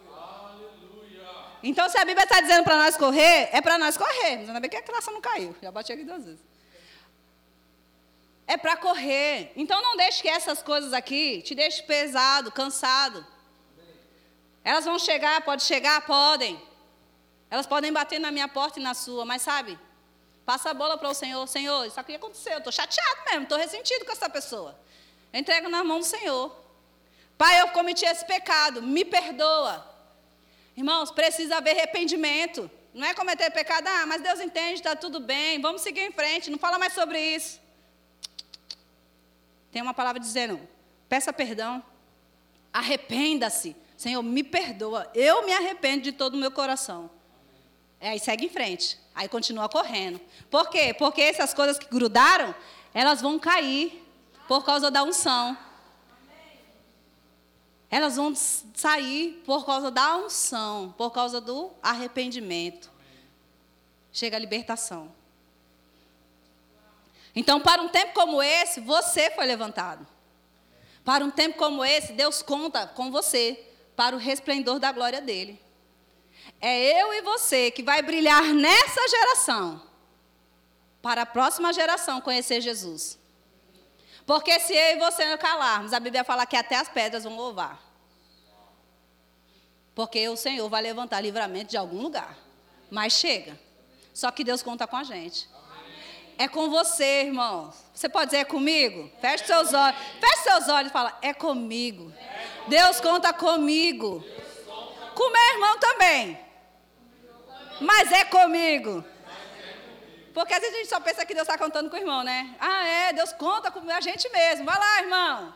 Então, 1.61 1.87
se 1.87 1.97
a 1.97 2.03
Bíblia 2.03 2.25
está 2.25 2.41
dizendo 2.41 2.63
para 2.63 2.77
nós 2.77 2.97
correr, 2.97 3.49
é 3.53 3.61
para 3.61 3.77
nós 3.77 3.95
correr. 3.95 4.37
Mas 4.37 4.49
ainda 4.49 4.59
bem 4.59 4.69
que 4.69 4.75
a 4.75 4.81
classe 4.81 5.09
não 5.09 5.21
caiu. 5.21 5.55
Já 5.61 5.71
bati 5.71 5.93
aqui 5.93 6.03
duas 6.03 6.25
vezes. 6.25 6.41
É 8.45 8.57
para 8.57 8.75
correr. 8.75 9.53
Então, 9.55 9.81
não 9.81 9.95
deixe 9.95 10.21
que 10.21 10.27
essas 10.27 10.61
coisas 10.61 10.91
aqui 10.91 11.41
te 11.41 11.55
deixem 11.55 11.85
pesado, 11.85 12.51
cansado. 12.51 13.25
Elas 14.61 14.83
vão 14.83 14.99
chegar, 14.99 15.41
pode 15.41 15.63
chegar, 15.63 16.05
podem. 16.05 16.61
Elas 17.49 17.65
podem 17.65 17.93
bater 17.93 18.19
na 18.19 18.31
minha 18.31 18.47
porta 18.47 18.79
e 18.79 18.83
na 18.83 18.93
sua, 18.93 19.23
mas 19.23 19.41
sabe? 19.41 19.79
Passa 20.45 20.71
a 20.71 20.73
bola 20.73 20.97
para 20.97 21.09
o 21.09 21.13
Senhor. 21.13 21.47
Senhor, 21.47 21.85
isso 21.85 21.99
aqui 21.99 22.15
aconteceu. 22.15 22.57
Estou 22.57 22.73
chateado 22.73 23.21
mesmo, 23.29 23.43
estou 23.43 23.57
ressentido 23.57 24.03
com 24.03 24.11
essa 24.11 24.29
pessoa. 24.29 24.77
Eu 25.33 25.39
entrego 25.39 25.67
na 25.67 25.83
mão 25.83 25.97
do 25.99 26.05
Senhor. 26.05 26.55
Pai, 27.37 27.59
eu 27.59 27.69
cometi 27.69 28.05
esse 28.05 28.23
pecado, 28.23 28.83
me 28.83 29.03
perdoa. 29.03 29.91
Irmãos, 30.77 31.09
precisa 31.09 31.57
haver 31.57 31.71
arrependimento. 31.71 32.69
Não 32.93 33.05
é 33.05 33.13
cometer 33.15 33.49
pecado, 33.49 33.87
ah, 33.87 34.05
mas 34.05 34.21
Deus 34.21 34.39
entende, 34.39 34.75
está 34.75 34.95
tudo 34.95 35.19
bem, 35.19 35.59
vamos 35.59 35.81
seguir 35.81 36.01
em 36.01 36.11
frente, 36.11 36.51
não 36.51 36.59
fala 36.59 36.77
mais 36.77 36.93
sobre 36.93 37.19
isso. 37.19 37.59
Tem 39.71 39.81
uma 39.81 39.93
palavra 39.95 40.19
dizendo: 40.19 40.59
peça 41.09 41.33
perdão, 41.33 41.83
arrependa-se. 42.71 43.75
Senhor, 43.97 44.21
me 44.21 44.43
perdoa, 44.43 45.09
eu 45.15 45.45
me 45.45 45.53
arrependo 45.53 46.03
de 46.03 46.11
todo 46.11 46.35
o 46.35 46.37
meu 46.37 46.51
coração. 46.51 47.09
É, 47.99 48.09
aí 48.09 48.19
segue 48.19 48.45
em 48.45 48.49
frente, 48.49 48.99
aí 49.15 49.27
continua 49.27 49.67
correndo. 49.67 50.21
Por 50.51 50.69
quê? 50.69 50.93
Porque 50.93 51.21
essas 51.21 51.53
coisas 51.53 51.79
que 51.79 51.87
grudaram, 51.87 52.53
elas 52.93 53.21
vão 53.21 53.39
cair 53.39 54.02
por 54.47 54.63
causa 54.63 54.89
da 54.89 55.03
unção. 55.03 55.57
Elas 57.89 58.15
vão 58.15 58.33
sair 58.35 59.43
por 59.45 59.65
causa 59.65 59.91
da 59.91 60.17
unção, 60.17 60.93
por 60.97 61.11
causa 61.11 61.39
do 61.39 61.71
arrependimento. 61.81 62.91
Chega 64.11 64.35
a 64.35 64.39
libertação. 64.39 65.13
Então, 67.35 67.59
para 67.59 67.81
um 67.81 67.89
tempo 67.89 68.13
como 68.13 68.41
esse, 68.41 68.79
você 68.79 69.29
foi 69.31 69.45
levantado. 69.45 70.07
Para 71.03 71.23
um 71.23 71.31
tempo 71.31 71.57
como 71.57 71.83
esse, 71.83 72.13
Deus 72.13 72.41
conta 72.41 72.87
com 72.87 73.11
você 73.11 73.63
para 73.95 74.15
o 74.15 74.19
resplendor 74.19 74.79
da 74.79 74.91
glória 74.91 75.21
dele. 75.21 75.61
É 76.59 77.01
eu 77.01 77.13
e 77.13 77.21
você 77.21 77.71
que 77.71 77.83
vai 77.83 78.01
brilhar 78.01 78.53
nessa 78.53 79.07
geração 79.07 79.81
para 81.01 81.23
a 81.23 81.25
próxima 81.25 81.73
geração 81.73 82.21
conhecer 82.21 82.61
Jesus. 82.61 83.19
Porque 84.25 84.59
se 84.59 84.73
eu 84.73 84.95
e 84.95 84.99
você 84.99 85.25
não 85.25 85.37
calarmos, 85.37 85.93
a 85.93 85.99
Bíblia 85.99 86.23
fala 86.23 86.45
que 86.45 86.55
até 86.55 86.77
as 86.77 86.87
pedras 86.87 87.23
vão 87.23 87.35
louvar. 87.35 87.81
Porque 89.93 90.27
o 90.29 90.37
Senhor 90.37 90.67
vai 90.69 90.81
levantar 90.81 91.21
livramento 91.21 91.71
de 91.71 91.77
algum 91.77 92.01
lugar. 92.01 92.37
Mas 92.89 93.13
chega. 93.13 93.59
Só 94.13 94.31
que 94.31 94.43
Deus 94.43 94.63
conta 94.63 94.87
com 94.87 94.95
a 94.95 95.03
gente. 95.03 95.49
É 96.37 96.47
com 96.47 96.69
você, 96.69 97.25
irmão. 97.25 97.71
Você 97.93 98.09
pode 98.09 98.27
dizer 98.31 98.39
é 98.39 98.45
comigo? 98.45 99.11
Feche 99.21 99.45
seus 99.45 99.73
olhos. 99.73 99.99
Feche 100.19 100.43
seus 100.43 100.67
olhos 100.67 100.89
e 100.89 100.93
fala: 100.93 101.17
é 101.21 101.33
comigo. 101.33 102.11
Deus 102.67 102.99
conta 102.99 103.31
comigo. 103.33 104.23
Com 105.13 105.31
meu 105.31 105.53
irmão 105.53 105.79
também. 105.79 106.39
Mas 107.79 108.11
é 108.11 108.25
comigo. 108.25 109.03
Porque 110.33 110.53
às 110.53 110.59
vezes 110.59 110.75
a 110.75 110.79
gente 110.79 110.89
só 110.89 110.99
pensa 110.99 111.25
que 111.25 111.33
Deus 111.33 111.47
está 111.47 111.57
contando 111.57 111.89
com 111.89 111.95
o 111.95 111.99
irmão, 111.99 112.23
né? 112.23 112.55
Ah, 112.59 112.87
é, 112.87 113.13
Deus 113.13 113.31
conta 113.33 113.69
com 113.69 113.87
a 113.89 114.01
gente 114.01 114.27
mesmo. 114.29 114.65
Vai 114.65 114.77
lá, 114.77 115.01
irmão. 115.01 115.53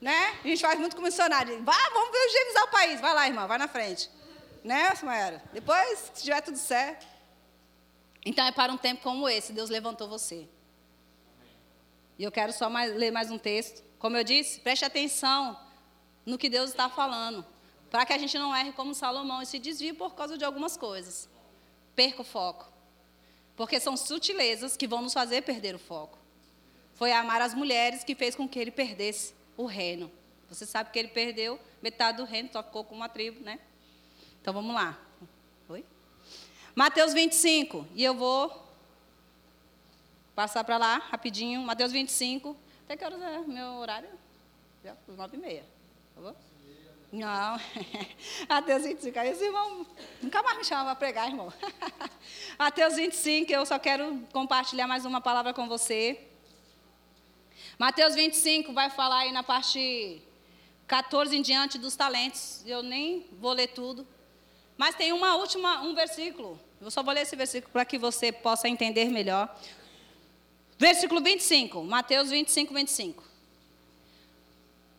Né? 0.00 0.38
A 0.44 0.48
gente 0.48 0.60
faz 0.60 0.78
muito 0.78 0.96
com 0.96 1.02
missionário. 1.02 1.62
Vá, 1.62 1.76
vamos 1.92 2.14
evangelizar 2.14 2.64
o 2.64 2.68
país. 2.68 3.00
Vai 3.00 3.14
lá, 3.14 3.28
irmão, 3.28 3.46
vai 3.46 3.58
na 3.58 3.68
frente. 3.68 4.10
Né, 4.64 4.92
Sumaera? 4.96 5.42
Depois, 5.52 6.10
se 6.12 6.22
tiver 6.24 6.40
tudo 6.40 6.58
certo. 6.58 7.06
Então 8.24 8.44
é 8.44 8.52
para 8.52 8.72
um 8.72 8.76
tempo 8.76 9.02
como 9.02 9.28
esse, 9.28 9.52
Deus 9.52 9.70
levantou 9.70 10.08
você. 10.08 10.48
E 12.18 12.24
eu 12.24 12.32
quero 12.32 12.52
só 12.52 12.68
mais, 12.68 12.94
ler 12.94 13.12
mais 13.12 13.30
um 13.30 13.38
texto. 13.38 13.82
Como 13.98 14.16
eu 14.16 14.24
disse, 14.24 14.60
preste 14.60 14.84
atenção 14.84 15.58
no 16.26 16.36
que 16.36 16.48
Deus 16.48 16.70
está 16.70 16.88
falando. 16.88 17.46
Para 17.88 18.04
que 18.04 18.12
a 18.12 18.18
gente 18.18 18.36
não 18.36 18.54
erre 18.54 18.72
como 18.72 18.94
Salomão 18.94 19.40
e 19.40 19.46
se 19.46 19.58
desvie 19.58 19.92
por 19.92 20.14
causa 20.14 20.36
de 20.36 20.44
algumas 20.44 20.76
coisas. 20.76 21.28
Perca 21.94 22.22
o 22.22 22.24
foco. 22.24 22.77
Porque 23.58 23.80
são 23.80 23.96
sutilezas 23.96 24.76
que 24.76 24.86
vão 24.86 25.02
nos 25.02 25.12
fazer 25.12 25.42
perder 25.42 25.74
o 25.74 25.80
foco. 25.80 26.16
Foi 26.94 27.10
amar 27.10 27.42
as 27.42 27.54
mulheres 27.54 28.04
que 28.04 28.14
fez 28.14 28.36
com 28.36 28.48
que 28.48 28.56
ele 28.56 28.70
perdesse 28.70 29.34
o 29.56 29.66
reino. 29.66 30.08
Você 30.48 30.64
sabe 30.64 30.90
que 30.92 30.98
ele 30.98 31.08
perdeu 31.08 31.58
metade 31.82 32.18
do 32.18 32.24
reino, 32.24 32.48
só 32.52 32.62
ficou 32.62 32.84
com 32.84 32.94
uma 32.94 33.08
tribo, 33.08 33.40
né? 33.40 33.58
Então 34.40 34.54
vamos 34.54 34.72
lá. 34.72 34.96
Oi? 35.68 35.84
Mateus 36.72 37.12
25. 37.12 37.84
E 37.96 38.04
eu 38.04 38.14
vou 38.14 38.64
passar 40.36 40.62
para 40.62 40.76
lá 40.76 40.98
rapidinho. 40.98 41.60
Mateus 41.60 41.90
25. 41.90 42.56
Até 42.84 42.96
que 42.96 43.04
horas 43.04 43.20
é 43.20 43.38
meu 43.40 43.72
horário? 43.72 44.08
Já, 44.84 44.96
nove 45.08 45.36
e 45.36 45.40
meia. 45.40 45.64
Tá 46.14 46.20
bom? 46.20 46.36
Não, 47.10 47.58
Mateus 48.48 48.82
25. 48.82 49.18
Aí 49.18 49.30
esse 49.30 49.44
irmão 49.44 49.86
nunca 50.20 50.42
mais 50.42 50.58
me 50.58 50.64
chama 50.64 50.84
para 50.84 50.94
pregar, 50.94 51.28
irmão. 51.28 51.52
Mateus 52.58 52.96
25, 52.96 53.50
eu 53.50 53.64
só 53.64 53.78
quero 53.78 54.22
compartilhar 54.30 54.86
mais 54.86 55.06
uma 55.06 55.20
palavra 55.20 55.54
com 55.54 55.66
você. 55.66 56.20
Mateus 57.78 58.14
25 58.14 58.74
vai 58.74 58.90
falar 58.90 59.20
aí 59.20 59.32
na 59.32 59.42
parte 59.42 60.20
14 60.86 61.34
em 61.34 61.40
diante 61.40 61.78
dos 61.78 61.96
talentos. 61.96 62.62
Eu 62.66 62.82
nem 62.82 63.26
vou 63.32 63.52
ler 63.52 63.68
tudo. 63.68 64.06
Mas 64.76 64.94
tem 64.94 65.12
uma 65.12 65.34
última, 65.36 65.80
um 65.82 65.94
versículo. 65.94 66.60
Eu 66.80 66.90
só 66.90 67.02
vou 67.02 67.14
ler 67.14 67.22
esse 67.22 67.34
versículo 67.34 67.72
para 67.72 67.84
que 67.86 67.98
você 67.98 68.30
possa 68.30 68.68
entender 68.68 69.06
melhor. 69.06 69.54
Versículo 70.78 71.20
25, 71.22 71.82
Mateus 71.84 72.30
25, 72.30 72.74
25. 72.74 73.27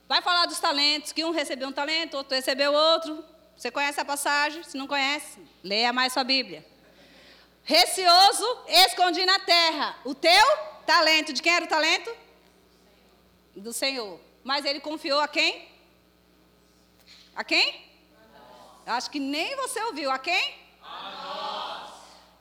Vai 0.10 0.24
falar 0.24 0.48
dos 0.48 0.60
talentos, 0.60 1.12
que 1.12 1.24
um 1.24 1.30
recebeu 1.30 1.68
um 1.68 1.72
talento, 1.72 2.18
outro 2.18 2.36
recebeu 2.36 2.74
outro. 2.74 3.24
Você 3.56 3.70
conhece 3.70 4.02
a 4.02 4.06
passagem? 4.06 4.64
Se 4.64 4.76
não 4.76 4.88
conhece, 4.88 5.40
leia 5.64 5.94
mais 5.94 6.14
sua 6.14 6.24
Bíblia. 6.24 6.66
Receoso, 7.64 8.64
escondi 8.68 9.24
na 9.24 9.38
terra. 9.38 9.96
O 10.04 10.16
teu 10.16 10.58
talento. 10.88 11.32
De 11.32 11.44
quem 11.44 11.54
era 11.54 11.66
o 11.66 11.68
talento? 11.68 12.12
Do 13.56 13.72
Senhor. 13.72 14.20
Mas 14.44 14.66
ele 14.66 14.80
confiou 14.80 15.20
a 15.20 15.28
quem? 15.28 15.70
A 17.36 17.44
quem? 17.44 17.86
A 18.88 18.96
Acho 18.96 19.12
que 19.12 19.20
nem 19.20 19.56
você 19.58 19.80
ouviu. 19.84 20.10
A 20.10 20.18
quem? 20.18 20.56
A 20.82 21.12
nós. 21.12 21.94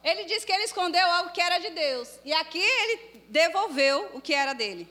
Ele 0.03 0.25
disse 0.25 0.47
que 0.47 0.53
ele 0.53 0.65
escondeu 0.65 1.07
algo 1.07 1.33
que 1.33 1.43
era 1.43 1.59
de 1.59 1.69
Deus. 1.69 2.09
E 2.25 2.33
aqui 2.33 2.63
ele 2.63 3.25
devolveu 3.29 4.13
o 4.15 4.23
que 4.23 4.33
era 4.33 4.55
dele. 4.55 4.89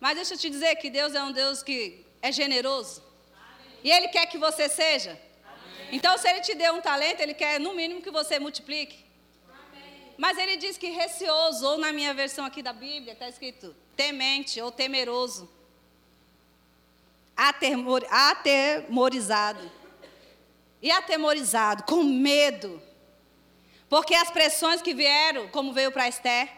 Mas 0.00 0.16
deixa 0.16 0.34
eu 0.34 0.38
te 0.38 0.50
dizer 0.50 0.76
que 0.76 0.90
Deus 0.90 1.14
é 1.14 1.22
um 1.22 1.32
Deus 1.32 1.62
que 1.62 2.04
é 2.20 2.30
generoso. 2.30 3.02
Amém. 3.32 3.78
E 3.84 3.90
Ele 3.90 4.08
quer 4.08 4.26
que 4.26 4.38
você 4.38 4.68
seja. 4.68 5.10
Amém. 5.44 5.88
Então, 5.92 6.16
se 6.18 6.28
Ele 6.28 6.40
te 6.40 6.54
deu 6.54 6.74
um 6.74 6.80
talento, 6.80 7.20
Ele 7.20 7.34
quer, 7.34 7.58
no 7.58 7.74
mínimo, 7.74 8.02
que 8.02 8.10
você 8.10 8.38
multiplique. 8.38 9.04
Mas 10.18 10.38
Ele 10.38 10.56
diz 10.56 10.78
que 10.78 10.88
receoso, 10.88 11.66
ou 11.66 11.78
na 11.78 11.92
minha 11.92 12.14
versão 12.14 12.44
aqui 12.44 12.62
da 12.62 12.72
Bíblia, 12.72 13.12
está 13.12 13.28
escrito 13.28 13.74
temente 13.94 14.60
ou 14.60 14.70
temeroso. 14.70 15.48
Atemor, 17.36 18.04
atemorizado. 18.10 19.70
E 20.80 20.90
atemorizado, 20.90 21.82
com 21.84 22.02
medo. 22.02 22.82
Porque 23.88 24.14
as 24.14 24.30
pressões 24.30 24.82
que 24.82 24.94
vieram, 24.94 25.48
como 25.48 25.72
veio 25.72 25.92
para 25.92 26.08
Esther, 26.08 26.50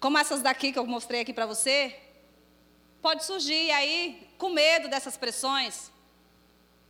como 0.00 0.18
essas 0.18 0.42
daqui 0.42 0.72
que 0.72 0.78
eu 0.78 0.86
mostrei 0.86 1.22
aqui 1.22 1.32
para 1.32 1.46
você, 1.46 1.94
pode 3.06 3.24
surgir 3.24 3.70
aí 3.70 4.28
com 4.36 4.48
medo 4.48 4.88
dessas 4.88 5.16
pressões, 5.16 5.92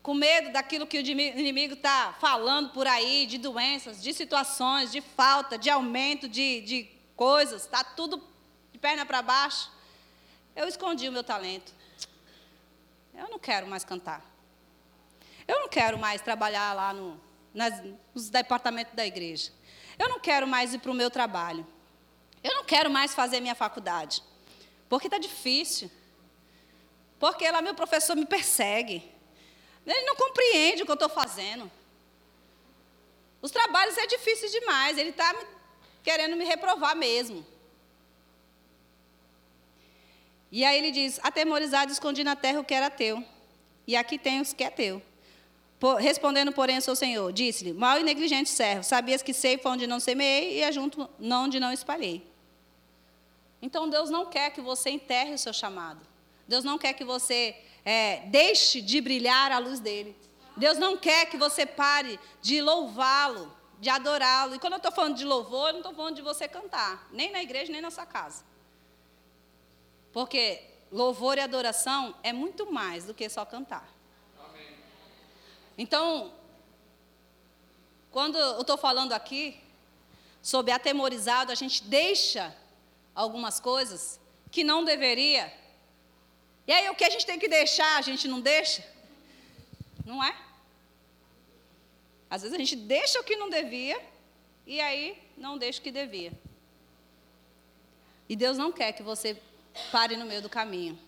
com 0.03 0.15
medo 0.15 0.51
daquilo 0.51 0.87
que 0.87 0.97
o 0.97 1.01
inimigo 1.03 1.75
está 1.75 2.15
falando 2.19 2.71
por 2.71 2.87
aí, 2.87 3.27
de 3.27 3.37
doenças, 3.37 4.03
de 4.03 4.15
situações, 4.15 4.91
de 4.91 5.03
falta, 5.03 5.59
de 5.59 5.69
aumento 5.69 6.27
de, 6.27 6.63
de 6.63 6.85
coisas, 7.15 7.65
está 7.65 7.85
tudo 7.85 8.27
de 8.73 8.79
perna 8.79 9.05
para 9.05 9.21
baixo. 9.21 9.71
Eu 10.55 10.67
escondi 10.67 11.07
o 11.07 11.13
meu 11.13 11.23
talento. 11.23 11.75
Eu 13.13 13.29
não 13.29 13.39
quero 13.39 13.67
mais 13.67 13.85
cantar. 13.85 14.25
Eu 15.47 15.61
não 15.61 15.69
quero 15.69 15.99
mais 15.99 16.23
trabalhar 16.23 16.73
lá 16.73 16.95
no, 16.95 17.21
nas, 17.53 17.75
nos 18.15 18.31
departamentos 18.31 18.95
da 18.95 19.07
igreja. 19.07 19.53
Eu 19.99 20.09
não 20.09 20.19
quero 20.19 20.47
mais 20.47 20.73
ir 20.73 20.79
para 20.79 20.93
o 20.93 20.95
meu 20.95 21.11
trabalho. 21.11 21.67
Eu 22.43 22.55
não 22.55 22.65
quero 22.65 22.89
mais 22.91 23.15
fazer 23.15 23.39
minha 23.41 23.55
faculdade. 23.55 24.23
Porque 24.89 25.09
está 25.09 25.19
difícil. 25.19 25.91
Porque 27.19 27.51
lá 27.51 27.63
meu 27.63 27.75
professor 27.75 28.17
me 28.17 28.27
persegue. 28.27 29.11
Ele 29.87 30.03
não 30.03 30.17
compreende 30.17 30.83
o 30.83 30.85
que 30.85 30.91
eu 30.91 30.95
estou 30.95 31.09
fazendo. 31.09 31.71
Os 33.41 33.51
trabalhos 33.51 33.97
é 33.97 34.07
difícil 34.07 34.51
demais. 34.51 34.99
Ele 34.99 35.11
está 35.11 35.35
querendo 36.03 36.37
me 36.37 36.45
reprovar 36.45 36.97
mesmo. 36.97 37.47
E 40.51 40.65
aí 40.65 40.79
ele 40.79 40.91
diz: 40.91 41.21
Atemorizado, 41.23 41.93
escondi 41.93 42.25
na 42.25 42.37
terra 42.37 42.61
o 42.61 42.65
que 42.65 42.75
era 42.75 42.91
teu. 42.91 43.25
E 43.87 43.97
aqui 43.97 44.19
tem 44.19 44.41
os 44.41 44.53
que 44.53 44.65
é 44.65 44.71
teu. 44.71 45.03
Por, 45.79 45.97
respondendo, 45.97 46.53
porém, 46.53 46.79
o 46.79 46.83
seu 46.83 46.97
senhor, 46.97 47.33
disse-lhe: 47.33 47.73
Mal 47.73 47.99
e 48.01 48.03
negligente 48.03 48.49
servo, 48.49 48.83
sabias 48.83 49.23
que 49.23 49.33
sei 49.33 49.61
onde 49.65 49.87
não 49.87 50.01
semeei 50.01 50.59
e 50.59 50.65
ajunto 50.65 51.09
onde 51.21 51.61
não 51.61 51.73
espalhei. 51.73 52.27
Então 53.61 53.89
Deus 53.89 54.11
não 54.11 54.27
quer 54.27 54.51
que 54.51 54.61
você 54.61 54.91
enterre 54.91 55.35
o 55.35 55.39
seu 55.39 55.53
chamado. 55.53 56.01
Deus 56.47 56.65
não 56.65 56.79
quer 56.79 56.93
que 56.93 57.05
você 57.05 57.57
é, 57.85 58.21
deixe 58.27 58.81
de 58.81 59.01
brilhar 59.01 59.53
a 59.53 59.59
luz 59.59 59.81
dele. 59.81 60.17
Deus 60.57 60.79
não 60.79 60.97
quer 60.97 61.27
que 61.27 61.37
você 61.37 61.67
pare 61.67 62.19
de 62.41 62.61
louvá-lo, 62.61 63.55
de 63.79 63.91
adorá-lo. 63.91 64.55
E 64.55 64.59
quando 64.59 64.75
eu 64.75 64.79
estou 64.79 64.93
falando 64.93 65.17
de 65.17 65.25
louvor, 65.25 65.69
eu 65.69 65.73
não 65.75 65.81
estou 65.81 65.95
falando 65.95 66.17
de 66.17 66.23
você 66.23 66.49
cantar, 66.49 67.07
nem 67.11 67.31
na 67.31 67.43
igreja, 67.43 67.71
nem 67.71 67.81
na 67.81 67.91
sua 67.91 68.07
casa. 68.07 68.45
Porque 70.13 70.63
louvor 70.91 71.37
e 71.37 71.41
adoração 71.41 72.15
é 72.23 72.33
muito 72.33 72.73
mais 72.73 73.05
do 73.05 73.13
que 73.13 73.29
só 73.29 73.45
cantar. 73.45 73.87
Então, 75.77 76.33
quando 78.11 78.39
eu 78.39 78.63
estou 78.63 78.79
falando 78.79 79.13
aqui 79.13 79.61
sobre 80.41 80.73
atemorizado, 80.73 81.53
a 81.53 81.55
gente 81.55 81.85
deixa 81.85 82.57
algumas 83.15 83.61
coisas 83.61 84.19
que 84.51 84.65
não 84.65 84.85
deveria. 84.85 85.53
E 86.67 86.73
aí 86.73 86.89
o 86.91 86.95
que 86.95 87.05
a 87.05 87.11
gente 87.11 87.25
tem 87.25 87.39
que 87.39 87.49
deixar, 87.49 87.97
a 87.99 88.03
gente 88.03 88.27
não 88.27 88.41
deixa? 88.41 88.85
Não 90.05 90.23
é? 90.23 90.37
Às 92.29 92.43
vezes 92.43 92.55
a 92.55 92.59
gente 92.59 92.77
deixa 92.77 93.21
o 93.21 93.25
que 93.25 93.37
não 93.37 93.49
devia 93.49 94.01
e 94.67 94.81
aí 94.81 95.17
não 95.37 95.57
deixa 95.57 95.79
o 95.79 95.83
que 95.83 95.93
devia. 95.93 96.33
E 98.29 98.35
Deus 98.35 98.59
não 98.59 98.73
quer 98.73 98.93
que 98.93 99.03
você 99.03 99.41
pare 99.93 100.17
no 100.17 100.27
meio 100.27 100.43
do 100.43 100.49
caminho. 100.49 100.99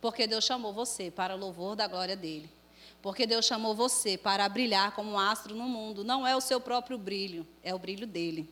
Porque 0.00 0.26
Deus 0.26 0.44
chamou 0.44 0.72
você 0.72 1.10
para 1.10 1.34
louvor 1.34 1.74
da 1.74 1.88
glória 1.88 2.16
dele. 2.16 2.48
Porque 3.02 3.26
Deus 3.26 3.44
chamou 3.44 3.74
você 3.74 4.16
para 4.16 4.48
brilhar 4.48 4.92
como 4.92 5.12
um 5.12 5.18
astro 5.18 5.54
no 5.54 5.64
mundo. 5.64 6.04
Não 6.04 6.26
é 6.26 6.36
o 6.36 6.40
seu 6.40 6.60
próprio 6.60 6.96
brilho, 6.96 7.46
é 7.62 7.74
o 7.74 7.78
brilho 7.78 8.06
dele. 8.06 8.48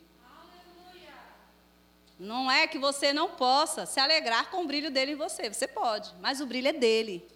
Não 2.19 2.49
é 2.49 2.65
que 2.65 2.79
você 2.79 3.13
não 3.13 3.29
possa 3.29 3.85
se 3.85 3.99
alegrar 3.99 4.49
com 4.49 4.63
o 4.63 4.67
brilho 4.67 4.89
dele 4.89 5.11
em 5.11 5.15
você. 5.15 5.49
Você 5.53 5.67
pode, 5.67 6.13
mas 6.19 6.41
o 6.41 6.47
brilho 6.47 6.69
é 6.69 6.73
dele. 6.73 7.27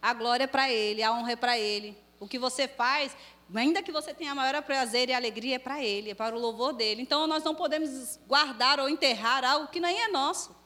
A 0.00 0.14
glória 0.14 0.44
é 0.44 0.46
para 0.46 0.70
ele, 0.70 1.02
a 1.02 1.12
honra 1.12 1.32
é 1.32 1.36
para 1.36 1.58
ele. 1.58 1.96
O 2.18 2.26
que 2.26 2.38
você 2.38 2.66
faz, 2.66 3.14
ainda 3.54 3.82
que 3.82 3.92
você 3.92 4.14
tenha 4.14 4.34
maior 4.34 4.62
prazer 4.62 5.10
e 5.10 5.12
alegria, 5.12 5.56
é 5.56 5.58
para 5.58 5.82
ele, 5.82 6.10
é 6.10 6.14
para 6.14 6.34
o 6.34 6.38
louvor 6.38 6.72
dele. 6.72 7.02
Então 7.02 7.26
nós 7.26 7.44
não 7.44 7.54
podemos 7.54 8.18
guardar 8.26 8.80
ou 8.80 8.88
enterrar 8.88 9.44
algo 9.44 9.68
que 9.68 9.80
nem 9.80 10.00
é 10.00 10.08
nosso. 10.08 10.56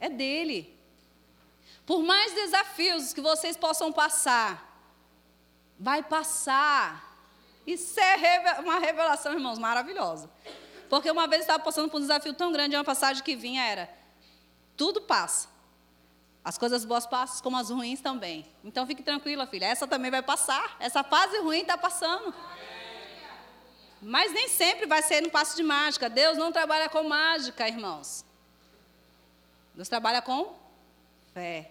É 0.00 0.08
dele. 0.08 0.76
Por 1.84 2.02
mais 2.02 2.34
desafios 2.34 3.12
que 3.12 3.20
vocês 3.20 3.56
possam 3.56 3.92
passar, 3.92 4.82
vai 5.78 6.02
passar. 6.02 7.16
Isso 7.64 7.98
é 8.00 8.58
uma 8.58 8.80
revelação, 8.80 9.32
irmãos, 9.32 9.58
maravilhosa. 9.58 10.28
Porque 10.88 11.10
uma 11.10 11.26
vez 11.26 11.40
eu 11.40 11.44
estava 11.44 11.62
passando 11.62 11.90
por 11.90 11.98
um 11.98 12.00
desafio 12.00 12.32
tão 12.34 12.52
grande, 12.52 12.76
uma 12.76 12.84
passagem 12.84 13.22
que 13.22 13.36
vinha 13.36 13.62
era: 13.64 13.88
tudo 14.76 15.00
passa. 15.00 15.48
As 16.44 16.56
coisas 16.56 16.84
boas 16.84 17.06
passam, 17.06 17.42
como 17.42 17.56
as 17.56 17.70
ruins 17.70 18.00
também. 18.00 18.46
Então 18.62 18.86
fique 18.86 19.02
tranquila, 19.02 19.46
filha. 19.46 19.66
Essa 19.66 19.86
também 19.86 20.10
vai 20.10 20.22
passar. 20.22 20.76
Essa 20.78 21.02
fase 21.02 21.38
ruim 21.38 21.62
está 21.62 21.76
passando. 21.76 22.32
Mas 24.00 24.32
nem 24.32 24.48
sempre 24.48 24.86
vai 24.86 25.02
ser 25.02 25.22
no 25.22 25.30
passo 25.30 25.56
de 25.56 25.64
mágica. 25.64 26.08
Deus 26.08 26.38
não 26.38 26.52
trabalha 26.52 26.88
com 26.88 27.02
mágica, 27.02 27.66
irmãos. 27.66 28.24
Deus 29.74 29.88
trabalha 29.88 30.22
com 30.22 30.54
fé. 31.34 31.70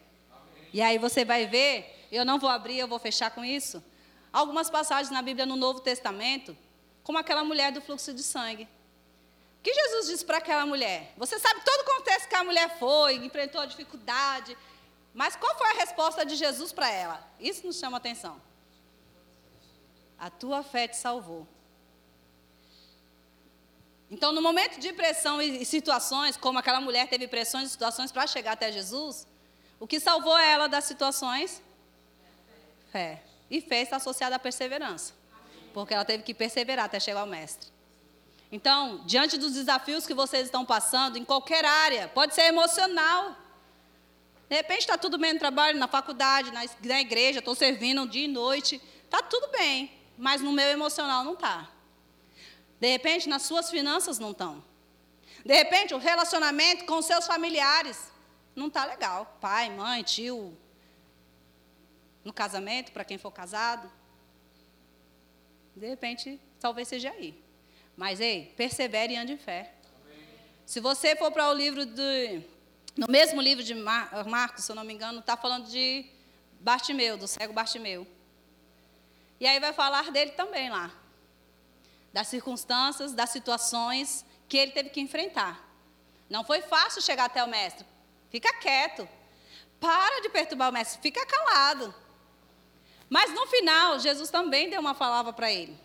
E 0.74 0.82
aí 0.82 0.97
você 0.97 1.24
vai 1.24 1.47
ver, 1.47 2.07
eu 2.11 2.26
não 2.26 2.38
vou 2.38 2.49
abrir, 2.49 2.78
eu 2.78 2.88
vou 2.88 2.99
fechar 2.99 3.32
com 3.32 3.45
isso 3.45 3.82
algumas 4.36 4.70
passagens 4.70 5.09
na 5.09 5.22
Bíblia 5.22 5.45
no 5.45 5.55
Novo 5.55 5.80
Testamento, 5.80 6.57
como 7.03 7.18
aquela 7.18 7.41
mulher 7.45 7.72
do 7.72 7.80
fluxo 7.80 8.13
de 8.13 8.22
sangue. 8.22 8.68
Que 9.66 9.74
Jesus 9.74 10.05
disse 10.05 10.24
para 10.24 10.38
aquela 10.38 10.63
mulher? 10.63 11.11
Você 11.18 11.39
sabe 11.39 11.59
todo 11.61 11.82
o 11.82 11.95
contexto 11.95 12.30
que 12.30 12.36
a 12.36 12.43
mulher 12.43 12.78
foi, 12.78 13.16
enfrentou 13.16 13.59
a 13.59 13.66
dificuldade, 13.66 14.55
mas 15.11 15.36
qual 15.36 15.57
foi 15.57 15.66
a 15.72 15.74
resposta 15.74 16.24
de 16.24 16.36
Jesus 16.36 16.72
para 16.72 16.88
ela? 16.88 17.28
Isso 17.39 17.66
nos 17.66 17.80
chama 17.80 17.97
atenção. 17.97 18.39
A 20.20 20.30
tua 20.30 20.61
fé 20.61 20.88
te 20.88 20.95
salvou. 20.95 21.47
Então, 24.11 24.32
no 24.32 24.39
momento 24.39 24.80
de 24.80 24.93
pressão 24.93 25.41
e 25.41 25.66
situações, 25.66 26.38
como 26.38 26.59
aquela 26.59 26.80
mulher 26.80 27.07
teve 27.07 27.28
pressões 27.28 27.70
e 27.70 27.72
situações 27.72 28.11
para 28.11 28.28
chegar 28.28 28.51
até 28.51 28.72
Jesus, 28.72 29.26
o 29.80 29.88
que 29.88 29.99
salvou 29.99 30.38
ela 30.38 30.68
das 30.68 30.84
situações? 30.84 31.59
Fé. 32.91 33.24
E 33.49 33.59
fé 33.61 33.82
está 33.82 33.95
associada 33.95 34.36
à 34.36 34.39
perseverança. 34.39 35.11
Porque 35.74 35.95
ela 35.95 36.05
teve 36.05 36.22
que 36.22 36.36
perseverar 36.36 36.86
até 36.86 36.99
chegar 36.99 37.22
ao 37.22 37.26
mestre. 37.26 37.74
Então, 38.52 39.02
diante 39.06 39.38
dos 39.38 39.54
desafios 39.54 40.06
que 40.06 40.14
vocês 40.14 40.46
estão 40.46 40.66
passando, 40.66 41.18
em 41.18 41.26
qualquer 41.26 41.66
área, 41.66 42.08
pode 42.08 42.36
ser 42.36 42.43
emocional. 42.43 43.36
De 44.48 44.56
repente 44.56 44.82
está 44.82 44.98
tudo 44.98 45.18
bem 45.18 45.34
no 45.34 45.39
trabalho, 45.39 45.80
na 45.80 45.88
faculdade, 45.88 46.52
na, 46.52 47.02
igreja, 47.02 47.39
estou 47.39 47.56
servindo 47.56 48.08
dia 48.08 48.26
e 48.26 48.28
noite. 48.28 48.82
Está 49.04 49.22
tudo 49.22 49.50
bem, 49.50 49.91
mas 50.18 50.41
no 50.41 50.52
meu 50.52 50.68
emocional 50.68 51.24
não 51.24 51.34
está. 51.34 51.70
De 52.80 52.88
repente, 52.88 53.28
nas 53.28 53.41
suas 53.41 53.70
finanças 53.70 54.20
não 54.20 54.32
estão. 54.32 54.64
De 55.43 55.54
repente, 55.54 55.93
o 55.93 55.98
relacionamento 55.98 56.86
com 56.86 57.02
seus 57.02 57.26
familiares 57.26 58.12
não 58.56 58.68
está 58.68 58.86
legal. 58.86 59.38
Pai, 59.41 59.70
mãe, 59.70 60.04
tio, 60.04 60.56
no 62.24 62.32
casamento, 62.32 62.91
para 62.91 63.04
quem 63.06 63.18
for 63.18 63.32
casado. 63.32 63.91
De 65.76 65.88
repente, 65.88 66.39
talvez 66.60 66.88
seja 66.88 67.12
aí. 67.12 67.45
Mas, 67.96 68.20
ei, 68.20 68.54
persevere 68.58 69.14
e 69.14 69.18
ande 69.18 69.34
em 69.34 69.38
fé. 69.38 69.74
Amém. 70.04 70.28
Se 70.66 70.80
você 70.80 71.16
for 71.16 71.32
para 71.32 71.50
o 71.50 71.54
livro 71.54 71.86
de. 71.86 72.41
No 72.96 73.08
mesmo 73.10 73.41
livro 73.41 73.64
de 73.64 73.74
Mar, 73.76 74.26
Marcos, 74.26 74.64
se 74.64 74.72
eu 74.72 74.76
não 74.76 74.84
me 74.84 74.93
engano, 74.93 75.20
está 75.20 75.36
falando 75.36 75.68
de 75.68 76.06
Bartimeu, 76.60 77.18
do 77.18 77.28
cego 77.28 77.54
Bartimeu. 77.54 78.08
E 79.39 79.46
aí 79.46 79.60
vai 79.60 79.74
falar 79.74 80.12
dele 80.12 80.32
também 80.32 80.70
lá. 80.70 80.91
Das 82.14 82.28
circunstâncias, 82.28 83.14
das 83.14 83.30
situações 83.30 84.26
que 84.48 84.58
ele 84.58 84.72
teve 84.72 84.89
que 84.89 85.02
enfrentar. 85.02 85.62
Não 86.30 86.43
foi 86.43 86.62
fácil 86.62 87.02
chegar 87.02 87.26
até 87.26 87.43
o 87.43 87.48
mestre. 87.48 87.86
Fica 88.30 88.54
quieto. 88.60 89.08
Para 89.80 90.22
de 90.22 90.30
perturbar 90.30 90.70
o 90.70 90.74
mestre, 90.74 91.02
fica 91.02 91.26
calado. 91.26 91.93
Mas 93.10 93.34
no 93.34 93.46
final, 93.48 94.00
Jesus 94.00 94.30
também 94.30 94.70
deu 94.70 94.80
uma 94.80 94.96
palavra 94.96 95.32
para 95.34 95.52
ele. 95.52 95.78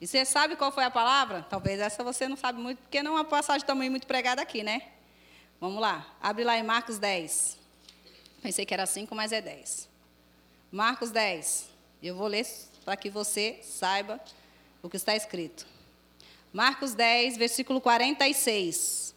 E 0.00 0.06
você 0.06 0.24
sabe 0.24 0.56
qual 0.56 0.72
foi 0.72 0.84
a 0.84 0.90
palavra? 0.90 1.46
Talvez 1.48 1.78
essa 1.78 2.02
você 2.02 2.26
não 2.26 2.36
sabe 2.36 2.58
muito, 2.58 2.78
porque 2.78 3.02
não 3.02 3.12
é 3.12 3.14
uma 3.16 3.24
passagem 3.24 3.66
também 3.66 3.90
muito 3.90 4.06
pregada 4.06 4.40
aqui, 4.40 4.62
né? 4.62 4.82
Vamos 5.60 5.80
lá, 5.80 6.06
abre 6.22 6.42
lá 6.42 6.56
em 6.56 6.62
Marcos 6.62 6.98
10. 6.98 7.58
Pensei 8.42 8.64
que 8.64 8.72
era 8.72 8.86
5, 8.86 9.14
mas 9.14 9.30
é 9.30 9.42
10. 9.42 9.88
Marcos 10.72 11.10
10. 11.10 11.68
Eu 12.02 12.16
vou 12.16 12.26
ler 12.26 12.46
para 12.82 12.96
que 12.96 13.10
você 13.10 13.60
saiba 13.62 14.18
o 14.82 14.88
que 14.88 14.96
está 14.96 15.14
escrito. 15.14 15.66
Marcos 16.50 16.94
10, 16.94 17.36
versículo 17.36 17.80
46. 17.80 19.14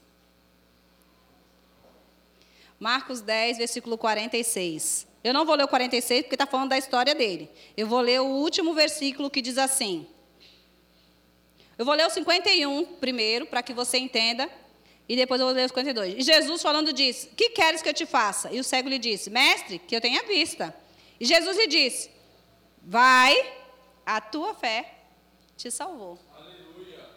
Marcos 2.77 3.21
10, 3.21 3.57
versículo 3.57 3.97
46. 3.97 5.07
Eu 5.23 5.33
não 5.33 5.45
vou 5.45 5.55
ler 5.55 5.63
o 5.63 5.67
46 5.69 6.23
porque 6.23 6.35
está 6.35 6.45
falando 6.45 6.71
da 6.71 6.77
história 6.77 7.15
dele. 7.15 7.49
Eu 7.77 7.87
vou 7.87 8.01
ler 8.01 8.19
o 8.19 8.25
último 8.25 8.73
versículo 8.73 9.29
que 9.29 9.41
diz 9.41 9.57
assim. 9.57 10.05
Eu 11.77 11.85
vou 11.85 11.95
ler 11.95 12.05
o 12.05 12.09
51 12.09 12.85
primeiro, 12.95 13.45
para 13.45 13.63
que 13.63 13.73
você 13.73 13.97
entenda, 13.97 14.49
e 15.07 15.15
depois 15.15 15.39
eu 15.41 15.47
vou 15.47 15.55
ler 15.55 15.65
o 15.65 15.67
52. 15.67 16.15
E 16.17 16.21
Jesus 16.21 16.61
falando 16.61 16.93
disse: 16.93 17.27
Que 17.29 17.49
queres 17.49 17.81
que 17.81 17.89
eu 17.89 17.93
te 17.93 18.05
faça? 18.05 18.51
E 18.51 18.59
o 18.59 18.63
cego 18.63 18.89
lhe 18.89 18.99
disse: 18.99 19.29
Mestre, 19.29 19.79
que 19.79 19.95
eu 19.95 20.01
tenha 20.01 20.23
vista. 20.23 20.75
E 21.19 21.25
Jesus 21.25 21.57
lhe 21.57 21.67
disse: 21.67 22.09
Vai, 22.81 23.53
a 24.05 24.21
tua 24.21 24.53
fé 24.53 24.93
te 25.57 25.71
salvou. 25.71 26.19
Aleluia. 26.35 27.09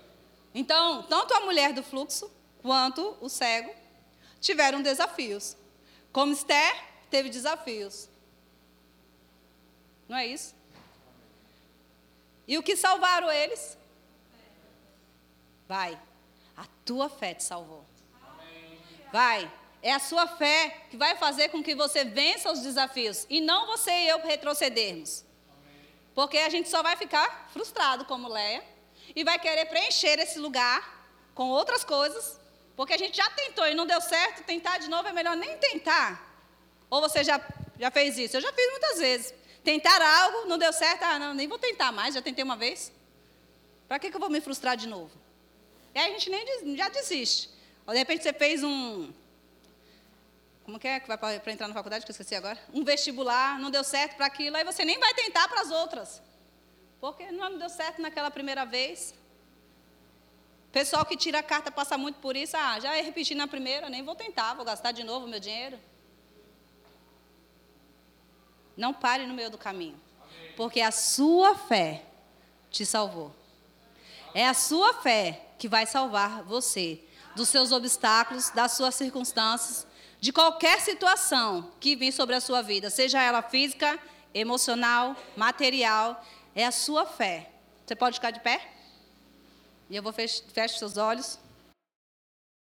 Então, 0.54 1.02
tanto 1.02 1.34
a 1.34 1.40
mulher 1.40 1.72
do 1.72 1.82
fluxo, 1.82 2.30
quanto 2.62 3.16
o 3.20 3.28
cego, 3.28 3.72
tiveram 4.40 4.82
desafios. 4.82 5.56
Como 6.12 6.32
Esther 6.32 6.74
teve 7.10 7.28
desafios. 7.28 8.08
Não 10.08 10.16
é 10.16 10.26
isso? 10.26 10.54
E 12.48 12.56
o 12.56 12.62
que 12.62 12.76
salvaram 12.76 13.30
eles? 13.30 13.76
Vai. 15.68 15.98
A 16.56 16.64
tua 16.84 17.08
fé 17.08 17.34
te 17.34 17.42
salvou. 17.42 17.84
Vai. 19.12 19.50
É 19.82 19.92
a 19.92 19.98
sua 19.98 20.26
fé 20.26 20.86
que 20.90 20.96
vai 20.96 21.16
fazer 21.16 21.48
com 21.50 21.62
que 21.62 21.74
você 21.74 22.04
vença 22.04 22.50
os 22.50 22.60
desafios. 22.60 23.26
E 23.28 23.40
não 23.40 23.66
você 23.66 23.90
e 23.90 24.08
eu 24.08 24.18
retrocedermos. 24.20 25.24
Porque 26.14 26.38
a 26.38 26.48
gente 26.48 26.68
só 26.68 26.82
vai 26.82 26.96
ficar 26.96 27.48
frustrado, 27.52 28.04
como 28.06 28.26
Leia, 28.26 28.64
e 29.14 29.22
vai 29.22 29.38
querer 29.38 29.66
preencher 29.66 30.18
esse 30.18 30.38
lugar 30.38 31.08
com 31.34 31.50
outras 31.50 31.84
coisas. 31.84 32.40
Porque 32.74 32.94
a 32.94 32.98
gente 32.98 33.16
já 33.16 33.28
tentou 33.30 33.66
e 33.66 33.74
não 33.74 33.86
deu 33.86 34.00
certo, 34.00 34.42
tentar 34.44 34.78
de 34.78 34.88
novo 34.88 35.06
é 35.08 35.12
melhor 35.12 35.36
nem 35.36 35.56
tentar. 35.58 36.26
Ou 36.88 37.00
você 37.00 37.22
já, 37.22 37.40
já 37.78 37.90
fez 37.90 38.16
isso? 38.16 38.36
Eu 38.36 38.40
já 38.40 38.52
fiz 38.52 38.70
muitas 38.70 38.98
vezes. 38.98 39.34
Tentar 39.62 40.00
algo, 40.00 40.48
não 40.48 40.56
deu 40.56 40.72
certo, 40.72 41.02
ah, 41.02 41.18
não, 41.18 41.34
nem 41.34 41.48
vou 41.48 41.58
tentar 41.58 41.92
mais, 41.92 42.14
já 42.14 42.22
tentei 42.22 42.44
uma 42.44 42.56
vez. 42.56 42.92
Para 43.86 43.98
que, 43.98 44.10
que 44.10 44.16
eu 44.16 44.20
vou 44.20 44.30
me 44.30 44.40
frustrar 44.40 44.76
de 44.76 44.86
novo? 44.86 45.25
E 45.96 45.98
aí 45.98 46.10
a 46.10 46.18
gente 46.18 46.28
nem 46.28 46.76
já 46.76 46.90
desiste. 46.90 47.48
Ou 47.86 47.94
de 47.94 47.98
repente 47.98 48.22
você 48.22 48.30
fez 48.30 48.62
um. 48.62 49.10
Como 50.62 50.78
que 50.78 50.86
é 50.86 51.00
que 51.00 51.08
vai 51.08 51.16
para 51.16 51.50
entrar 51.50 51.66
na 51.68 51.72
faculdade, 51.72 52.04
que 52.04 52.10
eu 52.10 52.12
esqueci 52.12 52.34
agora? 52.34 52.58
Um 52.74 52.84
vestibular, 52.84 53.58
não 53.58 53.70
deu 53.70 53.82
certo 53.82 54.14
para 54.14 54.26
aquilo, 54.26 54.58
aí 54.58 54.62
você 54.62 54.84
nem 54.84 54.98
vai 54.98 55.14
tentar 55.14 55.48
para 55.48 55.62
as 55.62 55.70
outras. 55.70 56.20
Porque 57.00 57.32
não 57.32 57.56
deu 57.56 57.70
certo 57.70 58.02
naquela 58.02 58.30
primeira 58.30 58.66
vez. 58.66 59.14
Pessoal 60.70 61.02
que 61.06 61.16
tira 61.16 61.38
a 61.38 61.42
carta 61.42 61.70
passa 61.70 61.96
muito 61.96 62.18
por 62.20 62.36
isso. 62.36 62.54
Ah, 62.58 62.78
já 62.78 62.92
repeti 62.92 63.34
na 63.34 63.48
primeira, 63.48 63.88
nem 63.88 64.02
vou 64.02 64.14
tentar, 64.14 64.52
vou 64.52 64.66
gastar 64.66 64.92
de 64.92 65.02
novo 65.02 65.24
o 65.24 65.28
meu 65.30 65.40
dinheiro. 65.40 65.80
Não 68.76 68.92
pare 68.92 69.24
no 69.24 69.32
meio 69.32 69.48
do 69.48 69.56
caminho. 69.56 69.98
Porque 70.58 70.82
a 70.82 70.90
sua 70.90 71.54
fé 71.54 72.04
te 72.70 72.84
salvou. 72.84 73.34
É 74.34 74.46
a 74.46 74.52
sua 74.52 74.92
fé 74.92 75.45
que 75.58 75.68
vai 75.68 75.86
salvar 75.86 76.42
você 76.42 77.00
dos 77.34 77.48
seus 77.48 77.72
obstáculos, 77.72 78.50
das 78.50 78.72
suas 78.72 78.94
circunstâncias, 78.94 79.86
de 80.20 80.32
qualquer 80.32 80.80
situação 80.80 81.70
que 81.78 81.94
vem 81.94 82.10
sobre 82.10 82.34
a 82.34 82.40
sua 82.40 82.62
vida, 82.62 82.90
seja 82.90 83.20
ela 83.22 83.42
física, 83.42 83.98
emocional, 84.34 85.16
material, 85.36 86.24
é 86.54 86.64
a 86.64 86.72
sua 86.72 87.04
fé. 87.04 87.50
Você 87.84 87.94
pode 87.94 88.16
ficar 88.16 88.30
de 88.30 88.40
pé? 88.40 88.60
E 89.88 89.96
eu 89.96 90.02
vou 90.02 90.12
fechar 90.12 90.42
feche 90.52 90.78
seus 90.78 90.96
olhos. 90.96 91.38